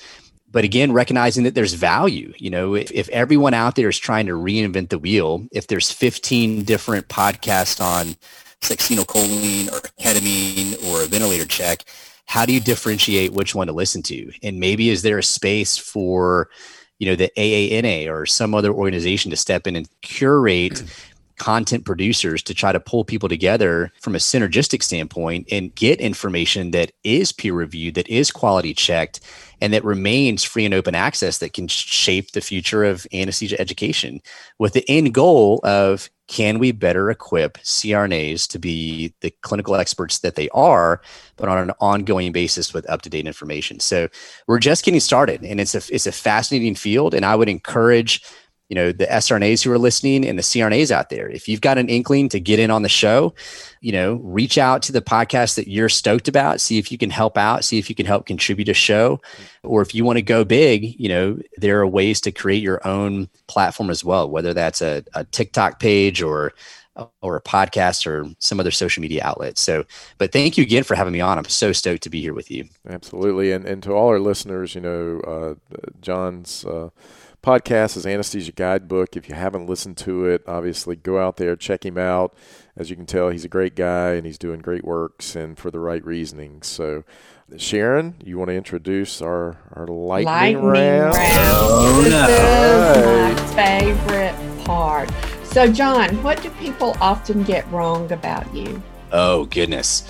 But 0.52 0.64
again 0.64 0.94
recognizing 0.94 1.44
that 1.44 1.54
there's 1.54 1.74
value 1.74 2.34
you 2.38 2.50
know 2.50 2.76
if, 2.76 2.90
if 2.92 3.10
everyone 3.10 3.54
out 3.54 3.76
there 3.76 3.90
is 3.90 4.00
trying 4.00 4.26
to 4.28 4.34
reinvent 4.34 4.90
the 4.90 5.00
wheel 5.00 5.46
if 5.52 5.68
there's 5.68 5.92
15 5.92 6.64
different 6.64 7.10
podcasts 7.10 7.82
on 7.82 8.16
succinylcholine 8.62 9.68
or 9.68 9.82
ketamine 10.00 10.82
or 10.88 11.04
a 11.04 11.08
ventilator 11.08 11.46
check 11.46 11.84
how 12.26 12.46
do 12.46 12.54
you 12.54 12.60
differentiate 12.60 13.34
which 13.34 13.56
one 13.56 13.68
to 13.68 13.74
listen 13.74 14.02
to? 14.04 14.32
And 14.44 14.60
maybe 14.60 14.90
is 14.90 15.02
there 15.02 15.18
a 15.18 15.24
space 15.24 15.78
for 15.78 16.50
you 17.00 17.08
know 17.08 17.16
the 17.16 17.32
aana 17.38 18.10
or 18.10 18.26
some 18.26 18.56
other 18.56 18.72
organization 18.72 19.30
to 19.32 19.38
step 19.38 19.68
in 19.68 19.76
and 19.76 19.88
curate 20.02 20.84
content 21.38 21.86
producers 21.86 22.42
to 22.44 22.54
try 22.54 22.72
to 22.72 22.80
pull 22.80 23.04
people 23.04 23.30
together 23.30 23.92
from 24.02 24.16
a 24.16 24.20
synergistic 24.20 24.84
standpoint 24.84 25.48
and 25.52 25.74
get 25.76 26.00
information 26.00 26.72
that 26.72 26.92
is 27.04 27.32
peer 27.32 27.54
reviewed, 27.54 27.96
that 27.96 28.08
is 28.08 28.32
quality 28.32 28.74
checked, 28.74 29.20
and 29.62 29.74
that 29.74 29.84
remains 29.84 30.44
free 30.44 30.66
and 30.66 30.74
open 30.74 30.96
access 30.96 31.38
that 31.40 31.54
can 31.54 31.68
shape 31.68 32.32
the 32.32 32.42
future 32.42 32.84
of 32.84 33.08
anesthesia 33.14 33.60
education 33.60 34.22
with 34.60 34.74
the 34.74 34.90
end 34.90 35.14
goal 35.14 35.60
of 35.64 36.10
can 36.28 36.58
we 36.58 36.72
better 36.72 37.12
equip 37.12 37.58
CRNAs 37.60 38.48
to 38.48 38.58
be 38.58 39.14
the 39.22 39.32
clinical 39.42 39.76
experts 39.76 40.20
that 40.20 40.36
they 40.36 40.50
are, 40.50 41.02
but 41.36 41.50
on 41.50 41.58
an 41.58 41.72
ongoing 41.80 42.32
basis 42.32 42.74
with 42.74 42.90
up 42.90 43.04
to 43.04 43.10
date 43.10 43.28
information? 43.28 43.80
So 43.80 44.08
we're 44.48 44.60
just 44.60 44.84
getting 44.84 45.00
started, 45.00 45.44
and 45.44 45.60
it's 45.60 45.76
a 45.76 45.82
it's 45.94 46.08
a 46.08 46.12
fascinating 46.12 46.76
field, 46.76 47.14
and 47.14 47.26
I 47.26 47.36
would 47.36 47.50
encourage 47.50 48.24
you 48.70 48.76
know 48.76 48.92
the 48.92 49.06
srnas 49.06 49.64
who 49.64 49.72
are 49.72 49.78
listening 49.78 50.26
and 50.26 50.38
the 50.38 50.44
crnas 50.44 50.92
out 50.92 51.10
there 51.10 51.30
if 51.30 51.48
you've 51.48 51.62
got 51.62 51.78
an 51.78 51.90
inkling 51.90 52.30
to 52.30 52.40
get 52.40 52.60
in 52.60 52.72
on 52.72 52.82
the 52.82 52.90
show 52.90 53.34
you 53.82 53.92
know 53.92 54.16
reach 54.24 54.58
out 54.58 54.82
to 54.82 54.92
the 54.92 55.02
podcast 55.02 55.56
that 55.56 55.68
you're 55.68 55.90
stoked 55.90 56.28
about 56.28 56.60
see 56.60 56.78
if 56.78 56.92
you 56.92 56.98
can 56.98 57.10
help 57.10 57.38
out 57.38 57.64
see 57.64 57.78
if 57.78 57.90
you 57.90 57.96
can 57.96 58.06
help 58.06 58.26
contribute 58.26 58.70
a 58.70 58.74
show 58.74 59.22
or 59.64 59.82
if 59.82 59.94
you 59.94 60.04
want 60.04 60.18
to 60.18 60.22
go 60.22 60.44
big 60.44 61.00
you 61.00 61.10
know 61.10 61.38
there 61.58 61.80
are 61.80 61.88
ways 61.88 62.20
to 62.22 62.32
create 62.32 62.64
your 62.64 62.86
own 62.88 63.30
platform 63.48 63.90
as 63.90 64.04
well 64.04 64.30
whether 64.30 64.54
that's 64.54 64.82
a, 64.82 65.04
a 65.14 65.24
tiktok 65.26 65.80
page 65.80 66.22
or 66.22 66.54
or 67.22 67.36
a 67.36 67.42
podcast 67.42 68.08
or 68.08 68.26
some 68.40 68.60
other 68.60 68.72
social 68.72 69.02
media 69.02 69.22
outlet. 69.24 69.58
So, 69.58 69.84
but 70.18 70.32
thank 70.32 70.58
you 70.58 70.64
again 70.64 70.84
for 70.84 70.96
having 70.96 71.14
me 71.14 71.22
on. 71.22 71.38
I'm 71.38 71.46
so 71.46 71.72
stoked 71.72 72.04
to 72.04 72.10
be 72.10 72.22
here 72.22 72.34
with 72.34 72.50
you. 72.50 72.70
Absolutely. 72.88 73.52
And, 73.52 73.66
and 73.66 73.84
to 73.84 73.92
all 73.92 74.08
our 74.08 74.20
listeners, 74.20 74.76
you 74.76 74.82
know, 74.82 75.20
uh, 75.22 75.78
John's, 76.00 76.64
uh, 76.66 76.90
podcast 77.46 77.96
is 77.96 78.08
Anesthesia 78.08 78.52
Guidebook. 78.52 79.16
If 79.16 79.30
you 79.30 79.36
haven't 79.36 79.68
listened 79.68 79.98
to 79.98 80.26
it, 80.26 80.44
obviously 80.48 80.96
go 80.96 81.20
out 81.20 81.38
there, 81.38 81.56
check 81.56 81.86
him 81.86 81.96
out. 81.96 82.34
As 82.76 82.90
you 82.90 82.96
can 82.96 83.06
tell, 83.06 83.30
he's 83.30 83.46
a 83.46 83.48
great 83.50 83.76
guy 83.76 84.14
and 84.14 84.26
he's 84.26 84.40
doing 84.40 84.62
great 84.62 84.84
works 84.84 85.36
and 85.36 85.56
for 85.56 85.70
the 85.70 85.80
right 85.80 86.04
reasons. 86.04 86.66
So, 86.66 87.04
Sharon, 87.56 88.16
you 88.26 88.40
want 88.40 88.50
to 88.50 88.56
introduce 88.56 89.22
our, 89.22 89.60
our 89.74 89.86
lightning, 89.86 90.26
lightning 90.26 90.66
round? 90.66 91.14
round. 91.14 91.38
Oh, 91.38 92.02
this 92.02 92.12
no. 92.12 93.44
is 93.44 93.56
my 93.56 93.96
favorite 93.96 94.66
part. 94.66 95.12
So, 95.44 95.72
John, 95.72 96.24
what 96.24 96.42
do 96.42 96.50
people 96.50 96.98
often 97.00 97.44
get 97.44 97.70
wrong 97.72 98.12
about 98.12 98.52
you? 98.56 98.82
Oh, 99.12 99.46
goodness. 99.46 100.02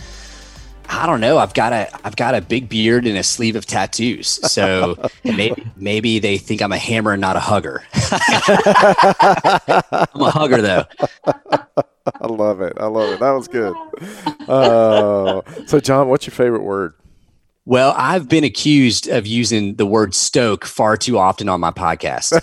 I 0.89 1.05
don't 1.05 1.21
know. 1.21 1.37
I've 1.37 1.53
got 1.53 1.73
a 1.73 1.89
I've 2.05 2.15
got 2.15 2.35
a 2.35 2.41
big 2.41 2.69
beard 2.69 3.05
and 3.05 3.17
a 3.17 3.23
sleeve 3.23 3.55
of 3.55 3.65
tattoos. 3.65 4.39
So 4.51 4.95
maybe 5.23 5.65
maybe 5.75 6.19
they 6.19 6.37
think 6.37 6.61
I'm 6.61 6.71
a 6.71 6.77
hammer, 6.77 7.13
and 7.13 7.21
not 7.21 7.35
a 7.35 7.39
hugger. 7.39 7.83
I'm 7.93 8.11
a 10.21 10.31
hugger 10.31 10.61
though. 10.61 10.85
I 12.21 12.27
love 12.27 12.61
it. 12.61 12.73
I 12.77 12.85
love 12.85 13.13
it. 13.13 13.19
That 13.19 13.31
was 13.31 13.47
good. 13.47 13.75
Uh, 14.47 15.41
so 15.65 15.79
John, 15.79 16.07
what's 16.07 16.27
your 16.27 16.33
favorite 16.33 16.61
word? 16.61 16.93
Well, 17.67 17.95
I've 17.97 18.29
been 18.29 18.43
accused 18.43 19.07
of 19.07 19.25
using 19.25 19.75
the 19.75 19.87
word 19.87 20.13
stoke 20.13 20.65
far 20.65 20.97
too 20.97 21.17
often 21.17 21.49
on 21.49 21.59
my 21.59 21.71
podcast. 21.71 22.39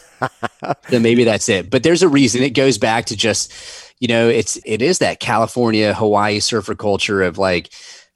so 0.90 0.98
maybe 0.98 1.22
that's 1.22 1.48
it. 1.48 1.70
But 1.70 1.84
there's 1.84 2.02
a 2.02 2.08
reason. 2.08 2.42
It 2.42 2.54
goes 2.54 2.76
back 2.76 3.06
to 3.06 3.16
just, 3.16 3.52
you 4.00 4.08
know, 4.08 4.28
it's 4.28 4.58
it 4.64 4.82
is 4.82 4.98
that 4.98 5.20
California, 5.20 5.94
Hawaii 5.94 6.40
surfer 6.40 6.74
culture 6.74 7.22
of 7.22 7.38
like 7.38 7.72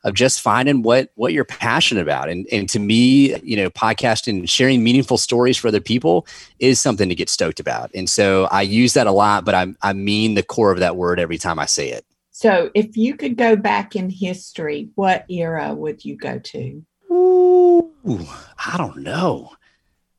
of 0.07 0.15
just 0.15 0.41
finding 0.41 0.83
what 0.83 1.11
what 1.17 1.33
you're 1.33 1.45
passionate 1.45 2.01
about. 2.01 2.31
And 2.31 2.47
and 2.51 2.69
to 2.71 2.79
me 2.79 3.37
you 3.43 3.57
know 3.57 3.69
podcasting 3.69 4.39
and 4.39 4.49
sharing 4.49 4.83
meaningful 4.83 5.19
stories 5.19 5.57
for 5.57 5.69
other 5.69 5.81
people 5.81 6.27
is 6.61 6.81
something 6.81 7.09
to 7.09 7.15
get 7.15 7.29
stoked 7.29 7.61
about. 7.61 7.91
And 7.93 8.09
so 8.09 8.45
i 8.51 8.63
use 8.63 8.95
that 8.95 9.09
a 9.09 9.13
lot 9.13 9.45
but 9.45 9.55
i 9.55 9.67
i 9.83 9.93
mean 9.93 10.35
the 10.35 10.43
core 10.43 10.71
of 10.71 10.79
that 10.79 10.97
word 10.97 11.21
every 11.21 11.39
time 11.39 11.59
i 11.59 11.67
say 11.67 11.91
it. 11.91 12.07
So 12.31 12.71
if 12.75 12.97
you 12.97 13.17
could 13.17 13.37
go 13.37 13.57
back 13.57 13.97
in 13.97 14.09
history 14.09 14.91
what 14.95 15.27
era 15.29 15.75
would 15.75 16.05
you 16.05 16.17
go 16.17 16.39
to? 16.39 16.85
Ooh, 17.11 18.27
i 18.65 18.77
don't 18.79 18.99
know 18.99 19.51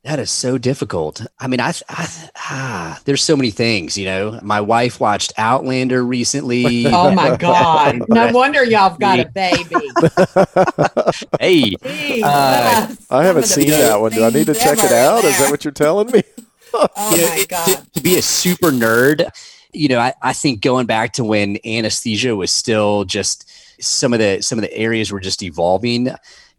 that 0.08 0.18
is 0.18 0.30
so 0.30 0.56
difficult. 0.56 1.26
I 1.38 1.48
mean, 1.48 1.60
I, 1.60 1.74
I 1.90 2.08
ah, 2.36 3.00
there's 3.04 3.22
so 3.22 3.36
many 3.36 3.50
things. 3.50 3.98
You 3.98 4.06
know, 4.06 4.40
my 4.42 4.58
wife 4.58 5.00
watched 5.00 5.34
Outlander 5.36 6.02
recently. 6.02 6.86
Oh 6.98 7.10
my 7.12 7.36
god! 7.36 8.02
No 8.08 8.32
wonder 8.32 8.64
y'all 8.64 8.88
have 8.88 8.98
got 8.98 9.20
a 9.20 9.26
baby. 9.26 9.74
hey, 11.40 11.74
uh, 12.22 12.94
I 13.10 13.24
haven't 13.24 13.44
seen 13.44 13.68
that 13.68 14.00
one. 14.00 14.12
Do 14.12 14.24
I 14.24 14.30
need 14.30 14.46
to 14.46 14.54
check 14.54 14.78
it 14.78 14.90
out? 14.90 15.24
Is 15.24 15.38
that 15.38 15.50
what 15.50 15.64
you're 15.64 15.72
telling 15.72 16.10
me? 16.10 16.22
oh 16.72 16.88
my 16.96 17.44
god! 17.46 17.66
To, 17.66 17.90
to, 17.92 18.00
be 18.00 18.16
a 18.16 18.22
super 18.22 18.70
nerd, 18.70 19.28
you 19.72 19.88
know, 19.88 19.98
I, 19.98 20.14
I 20.22 20.32
think 20.32 20.62
going 20.62 20.86
back 20.86 21.12
to 21.14 21.24
when 21.24 21.58
anesthesia 21.64 22.34
was 22.34 22.50
still 22.50 23.04
just 23.04 23.50
some 23.80 24.12
of 24.12 24.18
the 24.18 24.40
some 24.40 24.58
of 24.58 24.62
the 24.62 24.74
areas 24.74 25.12
were 25.12 25.20
just 25.20 25.42
evolving 25.42 26.10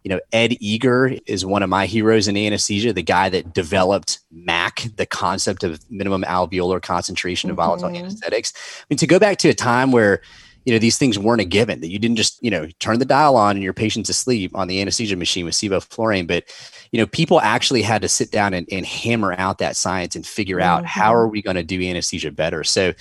you 0.10 0.16
know, 0.16 0.22
Ed 0.32 0.58
Eger 0.60 1.18
is 1.28 1.46
one 1.46 1.62
of 1.62 1.70
my 1.70 1.86
heroes 1.86 2.28
in 2.28 2.36
anesthesia, 2.36 2.92
the 2.94 3.04
guy 3.04 3.30
that 3.30 3.54
developed 3.54 4.18
MAC, 4.32 4.88
the 4.96 5.06
concept 5.06 5.64
of 5.64 5.80
minimum 5.92 6.24
alveolar 6.24 6.82
concentration 6.82 7.52
of 7.52 7.58
mm-hmm. 7.58 7.80
volatile 7.80 7.96
anesthetics. 7.96 8.52
I 8.80 8.86
mean, 8.90 8.98
to 8.98 9.06
go 9.06 9.20
back 9.20 9.38
to 9.38 9.50
a 9.50 9.54
time 9.54 9.92
where, 9.92 10.22
you 10.66 10.74
know, 10.74 10.80
these 10.80 10.98
things 10.98 11.20
weren't 11.20 11.42
a 11.42 11.46
given, 11.46 11.82
that 11.82 11.90
you 11.90 12.00
didn't 12.00 12.16
just, 12.16 12.42
you 12.42 12.50
know, 12.50 12.68
turn 12.80 12.98
the 12.98 13.06
dial 13.06 13.36
on 13.36 13.56
and 13.56 13.64
your 13.64 13.72
patient's 13.72 14.10
asleep 14.10 14.50
on 14.56 14.68
the 14.68 14.82
anesthesia 14.82 15.16
machine 15.16 15.46
with 15.46 15.54
sevoflurane, 15.54 16.26
but, 16.26 16.44
you 16.92 17.00
know, 17.00 17.06
people 17.06 17.40
actually 17.42 17.84
had 17.84 18.02
to 18.02 18.10
sit 18.10 18.32
down 18.32 18.56
and, 18.56 18.68
and 18.72 18.88
hammer 18.88 19.36
out 19.38 19.60
that 19.60 19.76
science 19.76 20.16
and 20.16 20.26
figure 20.26 20.58
mm-hmm. 20.58 20.70
out 20.70 20.86
how 20.88 21.14
are 21.14 21.28
we 21.28 21.44
going 21.44 21.56
to 21.56 21.62
do 21.62 21.84
anesthesia 21.84 22.32
better. 22.32 22.64
So, 22.64 22.94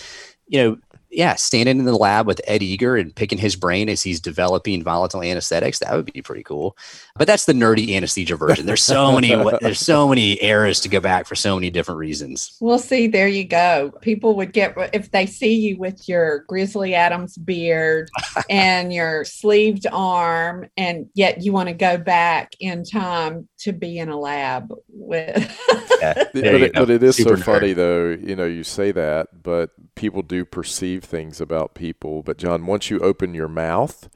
you 0.46 0.62
know, 0.62 0.76
yeah, 1.10 1.34
standing 1.36 1.78
in 1.78 1.84
the 1.84 1.96
lab 1.96 2.26
with 2.26 2.40
Ed 2.46 2.62
Eger 2.62 2.96
and 2.96 3.14
picking 3.14 3.38
his 3.38 3.56
brain 3.56 3.88
as 3.88 4.02
he's 4.02 4.20
developing 4.20 4.82
volatile 4.82 5.22
anesthetics, 5.22 5.78
that 5.78 5.94
would 5.94 6.12
be 6.12 6.20
pretty 6.20 6.42
cool. 6.42 6.76
But 7.16 7.26
that's 7.26 7.46
the 7.46 7.54
nerdy 7.54 7.96
anesthesia 7.96 8.36
version. 8.36 8.66
There's 8.66 8.82
so 8.82 9.12
many 9.20 9.34
there's 9.60 9.80
so 9.80 10.08
many 10.08 10.42
eras 10.42 10.80
to 10.80 10.88
go 10.88 11.00
back 11.00 11.26
for 11.26 11.34
so 11.34 11.54
many 11.54 11.70
different 11.70 11.98
reasons. 11.98 12.56
We'll 12.60 12.78
see, 12.78 13.06
there 13.06 13.28
you 13.28 13.44
go. 13.44 13.92
People 14.02 14.36
would 14.36 14.52
get 14.52 14.74
if 14.92 15.10
they 15.10 15.26
see 15.26 15.54
you 15.54 15.78
with 15.78 16.08
your 16.08 16.40
Grizzly 16.40 16.94
Adams 16.94 17.36
beard 17.36 18.10
and 18.50 18.92
your 18.92 19.24
sleeved 19.24 19.86
arm, 19.90 20.68
and 20.76 21.08
yet 21.14 21.42
you 21.42 21.52
want 21.52 21.68
to 21.68 21.74
go 21.74 21.96
back 21.96 22.52
in 22.60 22.84
time 22.84 23.48
to 23.58 23.72
be 23.72 23.98
in 23.98 24.08
a 24.08 24.18
lab 24.18 24.72
with. 24.88 25.58
yeah, 26.00 26.14
but, 26.32 26.44
it, 26.44 26.72
but, 26.74 26.90
it 26.90 27.02
is 27.02 27.16
Super 27.16 27.36
so 27.36 27.42
nerd. 27.42 27.44
funny 27.44 27.72
though. 27.72 28.08
You 28.10 28.36
know, 28.36 28.46
you 28.46 28.62
say 28.62 28.92
that, 28.92 29.42
but 29.42 29.70
people 29.94 30.22
do 30.22 30.44
perceive 30.44 30.97
things 31.04 31.40
about 31.40 31.74
people. 31.74 32.22
But 32.22 32.38
John, 32.38 32.66
once 32.66 32.90
you 32.90 33.00
open 33.00 33.34
your 33.34 33.48
mouth, 33.48 34.08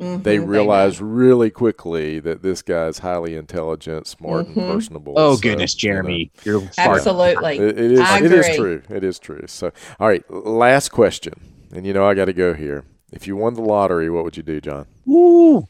mm-hmm, 0.00 0.22
they 0.22 0.38
realize 0.38 0.98
they 0.98 1.04
really 1.04 1.50
quickly 1.50 2.20
that 2.20 2.42
this 2.42 2.62
guy's 2.62 2.98
highly 2.98 3.36
intelligent, 3.36 4.06
smart, 4.06 4.46
mm-hmm. 4.46 4.60
and 4.60 4.72
personable. 4.72 5.14
Oh 5.16 5.36
so, 5.36 5.40
goodness, 5.40 5.74
Jeremy, 5.74 6.30
you 6.44 6.52
know, 6.52 6.60
you're 6.60 6.70
absolutely. 6.78 7.58
It, 7.58 7.78
it 7.78 7.92
is. 7.92 8.00
it 8.00 8.32
is 8.32 8.56
true. 8.56 8.82
It 8.88 9.04
is 9.04 9.18
true. 9.18 9.44
So, 9.46 9.72
all 9.98 10.08
right, 10.08 10.28
last 10.30 10.90
question, 10.90 11.34
and 11.74 11.86
you 11.86 11.92
know 11.92 12.06
I 12.06 12.14
got 12.14 12.26
to 12.26 12.32
go 12.32 12.54
here. 12.54 12.84
If 13.12 13.26
you 13.26 13.36
won 13.36 13.54
the 13.54 13.62
lottery, 13.62 14.08
what 14.08 14.24
would 14.24 14.36
you 14.36 14.42
do, 14.42 14.60
John? 14.60 14.86
Ooh. 15.08 15.66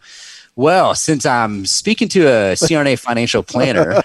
Well, 0.56 0.94
since 0.94 1.24
I'm 1.24 1.64
speaking 1.64 2.08
to 2.08 2.26
a 2.26 2.52
CRNA 2.52 2.98
financial 2.98 3.42
planner, 3.42 3.92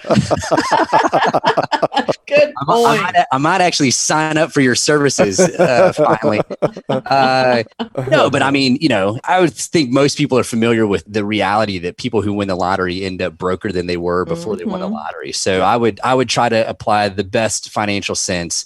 Good 2.28 2.53
I, 2.59 2.65
point. 2.65 2.88
I, 2.88 3.01
might, 3.11 3.26
I 3.32 3.38
might 3.38 3.61
actually 3.61 3.91
sign 3.91 4.38
up 4.38 4.51
for 4.51 4.61
your 4.61 4.76
services 4.76 5.39
uh, 5.39 5.93
finally. 5.95 6.41
Uh, 6.89 7.63
no, 8.09 8.30
but 8.30 8.41
I 8.41 8.51
mean, 8.51 8.78
you 8.82 8.89
know, 8.89 9.19
I 9.23 9.39
would 9.39 9.53
think 9.53 9.91
most 9.91 10.17
people 10.17 10.38
are 10.38 10.43
familiar 10.43 10.88
with 10.88 11.03
the 11.05 11.23
reality 11.23 11.80
that 11.80 11.97
people 11.97 12.21
who 12.21 12.34
win 12.34 12.47
the 12.47 12.55
lottery 12.55 13.03
end 13.03 13.21
up 13.21 13.38
broker 13.38 13.71
than 13.71 13.88
they 13.88 13.97
were 13.97 14.26
before 14.26 14.55
they 14.55 14.65
won 14.65 14.80
the 14.80 14.88
Mhm. 14.88 14.93
lottery. 14.93 15.32
So 15.32 15.61
I 15.61 15.78
would 15.78 15.99
I 16.03 16.13
would 16.15 16.30
try 16.30 16.49
to 16.49 16.67
apply 16.67 17.09
the 17.09 17.23
best 17.23 17.69
financial 17.69 18.15
sense, 18.15 18.65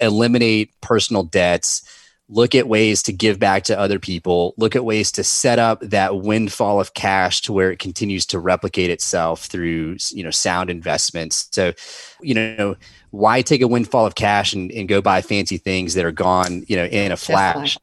eliminate 0.00 0.70
personal 0.80 1.22
debts, 1.22 1.82
look 2.30 2.54
at 2.54 2.68
ways 2.68 3.02
to 3.04 3.12
give 3.12 3.38
back 3.38 3.64
to 3.64 3.78
other 3.78 3.98
people, 3.98 4.54
look 4.58 4.76
at 4.76 4.84
ways 4.84 5.10
to 5.12 5.24
set 5.24 5.58
up 5.58 5.80
that 5.80 6.18
windfall 6.18 6.78
of 6.78 6.92
cash 6.94 7.40
to 7.42 7.52
where 7.52 7.70
it 7.70 7.78
continues 7.78 8.26
to 8.26 8.38
replicate 8.38 8.90
itself 8.90 9.44
through 9.46 9.96
you 10.10 10.22
know 10.22 10.30
sound 10.30 10.68
investments. 10.68 11.48
So, 11.52 11.72
you 12.20 12.34
know, 12.34 12.76
why 13.10 13.40
take 13.40 13.62
a 13.62 13.68
windfall 13.68 14.04
of 14.04 14.14
cash 14.14 14.52
and, 14.52 14.70
and 14.72 14.88
go 14.88 15.00
buy 15.00 15.22
fancy 15.22 15.56
things 15.56 15.94
that 15.94 16.04
are 16.04 16.12
gone, 16.12 16.64
you 16.68 16.76
know, 16.76 16.84
in 16.84 17.10
a 17.10 17.16
Just 17.16 17.30
like 17.30 17.54
flash? 17.54 17.78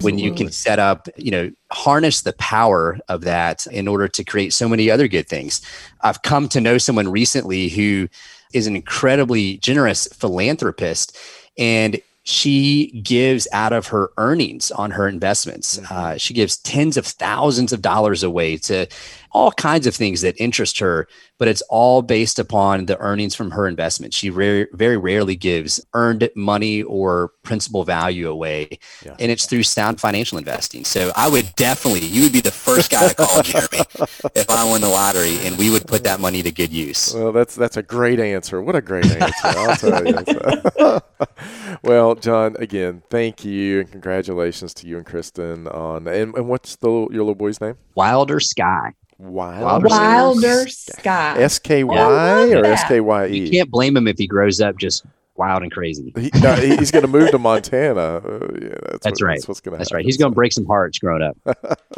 when 0.00 0.18
you 0.18 0.34
can 0.34 0.50
set 0.50 0.78
up, 0.78 1.08
you 1.16 1.30
know, 1.30 1.50
harness 1.72 2.20
the 2.20 2.34
power 2.34 2.98
of 3.08 3.22
that 3.22 3.66
in 3.68 3.88
order 3.88 4.08
to 4.08 4.24
create 4.24 4.52
so 4.52 4.68
many 4.68 4.90
other 4.90 5.08
good 5.08 5.28
things. 5.28 5.62
I've 6.02 6.20
come 6.22 6.48
to 6.50 6.60
know 6.60 6.76
someone 6.76 7.08
recently 7.08 7.68
who 7.70 8.08
is 8.52 8.66
an 8.66 8.76
incredibly 8.76 9.56
generous 9.58 10.06
philanthropist 10.08 11.16
and 11.56 12.00
she 12.28 12.88
gives 13.04 13.46
out 13.52 13.72
of 13.72 13.86
her 13.86 14.10
earnings 14.16 14.72
on 14.72 14.90
her 14.90 15.06
investments. 15.06 15.78
Uh, 15.88 16.18
she 16.18 16.34
gives 16.34 16.56
tens 16.56 16.96
of 16.96 17.06
thousands 17.06 17.72
of 17.72 17.80
dollars 17.80 18.24
away 18.24 18.56
to 18.56 18.88
all 19.36 19.52
kinds 19.52 19.86
of 19.86 19.94
things 19.94 20.22
that 20.22 20.34
interest 20.40 20.78
her, 20.78 21.06
but 21.38 21.46
it's 21.46 21.60
all 21.68 22.00
based 22.00 22.38
upon 22.38 22.86
the 22.86 22.98
earnings 22.98 23.34
from 23.34 23.50
her 23.50 23.68
investment. 23.68 24.14
She 24.14 24.30
rare, 24.30 24.66
very 24.72 24.96
rarely 24.96 25.36
gives 25.36 25.78
earned 25.92 26.30
money 26.34 26.82
or 26.82 27.32
principal 27.42 27.84
value 27.84 28.30
away, 28.30 28.78
Yeah. 29.04 29.14
and 29.20 29.30
it's 29.30 29.44
through 29.44 29.64
sound 29.64 30.00
financial 30.00 30.38
investing. 30.38 30.84
So 30.86 31.12
I 31.14 31.28
would 31.28 31.54
definitely, 31.54 32.06
you 32.06 32.22
would 32.22 32.32
be 32.32 32.40
the 32.40 32.50
first 32.50 32.90
guy 32.90 33.08
to 33.08 33.14
call 33.14 33.42
Jeremy 33.42 33.82
if 34.34 34.48
I 34.48 34.64
won 34.64 34.80
the 34.80 34.88
lottery, 34.88 35.36
and 35.46 35.58
we 35.58 35.68
would 35.70 35.86
put 35.86 36.04
that 36.04 36.18
money 36.18 36.42
to 36.42 36.50
good 36.50 36.72
use. 36.72 37.12
Well, 37.12 37.32
that's 37.32 37.54
that's 37.54 37.76
a 37.76 37.82
great 37.82 38.18
answer. 38.18 38.62
What 38.62 38.74
a 38.74 38.80
great 38.80 39.04
answer! 39.04 39.34
I'll 39.44 39.76
tell 39.76 40.06
you. 40.06 41.00
well, 41.82 42.14
John, 42.14 42.56
again, 42.58 43.02
thank 43.10 43.44
you 43.44 43.80
and 43.80 43.90
congratulations 43.92 44.72
to 44.74 44.86
you 44.86 44.96
and 44.96 45.04
Kristen 45.04 45.68
on. 45.68 46.08
And, 46.08 46.34
and 46.34 46.48
what's 46.48 46.76
the 46.76 46.88
your 46.88 47.24
little 47.24 47.34
boy's 47.34 47.60
name? 47.60 47.76
Wilder 47.94 48.40
Sky. 48.40 48.92
Wild. 49.18 49.84
Wilder 49.84 50.68
Sky. 50.68 51.36
S 51.38 51.58
K 51.58 51.80
I 51.80 51.84
Y 51.84 52.42
or 52.52 52.62
that. 52.62 52.72
S 52.72 52.84
K 52.88 53.00
Y 53.00 53.24
You 53.26 53.44
E. 53.44 53.50
can't 53.50 53.70
blame 53.70 53.96
him 53.96 54.06
if 54.06 54.18
he 54.18 54.26
grows 54.26 54.60
up 54.60 54.76
just 54.76 55.04
wild 55.36 55.62
and 55.62 55.72
crazy. 55.72 56.12
He, 56.16 56.30
no, 56.40 56.54
he's 56.54 56.90
going 56.90 57.02
to 57.02 57.08
move 57.08 57.30
to 57.30 57.38
Montana. 57.38 58.00
Uh, 58.00 58.48
yeah, 58.60 58.68
that's, 58.90 59.04
That's 59.04 59.22
what, 59.22 59.26
right. 59.26 59.34
That's 59.36 59.48
what's 59.48 59.60
going 59.60 59.72
to 59.74 59.78
That's 59.78 59.90
happen. 59.90 59.96
right. 59.98 60.04
He's 60.04 60.16
going 60.16 60.32
to 60.32 60.34
break 60.34 60.52
some 60.52 60.66
hearts 60.66 60.98
growing 60.98 61.22
up. 61.22 61.78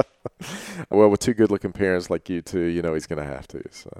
Well, 0.90 1.08
with 1.08 1.18
two 1.18 1.34
good-looking 1.34 1.72
parents 1.72 2.10
like 2.10 2.28
you 2.28 2.42
two, 2.42 2.60
you 2.60 2.80
know 2.80 2.94
he's 2.94 3.08
going 3.08 3.18
to 3.18 3.24
have 3.28 3.48
to. 3.48 3.60
So, 3.72 3.90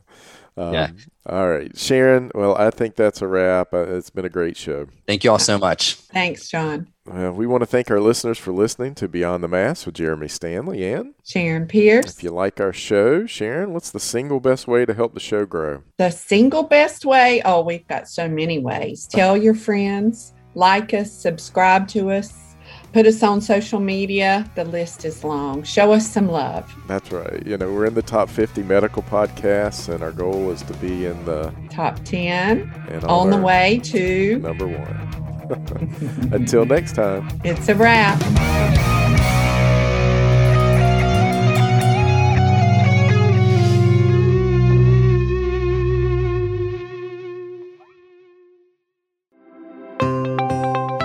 um, 0.59 0.75
Yeah. 0.75 0.91
All 1.27 1.49
right, 1.49 1.77
Sharon. 1.77 2.31
Well, 2.35 2.57
I 2.57 2.71
think 2.71 2.97
that's 2.97 3.21
a 3.21 3.27
wrap. 3.27 3.73
Uh, 3.75 3.97
It's 3.97 4.09
been 4.11 4.25
a 4.25 4.31
great 4.31 4.57
show. 4.57 4.87
Thank 5.07 5.25
you 5.25 5.31
all 5.31 5.39
so 5.39 5.59
much. 5.59 5.95
Thanks, 5.95 6.49
John. 6.49 6.89
Well, 7.05 7.33
we 7.33 7.47
want 7.47 7.63
to 7.63 7.67
thank 7.67 7.91
our 7.91 8.01
listeners 8.01 8.39
for 8.39 8.53
listening 8.53 8.95
to 8.97 9.09
Beyond 9.09 9.43
the 9.45 9.49
Mask 9.49 9.87
with 9.87 9.95
Jeremy 9.97 10.29
Stanley. 10.29 10.85
And 10.93 11.15
Sharon 11.25 11.67
Pierce. 11.67 12.17
if 12.17 12.23
you 12.23 12.31
like 12.31 12.61
our 12.61 12.73
show, 12.73 13.27
Sharon, 13.27 13.73
what's 13.75 13.91
the 13.91 14.01
single 14.01 14.41
best 14.41 14.67
way 14.67 14.85
to 14.87 14.95
help 14.95 15.13
the 15.15 15.21
show 15.21 15.45
grow? 15.47 15.83
The 15.99 16.11
single 16.11 16.63
best 16.63 17.05
way. 17.05 17.41
Oh, 17.45 17.63
we've 17.63 17.87
got 17.89 18.09
so 18.09 18.27
many 18.29 18.59
ways. 18.59 19.07
Tell 19.07 19.37
your 19.37 19.55
friends, 19.55 20.33
like 20.55 20.93
us, 20.95 21.13
subscribe 21.13 21.89
to 21.89 22.11
us, 22.11 22.48
put 22.93 23.07
us 23.07 23.23
on 23.23 23.41
social 23.41 23.81
media. 23.81 24.51
The 24.55 24.65
list 24.65 25.05
is 25.05 25.25
long. 25.25 25.63
Show 25.63 25.93
us 25.93 26.09
some 26.09 26.29
love. 26.29 26.73
That's 26.87 27.11
right. 27.13 27.45
You 27.47 27.57
know, 27.57 27.73
we're 27.73 27.87
in 27.87 27.95
the 27.95 28.03
top 28.03 28.29
50 28.29 28.63
medical 28.63 29.03
podcasts, 29.03 29.93
and 29.93 30.03
our 30.03 30.13
goal 30.13 30.51
is 30.51 30.63
to 30.63 30.75
be 30.75 31.07
in 31.07 31.25
the 31.25 31.53
Top 31.71 32.03
10 32.05 32.71
and 32.89 33.05
on 33.05 33.31
the 33.31 33.39
way 33.39 33.81
to 33.85 34.39
number 34.39 34.67
one. 34.67 35.29
Until 36.33 36.65
next 36.65 36.95
time. 36.95 37.29
It's 37.45 37.69
a 37.69 37.75
Wrap. 37.75 38.88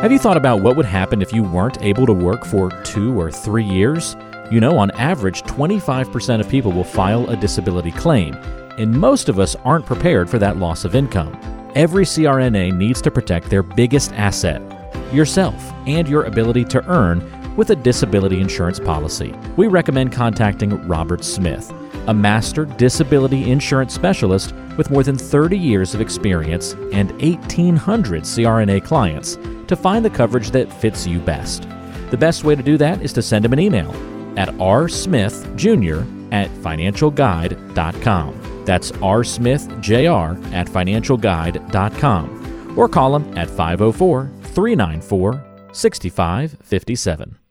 Have 0.03 0.11
you 0.11 0.19
thought 0.19 0.35
about 0.35 0.59
what 0.59 0.75
would 0.75 0.85
happen 0.85 1.21
if 1.21 1.31
you 1.31 1.43
weren't 1.43 1.81
able 1.81 2.05
to 2.05 2.11
work 2.11 2.43
for 2.43 2.69
two 2.83 3.17
or 3.17 3.31
three 3.31 3.63
years? 3.63 4.17
You 4.51 4.59
know, 4.59 4.77
on 4.77 4.91
average, 4.91 5.43
25% 5.43 6.41
of 6.41 6.49
people 6.49 6.73
will 6.73 6.83
file 6.83 7.29
a 7.29 7.37
disability 7.37 7.91
claim, 7.91 8.33
and 8.77 8.91
most 8.91 9.29
of 9.29 9.39
us 9.39 9.55
aren't 9.63 9.85
prepared 9.85 10.29
for 10.29 10.39
that 10.39 10.57
loss 10.57 10.83
of 10.83 10.93
income. 10.93 11.39
Every 11.73 12.03
CRNA 12.03 12.75
needs 12.75 13.01
to 13.01 13.11
protect 13.11 13.49
their 13.49 13.63
biggest 13.63 14.11
asset, 14.11 14.61
yourself, 15.13 15.71
and 15.87 16.05
your 16.05 16.25
ability 16.25 16.65
to 16.65 16.85
earn 16.89 17.55
with 17.55 17.69
a 17.69 17.75
disability 17.77 18.41
insurance 18.41 18.81
policy. 18.81 19.33
We 19.55 19.67
recommend 19.67 20.11
contacting 20.11 20.85
Robert 20.85 21.23
Smith, 21.23 21.71
a 22.07 22.13
master 22.13 22.65
disability 22.65 23.51
insurance 23.51 23.93
specialist 23.93 24.53
with 24.77 24.91
more 24.91 25.03
than 25.03 25.17
30 25.17 25.57
years 25.57 25.95
of 25.95 26.01
experience 26.01 26.73
and 26.91 27.11
1,800 27.21 28.23
CRNA 28.23 28.83
clients 28.83 29.37
to 29.67 29.75
find 29.75 30.03
the 30.03 30.09
coverage 30.09 30.51
that 30.51 30.71
fits 30.71 31.07
you 31.07 31.19
best. 31.19 31.67
The 32.09 32.17
best 32.17 32.43
way 32.43 32.55
to 32.55 32.63
do 32.63 32.77
that 32.77 33.01
is 33.01 33.13
to 33.13 33.21
send 33.21 33.45
him 33.45 33.53
an 33.53 33.59
email 33.59 33.91
at 34.37 34.49
rsmithjr 34.49 36.33
at 36.33 36.49
financialguide.com. 36.49 38.63
That's 38.65 38.91
rsmithjr 38.91 40.53
at 40.53 40.67
financialguide.com 40.67 42.77
or 42.77 42.89
call 42.89 43.15
him 43.15 43.37
at 43.37 43.49
504 43.49 44.31
394 44.43 45.43
6557. 45.71 47.42